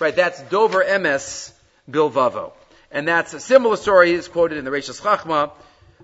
Right, 0.00 0.16
that's 0.16 0.40
Dover 0.44 0.82
Emes 0.82 1.52
Bilvavo. 1.90 2.52
And 2.90 3.06
that's 3.06 3.34
a 3.34 3.40
similar 3.40 3.76
story 3.76 4.12
is 4.12 4.28
quoted 4.28 4.56
in 4.56 4.64
the 4.64 4.70
Reishis 4.70 5.00
Chochma, 5.02 5.50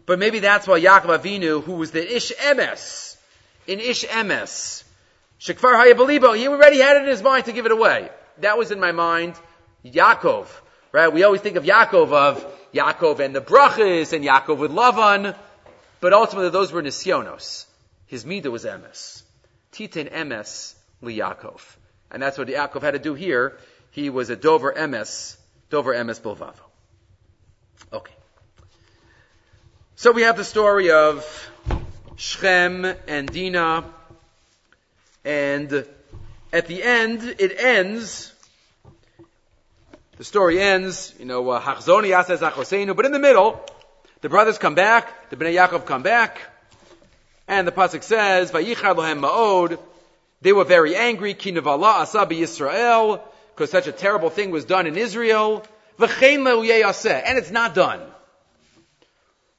but 0.04 0.18
maybe 0.18 0.40
that's 0.40 0.66
why 0.66 0.80
Yaakov 0.80 1.18
Avinu, 1.18 1.62
who 1.62 1.72
was 1.72 1.92
the 1.92 2.16
Ish 2.16 2.32
Emes, 2.32 3.16
in 3.66 3.80
Ish 3.80 4.04
Emes, 4.04 4.84
Shekfar 5.40 5.82
Hayabalibo, 5.82 6.36
he 6.36 6.46
already 6.48 6.78
had 6.78 6.96
it 6.96 7.04
in 7.04 7.08
his 7.08 7.22
mind 7.22 7.46
to 7.46 7.52
give 7.52 7.64
it 7.64 7.72
away. 7.72 8.10
That 8.38 8.58
was 8.58 8.70
in 8.70 8.80
my 8.80 8.92
mind. 8.92 9.34
Yaakov, 9.82 10.46
right? 10.92 11.10
We 11.10 11.22
always 11.22 11.40
think 11.40 11.56
of 11.56 11.64
Yaakov 11.64 12.12
of 12.12 12.57
Yaakov 12.74 13.20
and 13.20 13.34
the 13.34 13.40
brachas, 13.40 14.12
and 14.12 14.24
Yaakov 14.24 14.58
with 14.58 14.70
Lavan, 14.70 15.34
but 16.00 16.12
ultimately 16.12 16.50
those 16.50 16.72
were 16.72 16.82
nisyonos. 16.82 17.66
His 18.06 18.24
midah 18.24 18.50
was 18.50 18.64
emes. 18.64 19.22
Titin 19.72 20.12
emes 20.12 20.74
li 21.02 21.18
Yaakov. 21.18 21.60
And 22.10 22.22
that's 22.22 22.38
what 22.38 22.48
Yaakov 22.48 22.82
had 22.82 22.92
to 22.92 22.98
do 22.98 23.14
here. 23.14 23.58
He 23.90 24.10
was 24.10 24.30
a 24.30 24.36
dover 24.36 24.72
emes, 24.72 25.36
dover 25.70 25.94
emes 25.94 26.20
bilvavo. 26.20 26.54
Okay. 27.92 28.14
So 29.96 30.12
we 30.12 30.22
have 30.22 30.36
the 30.36 30.44
story 30.44 30.90
of 30.90 31.50
Shechem 32.16 32.84
and 33.06 33.28
Dinah, 33.28 33.84
and 35.24 35.86
at 36.52 36.66
the 36.66 36.82
end, 36.82 37.22
it 37.38 37.60
ends 37.60 38.32
the 40.18 40.24
story 40.24 40.60
ends, 40.60 41.14
you 41.18 41.24
know, 41.24 41.48
uh, 41.48 41.60
Hachzoni 41.60 42.10
Achosenu, 42.10 42.94
but 42.94 43.06
in 43.06 43.12
the 43.12 43.18
middle, 43.20 43.64
the 44.20 44.28
brothers 44.28 44.58
come 44.58 44.74
back, 44.74 45.30
the 45.30 45.36
Bnei 45.36 45.54
Yaakov 45.54 45.86
come 45.86 46.02
back, 46.02 46.40
and 47.46 47.66
the 47.66 47.72
pasuk 47.72 48.02
says, 48.02 48.50
"Vayichad 48.50 48.96
lohem 48.96 49.20
ma'od." 49.20 49.78
They 50.40 50.52
were 50.52 50.64
very 50.64 50.94
angry. 50.94 51.34
Kinavala 51.34 52.02
asabi 52.02 52.40
Yisrael, 52.40 53.20
because 53.54 53.70
such 53.70 53.86
a 53.86 53.92
terrible 53.92 54.28
thing 54.28 54.50
was 54.50 54.64
done 54.64 54.86
in 54.86 54.96
Israel. 54.96 55.64
And 56.00 57.38
it's 57.38 57.50
not 57.50 57.74
done. 57.74 58.00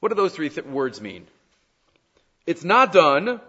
What 0.00 0.08
do 0.08 0.14
those 0.14 0.32
three 0.32 0.48
th- 0.48 0.66
words 0.66 1.00
mean? 1.00 1.26
It's 2.46 2.64
not 2.64 2.92
done, 2.92 3.40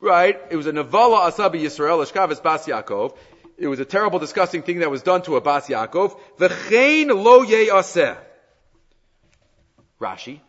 right? 0.00 0.40
It 0.50 0.56
was 0.56 0.66
a 0.66 0.72
Navala 0.72 1.30
Asabi 1.30 1.60
Yisrael, 1.60 2.02
Ashkavis 2.02 2.42
Bas 2.42 2.66
Yaakov. 2.66 3.14
It 3.60 3.68
was 3.68 3.78
a 3.78 3.84
terrible, 3.84 4.18
disgusting 4.18 4.62
thing 4.62 4.78
that 4.78 4.90
was 4.90 5.02
done 5.02 5.20
to 5.22 5.36
Abbas 5.36 5.68
Yaakov. 5.68 6.18
V'chein 6.38 7.08
lo 7.08 7.44
aseh. 7.44 8.16
Rashi. 10.00 10.40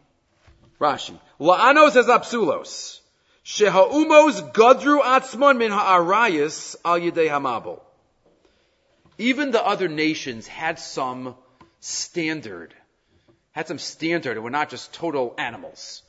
Rashi. 0.79 1.19
La'anos 1.37 1.97
as 1.97 2.05
apsulos. 2.05 3.01
Sheha'umos 3.43 4.53
gadru 4.53 5.01
atzmon 5.01 5.57
min 5.57 5.71
ha'arayis 5.71 6.77
al 6.85 7.01
yidei 7.01 7.27
hamabel. 7.27 7.81
Even 9.17 9.51
the 9.51 9.61
other 9.61 9.89
nations 9.89 10.47
had 10.47 10.79
some 10.79 11.35
standard. 11.81 12.73
Had 13.51 13.67
some 13.67 13.77
standard 13.77 14.37
and 14.37 14.43
were 14.45 14.49
not 14.49 14.69
just 14.69 14.93
total 14.93 15.35
animals. 15.37 16.01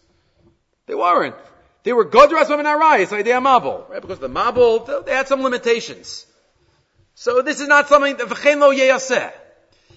They 0.86 0.94
weren't. 0.94 1.34
They 1.82 1.92
were 1.92 2.04
gadru 2.04 2.40
atzmon 2.40 2.58
min 2.58 2.66
ha'arayis 2.66 3.10
al 3.10 3.24
yidei 3.24 3.40
hamabel. 3.40 3.90
Right? 3.90 4.00
Because 4.00 4.20
the 4.20 4.28
mabel, 4.28 5.02
they 5.04 5.12
had 5.12 5.26
some 5.26 5.42
limitations. 5.42 6.26
So 7.14 7.42
this 7.42 7.60
is 7.60 7.68
not 7.68 7.88
something 7.88 8.16
that 8.16 8.28
v'chein 8.28 8.58
lo 8.60 8.72
yeyaseh. 8.72 9.32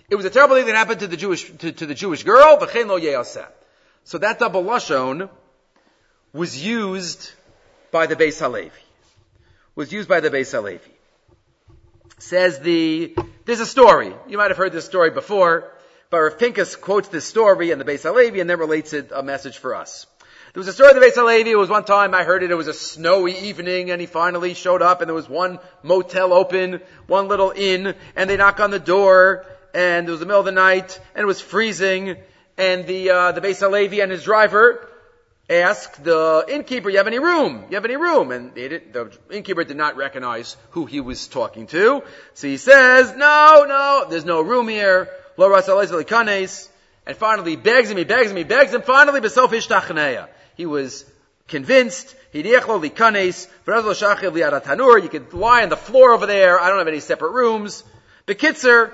It 0.10 0.16
was 0.16 0.26
a 0.26 0.30
terrible 0.30 0.56
thing 0.56 0.66
that 0.68 0.76
happened 0.76 1.00
to 1.00 1.08
the 1.08 1.18
Jewish 1.18 1.52
to, 1.58 1.72
to 1.72 1.86
the 1.86 1.96
Jewish 1.96 2.24
girl, 2.24 2.58
v'chein 2.58 2.88
lo 2.88 3.00
yeyaseh. 3.00 3.48
So 4.04 4.18
that 4.20 4.40
double 4.40 4.64
lashon 4.64 5.30
was 6.34 6.64
used 6.64 7.32
by 7.92 8.06
the 8.06 8.16
Beis 8.16 8.40
Halevi. 8.40 8.72
Was 9.76 9.92
used 9.92 10.08
by 10.08 10.20
the 10.20 10.30
Beis 10.30 10.52
Halevi. 10.52 10.92
Says 12.20 12.60
the 12.60 13.16
there's 13.46 13.60
a 13.60 13.66
story. 13.66 14.14
You 14.28 14.38
might 14.38 14.52
have 14.52 14.58
heard 14.58 14.72
this 14.72 14.86
story 14.86 15.12
before, 15.12 15.72
but 16.10 16.18
Rav 16.18 16.38
Pinkus 16.38 16.80
quotes 16.80 17.08
this 17.08 17.26
story 17.26 17.72
in 17.72 17.80
the 17.80 17.86
Beis 17.86 18.04
Halevi 18.04 18.40
and 18.40 18.50
then 18.50 18.60
relates 18.60 18.94
it 18.94 19.12
a 19.14 19.24
message 19.24 19.58
for 19.58 19.76
us. 19.76 20.06
There 20.56 20.62
was 20.62 20.70
a 20.70 20.74
story 20.74 20.92
of 20.92 20.96
the 20.96 21.06
Beis 21.06 21.16
Halevi. 21.16 21.52
It 21.52 21.58
was 21.58 21.68
one 21.68 21.84
time 21.84 22.14
I 22.14 22.24
heard 22.24 22.42
it. 22.42 22.50
It 22.50 22.56
was 22.56 22.70
a 22.70 22.74
snowy 22.74 23.38
evening, 23.38 23.92
and 23.92 24.00
he 24.00 24.08
finally 24.08 24.54
showed 24.54 24.82
up, 24.82 25.02
and 25.02 25.10
there 25.10 25.14
was 25.14 25.28
one 25.28 25.60
motel 25.84 26.32
open, 26.32 26.80
one 27.08 27.28
little 27.28 27.52
inn, 27.54 27.94
and 28.16 28.30
they 28.30 28.38
knock 28.38 28.62
on 28.62 28.72
the 28.72 28.80
door, 28.80 29.46
and 29.74 30.08
it 30.08 30.12
was 30.12 30.22
the 30.22 30.26
middle 30.26 30.40
of 30.40 30.46
the 30.46 30.54
night, 30.54 30.98
and 31.14 31.24
it 31.24 31.26
was 31.26 31.42
freezing, 31.42 32.16
and 32.58 32.88
the 32.88 33.10
uh, 33.10 33.32
the 33.34 33.42
Beis 33.42 33.60
Halevi 33.60 34.00
and 34.00 34.10
his 34.10 34.24
driver 34.24 34.88
asked 35.50 36.02
the 36.02 36.46
innkeeper, 36.48 36.90
"You 36.90 37.00
have 37.00 37.08
any 37.08 37.20
room? 37.20 37.66
You 37.70 37.76
have 37.76 37.84
any 37.84 37.98
room?" 37.98 38.32
And 38.32 38.56
the 38.56 39.12
innkeeper 39.30 39.66
did 39.66 39.76
not 39.76 39.98
recognize 39.98 40.56
who 40.70 40.86
he 40.86 41.02
was 41.02 41.28
talking 41.28 41.68
to, 41.68 42.02
so 42.34 42.48
he 42.48 42.56
says, 42.56 43.14
"No, 43.14 43.66
no, 43.68 44.06
there's 44.10 44.24
no 44.24 44.40
room 44.40 44.70
here." 44.70 45.10
And 47.08 47.18
finally, 47.18 47.56
begs 47.58 47.92
him, 47.92 47.98
he 47.98 48.06
begs 48.06 48.32
him, 48.32 48.38
he 48.38 48.46
begs 48.46 48.74
him. 48.74 48.82
Finally, 48.84 49.20
besof 49.20 49.50
ishtachneya. 49.50 50.30
He 50.56 50.66
was 50.66 51.06
convinced. 51.48 52.16
You 55.00 55.10
could 55.10 55.34
lie 55.34 55.64
on 55.64 55.70
the 55.70 55.78
floor 55.78 56.14
over 56.14 56.26
there. 56.26 56.60
I 56.60 56.70
don't 56.70 56.80
have 56.80 56.88
any 56.88 57.00
separate 57.00 57.32
rooms. 57.32 57.84
Bekitzer, 58.28 58.92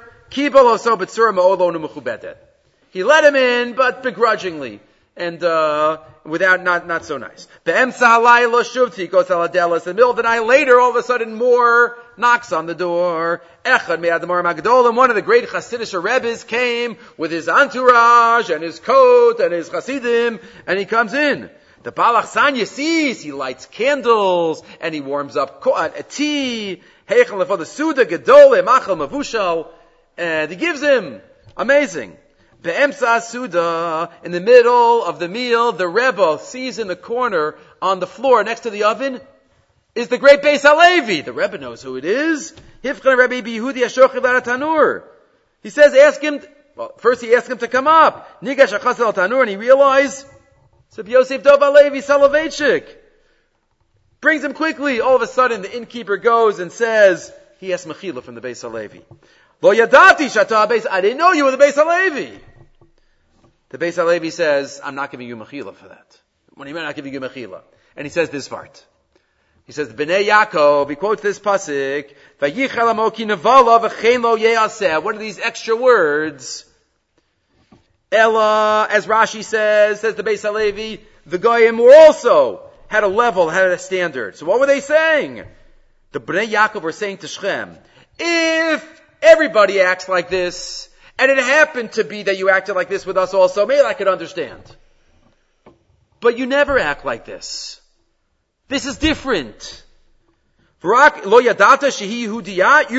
He 2.92 3.04
let 3.04 3.24
him 3.24 3.36
in, 3.36 3.74
but 3.74 4.04
begrudgingly. 4.04 4.80
And, 5.16 5.44
uh, 5.44 6.00
without, 6.24 6.64
not, 6.64 6.88
not 6.88 7.06
so 7.06 7.18
nice. 7.18 7.48
He 7.66 7.72
goes 7.72 9.30
In 9.30 9.52
the 9.52 9.94
middle 9.94 10.10
of 10.10 10.16
the 10.16 10.24
night 10.24 10.46
later, 10.46 10.80
all 10.80 10.92
of 10.92 10.96
a 10.96 11.04
sudden 11.04 11.36
more 11.36 11.98
knocks 12.18 12.52
on 12.52 12.66
the 12.66 12.76
door. 12.76 13.42
One 13.64 15.10
of 15.10 15.16
the 15.16 15.22
great 15.24 15.50
Hasidic 15.50 16.04
Rebbe's 16.04 16.44
came 16.44 16.98
with 17.18 17.32
his 17.32 17.50
entourage 17.50 18.50
and 18.50 18.64
his 18.64 18.80
coat 18.80 19.40
and 19.40 19.54
his 19.54 19.70
Hasidim, 19.70 20.40
and 20.68 20.80
he 20.80 20.86
comes 20.86 21.14
in. 21.14 21.50
The 21.84 21.92
Baal 21.92 22.22
Achsanya 22.22 22.68
sees, 22.68 23.22
he 23.22 23.32
lights 23.32 23.66
candles, 23.66 24.62
and 24.80 24.94
he 24.94 25.02
warms 25.02 25.36
up 25.36 25.66
uh, 25.66 25.90
a 25.98 26.04
tea, 26.04 26.84
the 27.08 27.66
Suda 27.66 28.06
Gedole 28.06 28.64
Machal 28.64 28.96
Mavushal, 28.96 29.68
and 30.16 30.52
he 30.52 30.58
gives 30.58 30.82
him. 30.82 31.22
Amazing. 31.58 32.18
In 32.64 32.92
the 32.92 34.42
middle 34.44 35.04
of 35.04 35.18
the 35.20 35.28
meal, 35.28 35.72
the 35.72 35.88
Rebbe 35.88 36.38
sees 36.40 36.78
in 36.78 36.88
the 36.88 36.96
corner 36.96 37.56
on 37.82 38.00
the 38.00 38.06
floor 38.08 38.44
next 38.44 38.62
to 38.62 38.70
the 38.70 38.84
oven 38.84 39.20
is 39.96 40.10
the 40.10 40.20
great 40.20 40.44
Beis 40.44 40.62
Halevi. 40.62 41.22
The 41.22 41.34
Rebbe 41.34 41.58
knows 41.58 41.82
who 41.82 41.96
it 41.98 42.06
is. 42.06 42.54
He 42.84 42.90
says, 45.70 45.96
ask 45.96 46.22
him, 46.22 46.40
well, 46.76 46.94
first 46.98 47.22
he 47.22 47.34
asked 47.34 47.50
him 47.50 47.58
to 47.58 47.68
come 47.68 47.88
up. 47.88 48.42
And 48.42 48.50
he 49.50 49.56
realized, 49.56 50.26
it's 50.96 51.10
Yosef 51.10 51.44
Dov 51.44 51.60
HaLevi 51.60 52.04
Soloveitchik. 52.04 52.86
Brings 54.22 54.44
him 54.44 54.54
quickly. 54.54 55.02
All 55.02 55.16
of 55.16 55.24
a 55.24 55.28
sudden, 55.28 55.64
the 55.64 55.76
innkeeper 55.76 56.18
goes 56.18 56.60
and 56.60 56.72
says, 56.72 57.34
he 57.60 57.74
asked 57.74 57.88
Mechila 57.88 58.22
from 58.22 58.36
the 58.36 58.42
Beis 58.42 58.62
Halevi. 58.62 59.02
Lo 59.62 59.74
yadati 59.74 60.88
I 60.90 61.02
didn't 61.02 61.18
know 61.18 61.32
you 61.32 61.46
were 61.46 61.52
the 61.52 61.58
Beis 61.58 61.74
Halevi. 61.74 62.40
The 63.72 63.78
Beis 63.78 63.96
Halevi 63.96 64.32
says, 64.32 64.82
I'm 64.84 64.96
not 64.96 65.12
giving 65.12 65.28
you 65.28 65.38
Mechila 65.38 65.74
for 65.74 65.88
that. 65.88 66.20
When 66.56 66.68
he 66.68 66.74
meant 66.74 66.86
not 66.86 66.96
giving 66.96 67.14
you 67.14 67.22
Mechila. 67.22 67.62
And 67.96 68.06
he 68.06 68.12
says 68.12 68.30
this 68.30 68.50
part. 68.50 68.86
He 69.66 69.72
says, 69.72 69.88
B'nei 69.88 70.28
Yaakov, 70.28 70.90
he 70.90 70.98
quotes 70.98 71.22
this 71.22 71.40
pasuk, 71.40 72.14
Vayichel 72.42 72.70
amoki 72.70 73.26
nevala 73.26 73.82
v'chein 73.82 74.22
lo 74.22 74.36
ye'aseh. 74.36 75.02
What 75.02 75.16
are 75.16 75.20
these 75.20 75.40
extra 75.40 75.78
words? 75.78 76.66
Ella, 78.12 78.90
as 78.90 79.08
Rashi 79.08 79.42
says, 79.42 80.02
says 80.02 80.16
the 80.16 80.24
Beis 80.24 80.42
Halevi, 80.42 81.00
the 81.26 81.38
Goyim 81.38 81.78
were 81.78 81.96
also 81.96 82.70
had 82.90 83.06
a 83.06 83.08
level, 83.08 83.50
had 83.50 83.68
a 83.70 83.78
standard. 83.78 84.36
So 84.36 84.46
what 84.46 84.60
were 84.60 84.68
they 84.68 84.82
saying? 84.82 85.44
The 86.12 86.20
Bnei 86.20 86.50
Yaakov 86.50 86.82
were 86.82 86.92
saying 86.92 87.20
to 87.20 87.30
Shem, 87.30 87.78
if 88.20 89.02
everybody 89.22 89.80
acts 89.80 90.10
like 90.10 90.30
this, 90.30 90.90
and 91.22 91.30
it 91.30 91.38
happened 91.38 91.92
to 91.94 92.04
be 92.04 92.24
that 92.24 92.40
you 92.40 92.50
acted 92.50 92.76
like 92.76 92.90
this 92.90 93.06
with 93.06 93.16
us 93.16 93.36
also, 93.36 93.68
maybe 93.68 93.86
I 93.86 93.94
could 93.94 94.08
understand. 94.08 94.64
But 96.20 96.36
you 96.40 96.48
never 96.48 96.80
act 96.80 97.06
like 97.06 97.26
this. 97.26 97.80
This 98.68 98.88
is 98.88 98.98
different. 98.98 99.84
You 100.84 101.06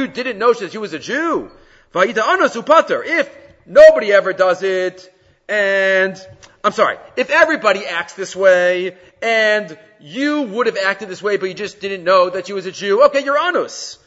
didn't 0.06 0.38
know 0.38 0.52
that 0.52 0.68
she 0.70 0.78
was 0.78 0.92
a 0.92 1.00
Jew. 1.00 1.50
If 1.94 3.28
nobody 3.66 4.12
ever 4.12 4.32
does 4.32 4.62
it, 4.62 5.12
and 5.48 6.16
I'm 6.62 6.72
sorry, 6.72 6.98
if 7.16 7.28
everybody 7.28 7.84
acts 7.86 8.14
this 8.14 8.36
way, 8.36 8.96
and 9.20 9.76
you 9.98 10.42
would 10.42 10.66
have 10.66 10.76
acted 10.76 11.08
this 11.08 11.24
way, 11.24 11.38
but 11.38 11.46
you 11.46 11.54
just 11.54 11.80
didn't 11.80 12.04
know 12.04 12.30
that 12.30 12.46
she 12.46 12.52
was 12.52 12.66
a 12.66 12.72
Jew, 12.72 13.04
okay, 13.06 13.24
you're 13.24 13.36
anus. 13.36 13.98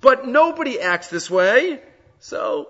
But 0.00 0.26
nobody 0.26 0.80
acts 0.80 1.08
this 1.08 1.30
way, 1.30 1.82
so 2.20 2.68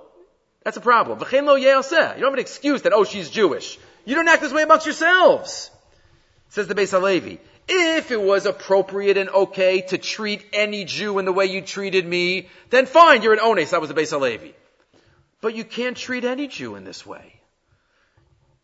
that's 0.64 0.78
a 0.78 0.80
problem. 0.80 1.20
You 1.20 1.42
don't 1.42 1.62
have 1.62 2.32
an 2.32 2.38
excuse 2.38 2.82
that, 2.82 2.92
oh, 2.94 3.04
she's 3.04 3.30
Jewish. 3.30 3.78
You 4.06 4.14
don't 4.14 4.28
act 4.28 4.42
this 4.42 4.52
way 4.52 4.62
amongst 4.62 4.86
yourselves. 4.86 5.70
Says 6.48 6.66
the 6.66 6.74
Beis 6.74 6.90
Halevi. 6.90 7.38
If 7.68 8.10
it 8.10 8.20
was 8.20 8.46
appropriate 8.46 9.16
and 9.16 9.28
okay 9.30 9.82
to 9.82 9.98
treat 9.98 10.44
any 10.52 10.84
Jew 10.84 11.18
in 11.18 11.24
the 11.24 11.32
way 11.32 11.46
you 11.46 11.62
treated 11.62 12.06
me, 12.06 12.48
then 12.70 12.86
fine, 12.86 13.22
you're 13.22 13.34
an 13.34 13.40
ones. 13.40 13.70
That 13.70 13.80
was 13.80 13.88
the 13.88 13.94
Beis 13.94 14.10
Halevi. 14.10 14.54
But 15.40 15.54
you 15.54 15.64
can't 15.64 15.96
treat 15.96 16.24
any 16.24 16.46
Jew 16.48 16.76
in 16.76 16.84
this 16.84 17.04
way. 17.04 17.40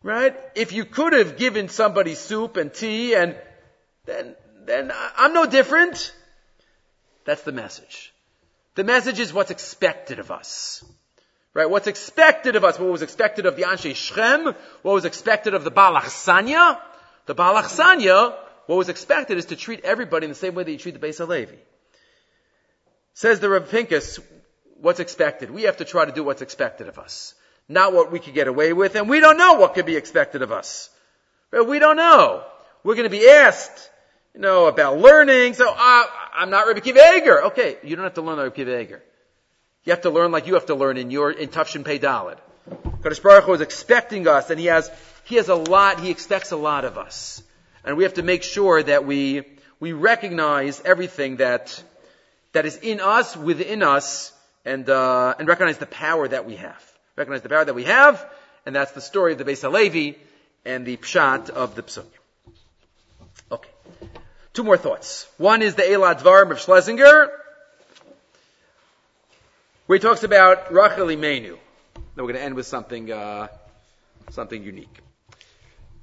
Right? 0.03 0.35
If 0.55 0.71
you 0.71 0.85
could 0.85 1.13
have 1.13 1.37
given 1.37 1.69
somebody 1.69 2.15
soup 2.15 2.57
and 2.57 2.73
tea 2.73 3.13
and 3.13 3.35
then, 4.05 4.35
then 4.65 4.91
I'm 5.17 5.33
no 5.33 5.45
different. 5.45 6.13
That's 7.25 7.43
the 7.43 7.51
message. 7.51 8.11
The 8.73 8.83
message 8.83 9.19
is 9.19 9.31
what's 9.31 9.51
expected 9.51 10.17
of 10.17 10.31
us. 10.31 10.83
Right? 11.53 11.69
What's 11.69 11.87
expected 11.87 12.55
of 12.55 12.63
us, 12.63 12.79
what 12.79 12.89
was 12.89 13.01
expected 13.01 13.45
of 13.45 13.55
the 13.55 13.63
Anshe 13.63 13.95
Shem, 13.95 14.45
what 14.45 14.93
was 14.93 15.05
expected 15.05 15.53
of 15.53 15.63
the 15.63 15.71
Baal 15.71 15.95
Achsanya. 15.95 16.79
The 17.25 17.35
Baal 17.35 17.61
Achsanya, 17.61 18.35
what 18.67 18.77
was 18.77 18.89
expected 18.89 19.37
is 19.37 19.45
to 19.45 19.55
treat 19.55 19.83
everybody 19.83 20.25
in 20.25 20.31
the 20.31 20.35
same 20.35 20.55
way 20.55 20.63
that 20.63 20.71
you 20.71 20.77
treat 20.77 20.99
the 20.99 21.05
Beis 21.05 21.17
Halevi. 21.17 21.59
Says 23.13 23.39
the 23.39 23.49
Rav 23.49 23.69
Pinkus, 23.69 24.19
what's 24.79 25.01
expected? 25.01 25.51
We 25.51 25.63
have 25.63 25.77
to 25.77 25.85
try 25.85 26.05
to 26.05 26.11
do 26.11 26.23
what's 26.23 26.41
expected 26.41 26.87
of 26.87 26.97
us 26.97 27.35
not 27.71 27.93
what 27.93 28.11
we 28.11 28.19
could 28.19 28.33
get 28.33 28.47
away 28.47 28.73
with, 28.73 28.95
and 28.95 29.09
we 29.09 29.19
don't 29.19 29.37
know 29.37 29.53
what 29.53 29.73
could 29.73 29.85
be 29.85 29.95
expected 29.95 30.41
of 30.41 30.51
us. 30.51 30.89
We 31.51 31.79
don't 31.79 31.97
know. 31.97 32.43
We're 32.83 32.95
going 32.95 33.09
to 33.09 33.17
be 33.17 33.27
asked, 33.27 33.89
you 34.33 34.41
know, 34.41 34.67
about 34.67 34.99
learning. 34.99 35.53
So 35.53 35.69
uh, 35.69 36.03
I'm 36.33 36.49
not 36.49 36.67
Rabbi 36.67 36.79
Akiva. 36.79 37.43
Okay, 37.47 37.77
you 37.83 37.95
don't 37.95 38.05
have 38.05 38.15
to 38.15 38.21
learn 38.21 38.37
Rabbi 38.37 38.63
Akiva. 38.63 38.99
You 39.83 39.91
have 39.91 40.01
to 40.01 40.09
learn 40.09 40.31
like 40.31 40.47
you 40.47 40.53
have 40.55 40.67
to 40.67 40.75
learn 40.75 40.97
in 40.97 41.11
your 41.11 41.31
in 41.31 41.49
Tufshin 41.49 41.83
Pei 41.83 41.99
Dalid. 41.99 42.37
Kadosh 43.01 43.21
Baruch 43.21 43.45
Hu 43.45 43.53
is 43.53 43.61
expecting 43.61 44.27
us, 44.27 44.49
and 44.49 44.59
he 44.59 44.67
has 44.67 44.91
he 45.23 45.35
has 45.35 45.49
a 45.49 45.55
lot. 45.55 45.99
He 45.99 46.11
expects 46.11 46.51
a 46.51 46.57
lot 46.57 46.85
of 46.85 46.97
us, 46.97 47.41
and 47.83 47.97
we 47.97 48.03
have 48.03 48.15
to 48.15 48.23
make 48.23 48.43
sure 48.43 48.81
that 48.83 49.05
we 49.05 49.43
we 49.79 49.93
recognize 49.93 50.81
everything 50.85 51.37
that 51.37 51.83
that 52.53 52.65
is 52.65 52.77
in 52.77 52.99
us, 52.99 53.35
within 53.35 53.81
us, 53.81 54.31
and 54.65 54.87
uh, 54.89 55.33
and 55.39 55.47
recognize 55.47 55.77
the 55.77 55.87
power 55.87 56.27
that 56.27 56.45
we 56.45 56.57
have 56.57 56.91
recognize 57.15 57.41
the 57.41 57.49
power 57.49 57.65
that 57.65 57.75
we 57.75 57.83
have, 57.85 58.25
and 58.65 58.75
that's 58.75 58.91
the 58.93 59.01
story 59.01 59.33
of 59.33 59.37
the 59.37 59.45
Beis 59.45 59.61
Halevi 59.61 60.17
and 60.65 60.85
the 60.85 60.97
pshat 60.97 61.49
of 61.49 61.75
the 61.75 61.83
psukim. 61.83 62.05
Okay. 63.51 63.69
Two 64.53 64.63
more 64.63 64.77
thoughts. 64.77 65.27
One 65.37 65.61
is 65.61 65.75
the 65.75 65.83
Elad 65.83 66.21
Dvarim 66.21 66.51
of 66.51 66.59
Schlesinger, 66.59 67.31
where 69.91 69.97
he 69.97 70.01
talks 70.01 70.23
about 70.23 70.71
Rachel 70.71 71.07
Imenu. 71.07 71.57
Then 71.95 72.03
we're 72.15 72.23
going 72.23 72.35
to 72.35 72.41
end 72.41 72.55
with 72.55 72.65
something, 72.65 73.11
uh, 73.11 73.49
something 74.29 74.63
unique. 74.63 75.01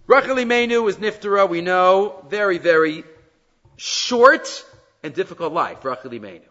Rachel 0.06 0.36
Imenu 0.36 0.84
was 0.84 0.96
Niftara, 0.96 1.48
we 1.48 1.62
know, 1.62 2.22
very, 2.28 2.58
very 2.58 3.04
short 3.78 4.62
and 5.02 5.14
difficult 5.14 5.54
life, 5.54 5.86
Rachel 5.86 6.10
Imenu. 6.10 6.42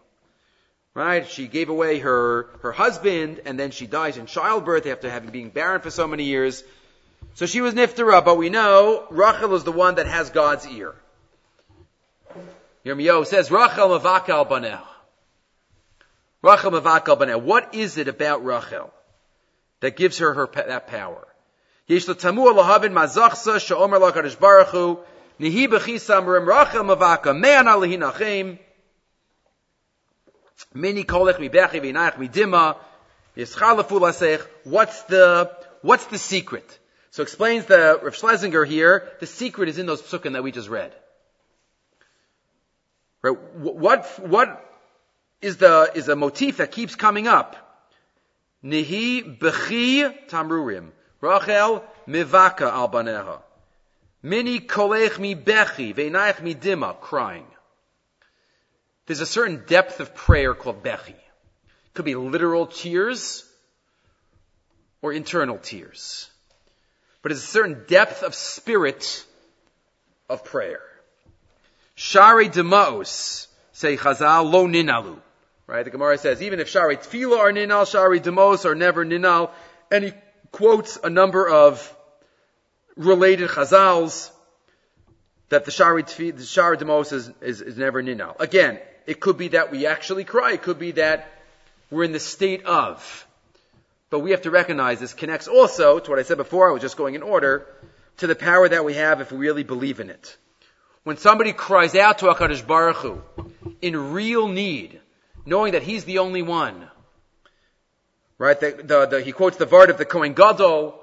Right? 0.94 1.28
She 1.28 1.46
gave 1.46 1.68
away 1.68 2.00
her, 2.00 2.48
her 2.62 2.72
husband 2.72 3.42
and 3.44 3.56
then 3.56 3.70
she 3.70 3.86
dies 3.86 4.16
in 4.16 4.26
childbirth 4.26 4.86
after 4.86 5.08
having 5.08 5.30
been 5.30 5.50
barren 5.50 5.80
for 5.80 5.90
so 5.90 6.08
many 6.08 6.24
years. 6.24 6.64
So 7.34 7.46
she 7.46 7.60
was 7.60 7.72
Niftara, 7.72 8.24
but 8.24 8.36
we 8.36 8.50
know 8.50 9.06
Rachel 9.10 9.54
is 9.54 9.62
the 9.62 9.70
one 9.70 9.94
that 9.94 10.08
has 10.08 10.30
God's 10.30 10.66
ear. 10.66 10.92
Yirmiyahu 12.84 13.26
says, 13.26 13.48
Rachel 13.52 13.90
mavakal 13.90 14.48
baneh. 14.48 14.87
Rachel 16.42 16.70
mavakal 16.70 17.18
baneh. 17.18 17.40
What 17.40 17.74
is 17.74 17.98
it 17.98 18.08
about 18.08 18.44
Rachel 18.44 18.92
that 19.80 19.96
gives 19.96 20.18
her, 20.18 20.34
her 20.34 20.48
that 20.54 20.86
power? 20.88 21.26
What's 21.88 22.12
the, 35.02 35.50
what's 35.82 36.06
the 36.06 36.18
secret? 36.18 36.78
So 37.10 37.22
explains 37.22 37.64
the 37.66 38.00
Rav 38.02 38.16
Schlesinger 38.16 38.64
here, 38.64 39.08
the 39.20 39.26
secret 39.26 39.68
is 39.68 39.78
in 39.78 39.86
those 39.86 40.02
psukim 40.02 40.34
that 40.34 40.42
we 40.42 40.52
just 40.52 40.68
read. 40.68 40.92
Right? 43.22 43.36
What, 43.54 44.06
what 44.20 44.67
is 45.40 45.56
the, 45.58 45.90
is 45.94 46.08
a 46.08 46.16
motif 46.16 46.58
that 46.58 46.72
keeps 46.72 46.94
coming 46.94 47.28
up? 47.28 47.56
Nihi 48.64 49.38
bechi 49.38 50.12
tamrurim. 50.28 50.90
Rachel 51.20 51.84
mivaka 52.06 52.72
al 52.72 52.88
baneha. 52.88 53.40
Mini 54.22 54.60
kolech 54.60 55.18
mi 55.18 55.34
bechi, 55.36 55.94
ve'inayach 55.94 56.42
mi 56.42 56.54
dima, 56.54 56.98
crying. 57.00 57.46
There's 59.06 59.20
a 59.20 59.26
certain 59.26 59.62
depth 59.66 60.00
of 60.00 60.14
prayer 60.14 60.54
called 60.54 60.82
bechi. 60.82 61.14
Could 61.94 62.04
be 62.04 62.14
literal 62.14 62.66
tears 62.66 63.44
or 65.02 65.12
internal 65.12 65.58
tears. 65.58 66.28
But 67.22 67.32
it's 67.32 67.42
a 67.42 67.46
certain 67.46 67.84
depth 67.86 68.22
of 68.22 68.34
spirit 68.34 69.24
of 70.28 70.44
prayer. 70.44 70.80
Shari 71.94 72.48
demaos, 72.48 73.46
say 73.72 73.96
Chazal, 73.96 74.50
lo 74.50 74.66
ninalu. 74.66 75.18
Right? 75.68 75.84
The 75.84 75.90
Gemara 75.90 76.16
says, 76.16 76.40
even 76.40 76.60
if 76.60 76.68
Shari 76.68 76.96
tefillah 76.96 77.38
are 77.38 77.52
ninal, 77.52 77.86
Shari 77.86 78.20
demos 78.20 78.64
are 78.64 78.74
never 78.74 79.04
ninal. 79.04 79.50
And 79.90 80.02
he 80.02 80.12
quotes 80.50 80.98
a 81.04 81.10
number 81.10 81.46
of 81.46 81.94
related 82.96 83.50
Chazals 83.50 84.30
that 85.50 85.66
the 85.66 85.70
Shari, 85.70 86.04
the 86.04 86.42
Shari 86.42 86.78
demos 86.78 87.12
is, 87.12 87.30
is, 87.42 87.60
is 87.60 87.76
never 87.76 88.02
ninal. 88.02 88.34
Again, 88.40 88.78
it 89.06 89.20
could 89.20 89.36
be 89.36 89.48
that 89.48 89.70
we 89.70 89.84
actually 89.84 90.24
cry. 90.24 90.52
It 90.52 90.62
could 90.62 90.78
be 90.78 90.92
that 90.92 91.30
we're 91.90 92.04
in 92.04 92.12
the 92.12 92.20
state 92.20 92.64
of. 92.64 93.26
But 94.08 94.20
we 94.20 94.30
have 94.30 94.42
to 94.42 94.50
recognize 94.50 95.00
this 95.00 95.12
connects 95.12 95.48
also 95.48 95.98
to 95.98 96.10
what 96.10 96.18
I 96.18 96.22
said 96.22 96.38
before, 96.38 96.70
I 96.70 96.72
was 96.72 96.80
just 96.80 96.96
going 96.96 97.14
in 97.14 97.22
order, 97.22 97.66
to 98.18 98.26
the 98.26 98.34
power 98.34 98.66
that 98.66 98.86
we 98.86 98.94
have 98.94 99.20
if 99.20 99.30
we 99.30 99.36
really 99.36 99.64
believe 99.64 100.00
in 100.00 100.08
it. 100.08 100.34
When 101.04 101.18
somebody 101.18 101.52
cries 101.52 101.94
out 101.94 102.20
to 102.20 102.26
HaKadosh 102.26 102.66
Baruch 102.66 102.96
Hu 102.96 103.22
in 103.82 104.12
real 104.12 104.48
need, 104.48 105.00
knowing 105.48 105.72
that 105.72 105.82
He's 105.82 106.04
the 106.04 106.18
only 106.18 106.42
one, 106.42 106.88
Right? 108.38 108.58
The, 108.58 108.80
the, 108.84 109.06
the, 109.06 109.20
he 109.20 109.32
quotes 109.32 109.56
the 109.56 109.66
Vard 109.66 109.90
of 109.90 109.98
the 109.98 110.04
Kohen 110.04 110.32
Gadol. 110.32 110.94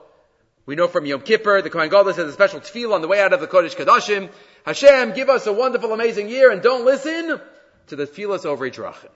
We 0.65 0.75
know 0.75 0.87
from 0.87 1.05
Yom 1.05 1.21
Kippur, 1.21 1.61
the 1.61 1.69
Kohen 1.69 1.89
Gadol 1.89 2.13
says 2.13 2.29
a 2.29 2.31
special 2.31 2.61
tefillah 2.61 2.93
on 2.93 3.01
the 3.01 3.09
way 3.09 3.19
out 3.19 3.33
of 3.33 3.41
the 3.41 3.47
Kodesh 3.47 3.75
Kadashim. 3.75 4.29
Hashem, 4.65 5.13
give 5.13 5.29
us 5.29 5.45
a 5.45 5.53
wonderful, 5.53 5.93
amazing 5.93 6.29
year, 6.29 6.49
and 6.49 6.61
don't 6.61 6.85
listen 6.85 7.39
to 7.87 7.95
the 7.95 8.07
tefillahs 8.07 8.45
over 8.45 8.69
Drachim. 8.69 9.11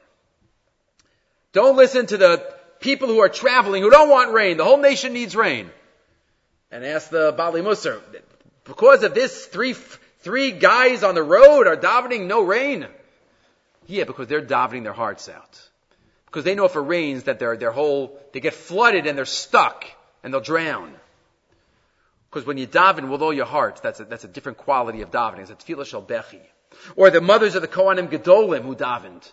Don't 1.54 1.78
listen 1.78 2.06
to 2.08 2.18
the 2.18 2.54
people 2.82 3.08
who 3.08 3.20
are 3.20 3.30
traveling 3.30 3.82
who 3.82 3.90
don't 3.90 4.10
want 4.10 4.34
rain. 4.34 4.58
The 4.58 4.66
whole 4.66 4.78
nation 4.78 5.14
needs 5.14 5.36
rain. 5.36 5.72
And 6.72 6.86
ask 6.86 7.10
the 7.10 7.34
Bali 7.36 7.62
Musar, 7.62 8.00
because 8.66 9.04
of 9.04 9.16
this, 9.16 9.46
three, 9.46 9.74
three 9.74 10.52
guys 10.52 11.04
on 11.04 11.16
the 11.16 11.24
road 11.24 11.68
are 11.68 11.78
davening 11.78 12.28
no 12.28 12.44
rain. 12.44 12.86
Yeah, 13.90 14.04
because 14.04 14.28
they're 14.28 14.46
davening 14.46 14.84
their 14.84 14.94
hearts 14.94 15.28
out. 15.28 15.70
Because 16.28 16.44
they 16.44 16.54
know 16.54 16.66
if 16.66 16.76
it 16.76 16.80
rains 16.80 17.24
that 17.24 17.40
their, 17.40 17.58
their 17.58 17.72
whole, 17.72 18.20
they 18.34 18.40
get 18.40 18.54
flooded 18.54 19.08
and 19.08 19.18
they're 19.18 19.26
stuck 19.26 19.84
and 20.24 20.32
they'll 20.32 20.42
drown. 20.42 20.94
Because 22.30 22.46
when 22.46 22.60
you 22.60 22.68
daven 22.68 23.10
with 23.10 23.24
all 23.24 23.34
your 23.34 23.48
heart, 23.48 23.80
that's 23.82 24.00
a, 24.00 24.06
that's 24.06 24.24
a 24.24 24.28
different 24.28 24.60
quality 24.60 25.02
of 25.02 25.10
davening. 25.10 25.40
It's 25.40 25.50
a 25.50 25.56
tefillah 25.56 25.88
shel 25.88 26.04
bechi. 26.04 26.40
Or 26.96 27.10
the 27.10 27.20
mothers 27.20 27.56
of 27.56 27.64
the 27.64 27.68
Kohanim 27.68 28.10
Gedolim 28.10 28.62
who 28.62 28.76
davened. 28.76 29.28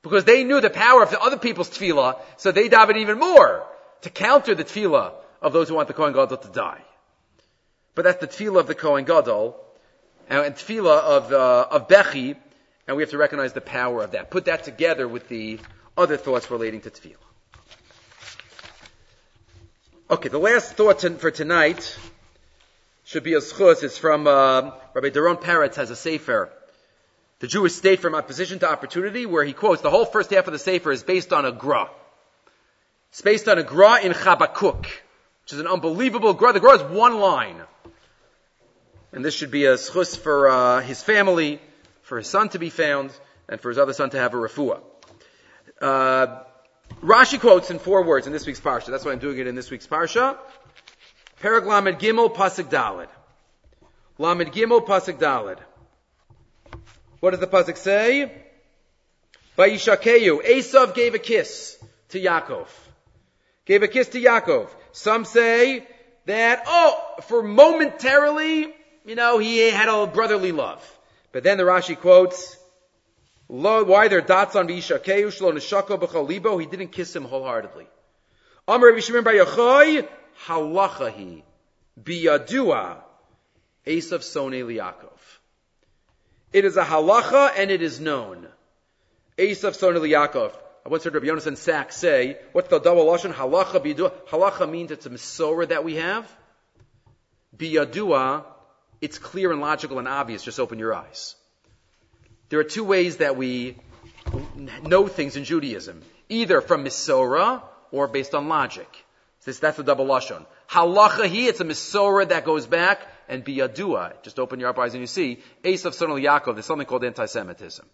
Because 0.00 0.24
they 0.24 0.44
knew 0.44 0.62
the 0.62 0.70
power 0.70 1.02
of 1.02 1.10
the 1.10 1.20
other 1.20 1.36
people's 1.36 1.68
tefillah, 1.68 2.18
so 2.38 2.52
they 2.52 2.70
davened 2.70 2.96
even 2.96 3.18
more 3.18 3.66
to 4.00 4.08
counter 4.08 4.54
the 4.54 4.64
tefillah 4.64 5.12
of 5.42 5.52
those 5.52 5.68
who 5.68 5.74
want 5.74 5.88
the 5.88 5.94
Kohen 5.94 6.14
Gadol 6.14 6.38
to 6.38 6.48
die. 6.48 6.80
But 7.94 8.04
that's 8.04 8.20
the 8.20 8.28
tefillah 8.28 8.60
of 8.60 8.66
the 8.66 8.74
Kohen 8.74 9.04
Gadol, 9.04 9.62
and 10.30 10.54
tefillah 10.54 11.00
of, 11.00 11.32
uh, 11.34 11.66
of 11.70 11.86
Bechi, 11.86 12.36
and 12.86 12.96
we 12.96 13.02
have 13.02 13.10
to 13.10 13.18
recognize 13.18 13.52
the 13.52 13.60
power 13.60 14.02
of 14.02 14.12
that. 14.12 14.30
Put 14.30 14.46
that 14.46 14.64
together 14.64 15.08
with 15.08 15.28
the 15.28 15.58
other 15.96 16.16
thoughts 16.16 16.50
relating 16.50 16.80
to 16.82 16.90
tefillah. 16.90 17.16
Okay, 20.10 20.28
the 20.28 20.38
last 20.38 20.74
thought 20.74 21.00
for 21.18 21.30
tonight 21.30 21.96
should 23.04 23.22
be 23.22 23.34
a 23.34 23.40
schus. 23.40 23.82
It's 23.82 23.96
from 23.96 24.26
uh, 24.26 24.72
Rabbi 24.92 25.08
Doron 25.08 25.40
Perez 25.40 25.76
has 25.76 25.90
a 25.90 25.96
sefer, 25.96 26.50
the 27.40 27.46
Jewish 27.46 27.72
state 27.72 28.00
from 28.00 28.14
opposition 28.14 28.58
to 28.58 28.68
opportunity, 28.68 29.24
where 29.24 29.44
he 29.44 29.52
quotes 29.52 29.82
the 29.82 29.90
whole 29.90 30.04
first 30.04 30.30
half 30.30 30.46
of 30.46 30.52
the 30.52 30.58
sefer 30.58 30.92
is 30.92 31.02
based 31.02 31.32
on 31.32 31.44
a 31.44 31.52
gra. 31.52 31.88
It's 33.10 33.22
based 33.22 33.48
on 33.48 33.58
a 33.58 33.62
gra 33.62 34.02
in 34.02 34.12
Chabakuk, 34.12 34.84
which 34.84 35.52
is 35.52 35.58
an 35.58 35.66
unbelievable 35.66 36.34
gra. 36.34 36.52
The 36.52 36.60
gra 36.60 36.74
is 36.74 36.82
one 36.82 37.18
line, 37.18 37.62
and 39.12 39.24
this 39.24 39.34
should 39.34 39.50
be 39.50 39.64
a 39.64 39.74
schus 39.74 40.18
for 40.18 40.50
uh, 40.50 40.80
his 40.80 41.02
family, 41.02 41.60
for 42.14 42.18
his 42.18 42.28
son 42.28 42.48
to 42.48 42.60
be 42.60 42.70
found, 42.70 43.10
and 43.48 43.60
for 43.60 43.70
his 43.70 43.76
other 43.76 43.92
son 43.92 44.08
to 44.08 44.16
have 44.16 44.34
a 44.34 44.36
refuah. 44.36 44.80
Uh, 45.80 46.44
Rashi 47.02 47.40
quotes 47.40 47.72
in 47.72 47.80
four 47.80 48.04
words 48.04 48.28
in 48.28 48.32
this 48.32 48.46
week's 48.46 48.60
parsha. 48.60 48.86
That's 48.86 49.04
why 49.04 49.10
I'm 49.10 49.18
doing 49.18 49.36
it 49.38 49.48
in 49.48 49.56
this 49.56 49.68
week's 49.68 49.88
parsha. 49.88 50.38
Parag 51.42 51.66
Lamed 51.66 51.98
Gimel 51.98 52.32
Pasuk 52.32 52.70
Dalid. 52.70 53.08
Lamed 54.18 54.52
Gimel 54.52 54.86
Pasuk 54.86 55.18
Dalid. 55.18 55.58
What 57.18 57.32
does 57.32 57.40
the 57.40 57.48
pasuk 57.48 57.76
say? 57.76 58.30
Vayishakeyu. 59.58 60.40
Esav 60.44 60.94
gave 60.94 61.16
a 61.16 61.18
kiss 61.18 61.76
to 62.10 62.20
Yaakov. 62.20 62.68
Gave 63.64 63.82
a 63.82 63.88
kiss 63.88 64.10
to 64.10 64.20
Yaakov. 64.20 64.68
Some 64.92 65.24
say 65.24 65.84
that, 66.26 66.62
oh, 66.68 66.96
for 67.22 67.42
momentarily, 67.42 68.72
you 69.04 69.16
know, 69.16 69.38
he 69.38 69.58
had 69.68 69.88
a 69.88 70.06
brotherly 70.06 70.52
love. 70.52 70.80
But 71.34 71.42
then 71.42 71.58
the 71.58 71.64
Rashi 71.64 71.98
quotes, 71.98 72.56
why 73.48 74.06
there 74.06 74.20
dots 74.20 74.54
on 74.54 74.68
Vayishakeyu 74.68 75.26
shlo 75.26 75.52
neshako 75.52 75.98
b'chalibo? 75.98 76.60
He 76.60 76.66
didn't 76.66 76.92
kiss 76.92 77.14
him 77.14 77.24
wholeheartedly. 77.24 77.88
Amar 78.68 78.90
Rabbi 78.90 79.00
Shimon 79.00 79.24
Bar 79.24 79.32
Yochai, 79.32 80.08
halachahi 80.46 81.42
biyadua 82.00 82.98
Esav 83.84 84.22
Sone 84.22 84.52
Liakov. 84.52 85.18
It 86.52 86.64
is 86.64 86.76
a 86.76 86.84
halacha 86.84 87.50
and 87.56 87.68
it 87.72 87.82
is 87.82 87.98
known. 87.98 88.46
Esav 89.36 89.74
Sone 89.74 89.96
Liakov. 89.96 90.52
I 90.86 90.88
once 90.88 91.02
heard 91.02 91.14
Rabbi 91.14 91.26
Yonasan 91.26 91.56
Sacks 91.56 91.96
say, 91.96 92.38
what's 92.52 92.68
the 92.68 92.78
double 92.78 93.06
lashon? 93.06 93.34
Halacha 93.34 93.84
biyadua. 93.84 94.12
Halacha 94.28 94.70
means 94.70 94.92
it's 94.92 95.06
a 95.06 95.10
misora 95.10 95.66
that 95.66 95.82
we 95.82 95.96
have. 95.96 96.32
Biyadua, 97.56 98.44
it's 99.04 99.18
clear 99.18 99.52
and 99.52 99.60
logical 99.60 99.98
and 99.98 100.08
obvious. 100.08 100.42
Just 100.42 100.58
open 100.58 100.78
your 100.78 100.94
eyes. 100.94 101.36
There 102.48 102.58
are 102.58 102.70
two 102.76 102.84
ways 102.84 103.18
that 103.18 103.36
we 103.36 103.76
know 104.82 105.06
things 105.08 105.36
in 105.36 105.44
Judaism. 105.44 106.02
Either 106.30 106.62
from 106.62 106.84
misora 106.84 107.62
or 107.92 108.08
based 108.08 108.34
on 108.34 108.48
logic. 108.48 108.88
This, 109.44 109.58
that's 109.58 109.76
the 109.76 109.84
double 109.84 110.06
lashon. 110.06 110.46
Halacha 110.70 111.26
he, 111.26 111.48
it's 111.48 111.60
a 111.60 111.64
misora 111.64 112.26
that 112.30 112.46
goes 112.46 112.66
back, 112.66 113.06
and 113.28 113.44
biyadua, 113.44 114.22
just 114.22 114.38
open 114.38 114.58
your 114.58 114.80
eyes 114.80 114.94
and 114.94 115.02
you 115.02 115.06
see, 115.06 115.40
Esav 115.62 115.92
son 115.92 116.10
of 116.10 116.16
Yaakov, 116.16 116.54
there's 116.54 116.64
something 116.64 116.86
called 116.86 117.04
anti-Semitism. 117.04 117.84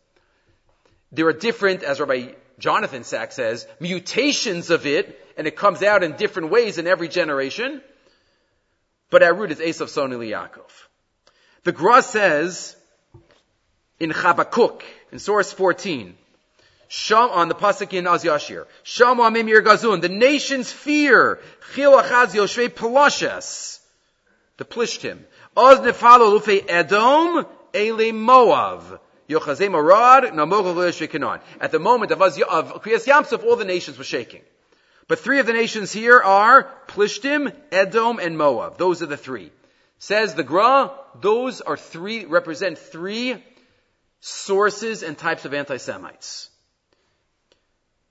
There 1.10 1.26
are 1.26 1.32
different, 1.32 1.82
as 1.82 1.98
Rabbi 1.98 2.34
Jonathan 2.60 3.02
Sacks 3.02 3.34
says, 3.34 3.66
mutations 3.80 4.70
of 4.70 4.86
it, 4.86 5.18
and 5.36 5.48
it 5.48 5.56
comes 5.56 5.82
out 5.82 6.04
in 6.04 6.12
different 6.12 6.50
ways 6.50 6.78
in 6.78 6.86
every 6.86 7.08
generation. 7.08 7.82
But 9.10 9.24
at 9.24 9.36
root, 9.36 9.50
it's 9.50 9.60
Esav 9.60 9.88
son 9.88 10.12
of 10.12 10.20
Yaakov. 10.20 10.70
The 11.64 11.72
Gra 11.72 12.02
says, 12.02 12.76
in 13.98 14.10
Chabakuk, 14.10 14.82
in 15.12 15.18
source 15.18 15.52
14, 15.52 16.16
Sham 16.92 17.30
on 17.30 17.46
the 17.46 17.54
pasuk 17.54 17.92
in 17.92 18.08
Az 18.08 18.24
Yashir. 18.24 18.66
Shama 18.82 19.30
Mimir 19.30 19.62
Gazun. 19.62 20.00
The 20.00 20.08
nations 20.08 20.72
fear. 20.72 21.38
Chil 21.72 21.92
Achaz 21.92 22.34
Yoshve 22.34 22.68
Peloshes. 22.70 23.78
The 24.56 24.64
Plishtim. 24.64 25.18
Oz 25.56 25.78
Nefalo 25.78 26.36
Lufe 26.36 26.68
Edom 26.68 27.46
Ele 27.72 28.10
Moav. 28.10 28.98
Yochazem 29.28 29.72
Arad 29.72 30.32
Namocha 30.32 31.08
Kanan. 31.08 31.40
At 31.60 31.70
the 31.70 31.78
moment 31.78 32.10
of, 32.10 32.20
Az, 32.20 32.42
of 32.42 32.82
Kriyas 32.82 33.06
Yamsuf, 33.06 33.44
all 33.44 33.54
the 33.54 33.64
nations 33.64 33.96
were 33.96 34.02
shaking. 34.02 34.42
But 35.06 35.20
three 35.20 35.38
of 35.38 35.46
the 35.46 35.52
nations 35.52 35.92
here 35.92 36.20
are 36.20 36.68
Plishtim, 36.88 37.54
Edom, 37.70 38.18
and 38.18 38.36
Moav. 38.36 38.78
Those 38.78 39.00
are 39.00 39.06
the 39.06 39.16
three. 39.16 39.52
Says 40.02 40.34
the 40.34 40.42
Gra, 40.42 40.92
those 41.20 41.60
are 41.60 41.76
three, 41.76 42.24
represent 42.24 42.78
three 42.78 43.44
sources 44.20 45.02
and 45.02 45.16
types 45.16 45.44
of 45.44 45.52
anti-Semites. 45.52 46.48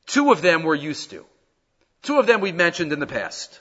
Two 0.06 0.32
of 0.32 0.44
them 0.44 0.62
we're 0.62 0.76
used 0.76 1.10
to. 1.10 1.26
Two 2.04 2.20
of 2.20 2.28
them 2.28 2.42
we've 2.42 2.56
mentioned 2.56 2.94
in 2.94 3.00
the 3.00 3.08
past. 3.08 3.60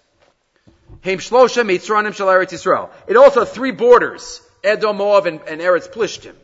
Haim 1.05 1.21
Shlosha, 1.21 1.65
Mitzranim, 1.65 2.13
Shalaret 2.13 2.51
Yisrael. 2.51 2.91
It 3.07 3.17
also 3.17 3.41
has 3.41 3.51
three 3.51 3.71
borders. 3.71 4.43
Edom, 4.63 4.99
Moab, 4.99 5.27
and, 5.27 5.41
and 5.49 5.63
Eretz 5.63 5.91
Plishtim. 5.91 6.35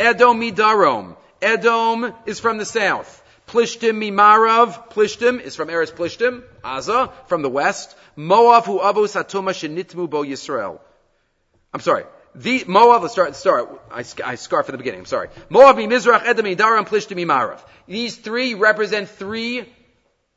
Edom 0.00 0.40
Midarom. 0.40 1.16
Edom 1.40 2.12
is 2.26 2.40
from 2.40 2.58
the 2.58 2.64
south. 2.64 3.22
Plishtim 3.46 4.02
Mimarav. 4.02 4.90
Plishtim 4.90 5.40
is 5.40 5.54
from 5.54 5.68
Eretz 5.68 5.92
Plishtim. 5.92 6.42
Aza, 6.64 7.12
from 7.28 7.42
the 7.42 7.48
west. 7.48 7.96
Moab 8.16 8.64
hu 8.64 8.80
avos 8.80 9.14
hatuma 9.14 9.52
shenitmu 9.52 10.10
bo 10.10 10.24
Yisrael. 10.24 10.80
I'm 11.72 11.80
sorry. 11.80 12.04
The 12.34 12.64
Moab, 12.66 13.02
let's 13.02 13.12
start, 13.12 13.34
start. 13.36 13.80
I, 13.90 14.04
I 14.24 14.34
scarf 14.36 14.68
at 14.68 14.72
the 14.72 14.78
beginning, 14.78 15.00
I'm 15.00 15.06
sorry. 15.06 15.28
Moab, 15.48 15.76
Mizrach, 15.76 16.24
Edom, 16.24 16.46
Daram, 16.46 16.86
Plishtim, 16.86 17.18
Marav. 17.26 17.60
These 17.86 18.16
three 18.16 18.54
represent 18.54 19.08
three 19.08 19.68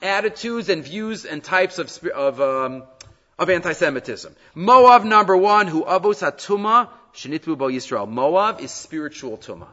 attitudes 0.01 0.69
and 0.69 0.83
views 0.83 1.25
and 1.25 1.43
types 1.43 1.79
of, 1.79 2.05
of, 2.07 2.41
um, 2.41 2.83
of 3.37 3.49
anti-Semitism. 3.49 4.35
Moab, 4.55 5.03
number 5.03 5.37
one, 5.37 5.67
who 5.67 5.83
avos 5.83 6.21
hatuma, 6.21 6.89
shenitbu 7.13 7.57
bo 7.57 7.67
Yisrael. 7.67 8.09
Moab 8.09 8.61
is 8.61 8.71
spiritual 8.71 9.37
tuma. 9.37 9.67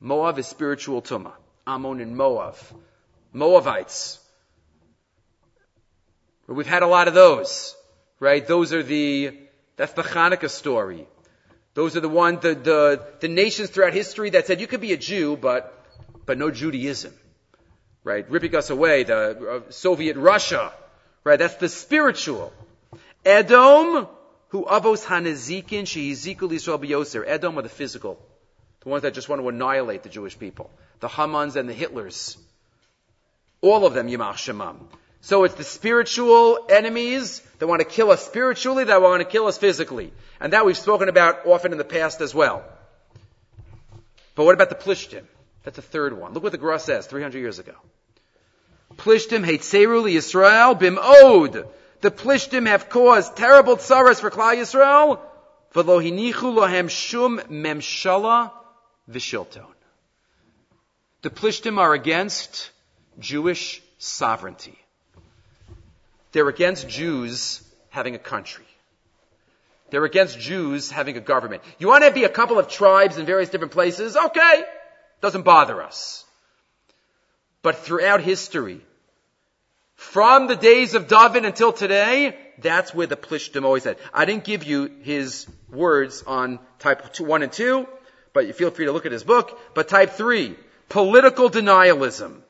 Moab 0.00 0.38
is 0.38 0.46
spiritual 0.46 1.02
tuma. 1.02 1.32
Ammon 1.66 2.00
and 2.00 2.16
Moab. 2.16 2.56
Moabites. 3.32 4.18
We've 6.46 6.66
had 6.66 6.82
a 6.82 6.86
lot 6.86 7.08
of 7.08 7.14
those, 7.14 7.74
right? 8.20 8.46
Those 8.46 8.72
are 8.72 8.82
the 8.82 9.38
that's 9.76 9.92
the 9.92 10.02
Hanukkah 10.02 10.50
story. 10.50 11.06
Those 11.74 11.96
are 11.96 12.00
the 12.00 12.08
one, 12.08 12.38
the, 12.40 12.54
the, 12.54 13.06
the 13.20 13.28
nations 13.28 13.70
throughout 13.70 13.94
history 13.94 14.30
that 14.30 14.46
said 14.46 14.60
you 14.60 14.66
could 14.66 14.80
be 14.80 14.92
a 14.92 14.96
Jew, 14.96 15.36
but, 15.36 15.72
but 16.26 16.36
no 16.38 16.50
Judaism. 16.50 17.14
Right? 18.04 18.28
Ripping 18.28 18.54
us 18.56 18.68
away, 18.70 19.04
the 19.04 19.62
uh, 19.66 19.70
Soviet 19.70 20.16
Russia. 20.16 20.72
Right? 21.24 21.38
That's 21.38 21.54
the 21.54 21.68
spiritual. 21.68 22.52
Edom, 23.24 24.08
who 24.48 24.64
avos 24.64 25.04
hanazikin, 25.04 25.84
shehizikul 25.84 26.50
Yisrael 26.50 26.84
biyoser. 26.84 27.24
Edom 27.26 27.58
are 27.58 27.62
the 27.62 27.68
physical. 27.68 28.18
The 28.80 28.88
ones 28.88 29.02
that 29.02 29.14
just 29.14 29.28
want 29.28 29.40
to 29.40 29.48
annihilate 29.48 30.02
the 30.02 30.08
Jewish 30.08 30.38
people. 30.38 30.70
The 31.00 31.08
Hamans 31.08 31.56
and 31.56 31.68
the 31.68 31.74
Hitlers. 31.74 32.36
All 33.60 33.86
of 33.86 33.94
them, 33.94 34.08
Yimach 34.08 34.34
Shemam. 34.34 34.76
So 35.22 35.44
it's 35.44 35.54
the 35.54 35.64
spiritual 35.64 36.66
enemies 36.68 37.42
that 37.60 37.68
want 37.68 37.78
to 37.80 37.86
kill 37.86 38.10
us 38.10 38.26
spiritually, 38.26 38.82
that 38.82 39.00
want 39.00 39.20
to 39.20 39.24
kill 39.24 39.46
us 39.46 39.56
physically. 39.56 40.12
And 40.40 40.52
that 40.52 40.66
we've 40.66 40.76
spoken 40.76 41.08
about 41.08 41.46
often 41.46 41.70
in 41.70 41.78
the 41.78 41.84
past 41.84 42.20
as 42.20 42.34
well. 42.34 42.64
But 44.34 44.44
what 44.44 44.54
about 44.54 44.68
the 44.68 44.74
Plishtim? 44.74 45.22
That's 45.62 45.76
the 45.76 45.82
third 45.82 46.18
one. 46.18 46.32
Look 46.32 46.42
what 46.42 46.50
the 46.50 46.58
Gra 46.58 46.80
says 46.80 47.06
300 47.06 47.38
years 47.38 47.60
ago. 47.60 47.74
Plishtim 48.96 49.46
Heitzeru 49.46 50.12
Yisrael 50.12 50.76
bim 50.76 50.96
Bim'od. 50.96 51.68
The 52.00 52.10
Plishtim 52.10 52.66
have 52.66 52.88
caused 52.88 53.36
terrible 53.36 53.76
tsaras 53.76 54.20
for 54.20 54.28
Klal 54.28 54.56
Yisrael. 54.56 55.20
V'lo 55.72 56.02
hinichu 56.02 56.52
lohem 56.52 56.90
shum 56.90 57.38
memshala 57.48 58.50
v'shilton. 59.08 59.66
The 61.22 61.30
Plishtim 61.30 61.78
are 61.78 61.94
against 61.94 62.72
Jewish 63.20 63.80
sovereignty. 63.98 64.81
They're 66.32 66.48
against 66.48 66.88
Jews 66.88 67.62
having 67.90 68.14
a 68.14 68.18
country. 68.18 68.64
They're 69.90 70.04
against 70.04 70.40
Jews 70.40 70.90
having 70.90 71.18
a 71.18 71.20
government. 71.20 71.62
You 71.78 71.88
want 71.88 72.04
to 72.04 72.10
be 72.10 72.24
a 72.24 72.28
couple 72.30 72.58
of 72.58 72.68
tribes 72.68 73.18
in 73.18 73.26
various 73.26 73.50
different 73.50 73.72
places? 73.72 74.16
Okay. 74.16 74.64
Doesn't 75.20 75.42
bother 75.42 75.82
us. 75.82 76.24
But 77.60 77.76
throughout 77.76 78.22
history, 78.22 78.80
from 79.94 80.46
the 80.46 80.56
days 80.56 80.94
of 80.94 81.06
David 81.06 81.44
until 81.44 81.72
today, 81.72 82.36
that's 82.58 82.94
where 82.94 83.06
the 83.06 83.16
Plishtim 83.16 83.64
always 83.64 83.82
said. 83.82 83.98
I 84.12 84.24
didn't 84.24 84.44
give 84.44 84.64
you 84.64 84.90
his 85.02 85.46
words 85.70 86.24
on 86.26 86.58
type 86.78 87.12
two, 87.12 87.24
1 87.24 87.42
and 87.42 87.52
2, 87.52 87.86
but 88.32 88.46
you 88.46 88.52
feel 88.52 88.70
free 88.70 88.86
to 88.86 88.92
look 88.92 89.06
at 89.06 89.12
his 89.12 89.24
book. 89.24 89.60
But 89.74 89.88
type 89.88 90.10
3, 90.12 90.56
political 90.88 91.50
denialism. 91.50 92.42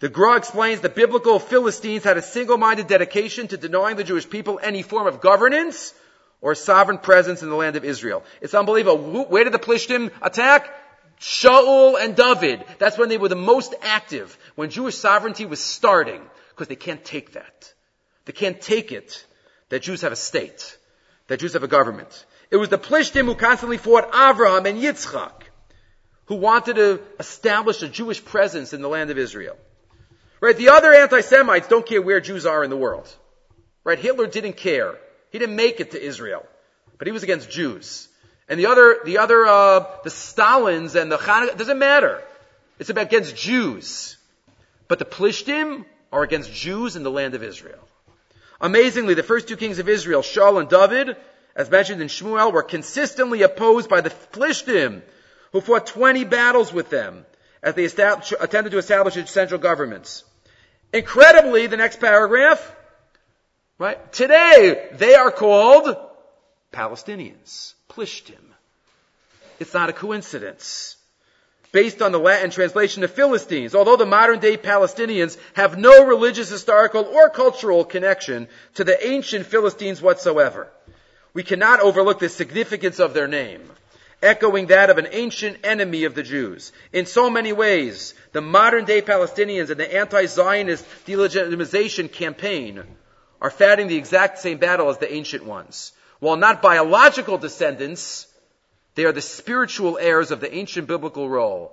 The 0.00 0.08
Gra 0.08 0.36
explains 0.36 0.80
the 0.80 0.88
biblical 0.88 1.38
Philistines 1.38 2.04
had 2.04 2.16
a 2.16 2.22
single-minded 2.22 2.86
dedication 2.86 3.48
to 3.48 3.58
denying 3.58 3.96
the 3.96 4.04
Jewish 4.04 4.28
people 4.28 4.58
any 4.62 4.82
form 4.82 5.06
of 5.06 5.20
governance 5.20 5.94
or 6.40 6.54
sovereign 6.54 6.96
presence 6.96 7.42
in 7.42 7.50
the 7.50 7.54
land 7.54 7.76
of 7.76 7.84
Israel. 7.84 8.24
It's 8.40 8.54
unbelievable. 8.54 9.26
Where 9.26 9.44
did 9.44 9.52
the 9.52 9.58
Plishtim 9.58 10.10
attack? 10.22 10.74
Shaul 11.20 12.02
and 12.02 12.16
David. 12.16 12.64
That's 12.78 12.96
when 12.96 13.10
they 13.10 13.18
were 13.18 13.28
the 13.28 13.36
most 13.36 13.74
active, 13.82 14.36
when 14.54 14.70
Jewish 14.70 14.96
sovereignty 14.96 15.44
was 15.44 15.60
starting, 15.60 16.22
because 16.48 16.68
they 16.68 16.76
can't 16.76 17.04
take 17.04 17.32
that. 17.34 17.70
They 18.24 18.32
can't 18.32 18.58
take 18.58 18.92
it 18.92 19.26
that 19.68 19.82
Jews 19.82 20.00
have 20.00 20.12
a 20.12 20.16
state, 20.16 20.78
that 21.26 21.40
Jews 21.40 21.52
have 21.52 21.62
a 21.62 21.68
government. 21.68 22.24
It 22.50 22.56
was 22.56 22.70
the 22.70 22.78
Plishtim 22.78 23.26
who 23.26 23.34
constantly 23.34 23.76
fought 23.76 24.12
Avraham 24.12 24.66
and 24.66 24.80
Yitzchak, 24.80 25.42
who 26.24 26.36
wanted 26.36 26.76
to 26.76 27.02
establish 27.18 27.82
a 27.82 27.88
Jewish 27.88 28.24
presence 28.24 28.72
in 28.72 28.80
the 28.80 28.88
land 28.88 29.10
of 29.10 29.18
Israel. 29.18 29.58
Right? 30.40 30.56
The 30.56 30.70
other 30.70 30.92
anti-Semites 30.92 31.68
don't 31.68 31.86
care 31.86 32.00
where 32.00 32.20
Jews 32.20 32.46
are 32.46 32.64
in 32.64 32.70
the 32.70 32.76
world. 32.76 33.08
Right? 33.84 33.98
Hitler 33.98 34.26
didn't 34.26 34.56
care. 34.56 34.94
He 35.30 35.38
didn't 35.38 35.56
make 35.56 35.80
it 35.80 35.92
to 35.92 36.02
Israel. 36.02 36.46
But 36.98 37.06
he 37.06 37.12
was 37.12 37.22
against 37.22 37.50
Jews. 37.50 38.08
And 38.48 38.58
the 38.58 38.66
other, 38.66 38.98
the 39.04 39.18
other, 39.18 39.46
uh, 39.46 39.80
the 40.02 40.10
Stalins 40.10 41.00
and 41.00 41.12
the 41.12 41.18
Hanukkah, 41.18 41.56
doesn't 41.56 41.78
matter. 41.78 42.22
It's 42.78 42.90
about 42.90 43.06
against 43.06 43.36
Jews. 43.36 44.16
But 44.88 44.98
the 44.98 45.04
Plishtim 45.04 45.84
are 46.12 46.22
against 46.22 46.52
Jews 46.52 46.96
in 46.96 47.02
the 47.02 47.10
land 47.10 47.34
of 47.34 47.42
Israel. 47.42 47.78
Amazingly, 48.60 49.14
the 49.14 49.22
first 49.22 49.48
two 49.48 49.56
kings 49.56 49.78
of 49.78 49.88
Israel, 49.88 50.22
Shaul 50.22 50.60
and 50.60 50.68
David, 50.68 51.16
as 51.54 51.70
mentioned 51.70 52.02
in 52.02 52.08
Shmuel, 52.08 52.52
were 52.52 52.62
consistently 52.62 53.42
opposed 53.42 53.88
by 53.88 54.00
the 54.00 54.10
Plishtim, 54.10 55.02
who 55.52 55.60
fought 55.60 55.86
20 55.86 56.24
battles 56.24 56.72
with 56.72 56.90
them 56.90 57.24
as 57.62 57.74
they 57.74 57.84
attempted 57.84 58.70
to 58.70 58.78
establish 58.78 59.30
central 59.30 59.60
governments. 59.60 60.24
Incredibly, 60.92 61.66
the 61.66 61.76
next 61.76 62.00
paragraph, 62.00 62.76
right? 63.78 64.12
Today, 64.12 64.88
they 64.92 65.14
are 65.14 65.30
called 65.30 65.96
Palestinians. 66.72 67.74
Plishtim. 67.88 68.42
It's 69.58 69.74
not 69.74 69.90
a 69.90 69.92
coincidence. 69.92 70.96
Based 71.72 72.02
on 72.02 72.10
the 72.10 72.18
Latin 72.18 72.50
translation 72.50 73.04
of 73.04 73.12
Philistines, 73.12 73.76
although 73.76 73.96
the 73.96 74.06
modern 74.06 74.40
day 74.40 74.56
Palestinians 74.56 75.38
have 75.54 75.78
no 75.78 76.04
religious, 76.04 76.48
historical, 76.48 77.04
or 77.04 77.30
cultural 77.30 77.84
connection 77.84 78.48
to 78.74 78.82
the 78.82 79.06
ancient 79.06 79.46
Philistines 79.46 80.02
whatsoever, 80.02 80.68
we 81.32 81.44
cannot 81.44 81.80
overlook 81.80 82.18
the 82.18 82.28
significance 82.28 82.98
of 82.98 83.14
their 83.14 83.28
name, 83.28 83.70
echoing 84.22 84.66
that 84.66 84.90
of 84.90 84.98
an 84.98 85.08
ancient 85.12 85.58
enemy 85.64 86.04
of 86.04 86.14
the 86.14 86.22
Jews. 86.22 86.72
In 86.92 87.06
so 87.06 87.30
many 87.30 87.52
ways, 87.52 88.14
the 88.32 88.40
modern 88.40 88.84
day 88.84 89.02
Palestinians 89.02 89.70
and 89.70 89.80
the 89.80 89.94
anti-Zionist 89.94 90.84
delegitimization 91.06 92.12
campaign 92.12 92.84
are 93.40 93.50
fighting 93.50 93.88
the 93.88 93.96
exact 93.96 94.38
same 94.38 94.58
battle 94.58 94.90
as 94.90 94.98
the 94.98 95.12
ancient 95.12 95.44
ones. 95.44 95.92
While 96.18 96.36
not 96.36 96.60
biological 96.60 97.38
descendants, 97.38 98.26
they 98.94 99.04
are 99.04 99.12
the 99.12 99.22
spiritual 99.22 99.96
heirs 99.98 100.30
of 100.30 100.40
the 100.40 100.54
ancient 100.54 100.86
biblical 100.86 101.28
role. 101.28 101.72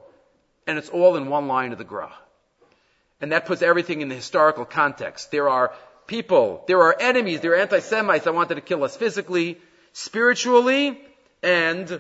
And 0.65 0.77
it's 0.77 0.89
all 0.89 1.17
in 1.17 1.27
one 1.27 1.47
line 1.47 1.71
of 1.73 1.77
the 1.77 1.83
Gra. 1.83 2.13
And 3.19 3.31
that 3.31 3.45
puts 3.45 3.61
everything 3.61 4.01
in 4.01 4.09
the 4.09 4.15
historical 4.15 4.63
context. 4.63 5.31
There 5.31 5.49
are 5.49 5.73
people, 6.05 6.63
there 6.67 6.81
are 6.83 6.95
enemies, 6.97 7.41
there 7.41 7.53
are 7.53 7.57
anti-Semites 7.57 8.25
that 8.25 8.33
wanted 8.33 8.55
to 8.55 8.61
kill 8.61 8.83
us 8.83 8.95
physically, 8.95 9.59
spiritually, 9.91 11.01
and 11.43 11.99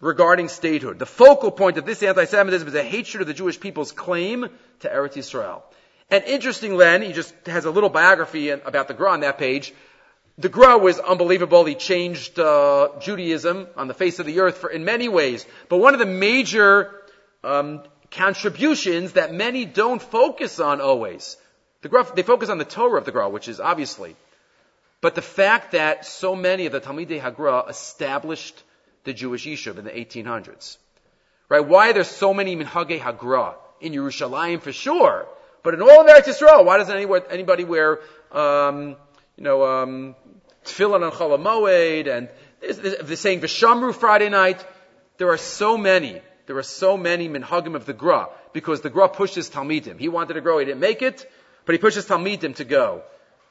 regarding 0.00 0.48
statehood. 0.48 0.98
The 0.98 1.06
focal 1.06 1.50
point 1.50 1.78
of 1.78 1.86
this 1.86 2.02
anti-Semitism 2.02 2.68
is 2.68 2.74
a 2.74 2.82
hatred 2.82 3.22
of 3.22 3.26
the 3.26 3.34
Jewish 3.34 3.58
people's 3.58 3.92
claim 3.92 4.48
to 4.80 4.88
Eretz 4.88 5.14
Yisrael. 5.14 5.62
And 6.10 6.22
interestingly, 6.24 6.76
Len, 6.76 7.02
he 7.02 7.12
just 7.12 7.34
has 7.46 7.64
a 7.64 7.70
little 7.70 7.88
biography 7.88 8.50
about 8.50 8.88
the 8.88 8.94
Gra 8.94 9.12
on 9.12 9.20
that 9.20 9.38
page. 9.38 9.72
The 10.38 10.48
Gra 10.48 10.78
was 10.78 10.98
unbelievable. 10.98 11.64
He 11.64 11.74
changed 11.74 12.38
uh, 12.38 12.90
Judaism 13.00 13.66
on 13.76 13.88
the 13.88 13.94
face 13.94 14.18
of 14.18 14.26
the 14.26 14.40
earth 14.40 14.58
for, 14.58 14.70
in 14.70 14.84
many 14.84 15.08
ways. 15.08 15.46
But 15.68 15.78
one 15.78 15.94
of 15.94 15.98
the 15.98 16.06
major 16.06 16.94
um, 17.42 17.82
contributions 18.10 19.12
that 19.12 19.32
many 19.32 19.64
don't 19.64 20.00
focus 20.00 20.60
on 20.60 20.80
always, 20.80 21.36
the 21.80 21.88
Gra, 21.88 22.06
they 22.14 22.22
focus 22.22 22.50
on 22.50 22.58
the 22.58 22.64
Torah 22.64 22.98
of 22.98 23.04
the 23.04 23.12
Gra, 23.12 23.28
which 23.28 23.48
is 23.48 23.60
obviously, 23.60 24.14
but 25.00 25.14
the 25.14 25.22
fact 25.22 25.72
that 25.72 26.04
so 26.04 26.36
many 26.36 26.66
of 26.66 26.72
the 26.72 26.80
Talmidei 26.80 27.20
Hagra 27.20 27.68
established 27.68 28.62
the 29.06 29.14
Jewish 29.14 29.46
Yishuv 29.46 29.78
in 29.78 29.84
the 29.84 29.90
1800s. 29.90 30.76
Right? 31.48 31.66
Why 31.66 31.90
are 31.90 31.92
there 31.94 32.04
so 32.04 32.34
many 32.34 32.56
Minhagei 32.56 33.00
Hagra 33.00 33.54
in 33.80 33.92
Yerushalayim 33.92 34.60
for 34.60 34.72
sure? 34.72 35.26
But 35.62 35.74
in 35.74 35.82
all 35.82 36.02
of 36.02 36.06
Eretz 36.06 36.24
Yisrael, 36.24 36.64
why 36.64 36.76
doesn't 36.76 36.96
anybody 37.30 37.64
wear, 37.64 38.00
um, 38.30 38.96
you 39.36 39.44
know, 39.44 39.64
um, 39.64 40.14
tefillin 40.64 41.04
on 41.04 41.12
Chol 41.12 41.38
Moed, 41.40 42.08
and 42.08 42.28
the 42.60 43.16
saying 43.16 43.40
Vishamru 43.40 43.94
Friday 43.94 44.28
night. 44.28 44.64
There 45.18 45.30
are 45.30 45.38
so 45.38 45.78
many. 45.78 46.20
There 46.46 46.56
are 46.58 46.62
so 46.62 46.96
many 46.96 47.28
minhagim 47.28 47.74
of 47.74 47.86
the 47.86 47.92
Gra 47.92 48.28
because 48.52 48.80
the 48.80 48.90
Gra 48.90 49.08
pushes 49.08 49.50
Talmidim. 49.50 49.98
He 49.98 50.08
wanted 50.08 50.34
to 50.34 50.40
grow, 50.40 50.58
he 50.58 50.64
didn't 50.64 50.80
make 50.80 51.02
it, 51.02 51.28
but 51.64 51.74
he 51.74 51.78
pushes 51.78 52.06
Talmidim 52.06 52.56
to 52.56 52.64
go 52.64 53.02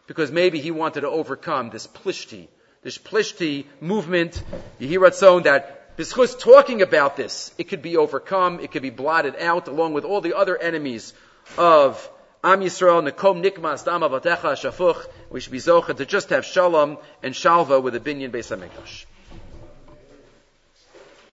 because 0.08 0.32
maybe 0.32 0.60
he 0.60 0.72
wanted 0.72 1.02
to 1.02 1.10
overcome 1.10 1.70
this 1.70 1.88
plishti, 1.88 2.48
this 2.86 3.00
plishti 3.00 3.66
movement. 3.82 4.42
Own 4.80 5.44
that 5.44 5.98
B'schus 5.98 6.40
talking 6.40 6.84
about 6.84 7.18
this, 7.18 7.52
it 7.58 7.68
could 7.68 7.82
be 7.82 7.98
overcome, 7.98 8.60
it 8.60 8.72
could 8.72 8.84
be 8.84 8.92
blotted 8.92 9.36
out 9.38 9.68
along 9.68 9.94
with 9.94 10.06
all 10.06 10.22
the 10.22 10.38
other 10.38 10.56
enemies 10.56 11.14
of 11.58 12.10
Am 12.44 12.62
Yisrael, 12.62 13.02
Nekom 13.10 13.44
Nikmas, 13.44 13.86
Dam 13.86 14.02
Avatecha, 14.02 14.54
Shafuch. 14.54 15.04
We 15.32 15.40
should 15.40 15.52
be 15.52 15.58
zocha 15.58 15.98
to 15.98 16.06
just 16.06 16.30
have 16.30 16.46
shalom 16.46 17.00
and 17.24 17.34
shalva 17.34 17.82
with 17.82 17.96
a 17.96 18.00
binyan 18.00 18.30
Beis 18.30 18.56
HaMikdash. 18.56 19.06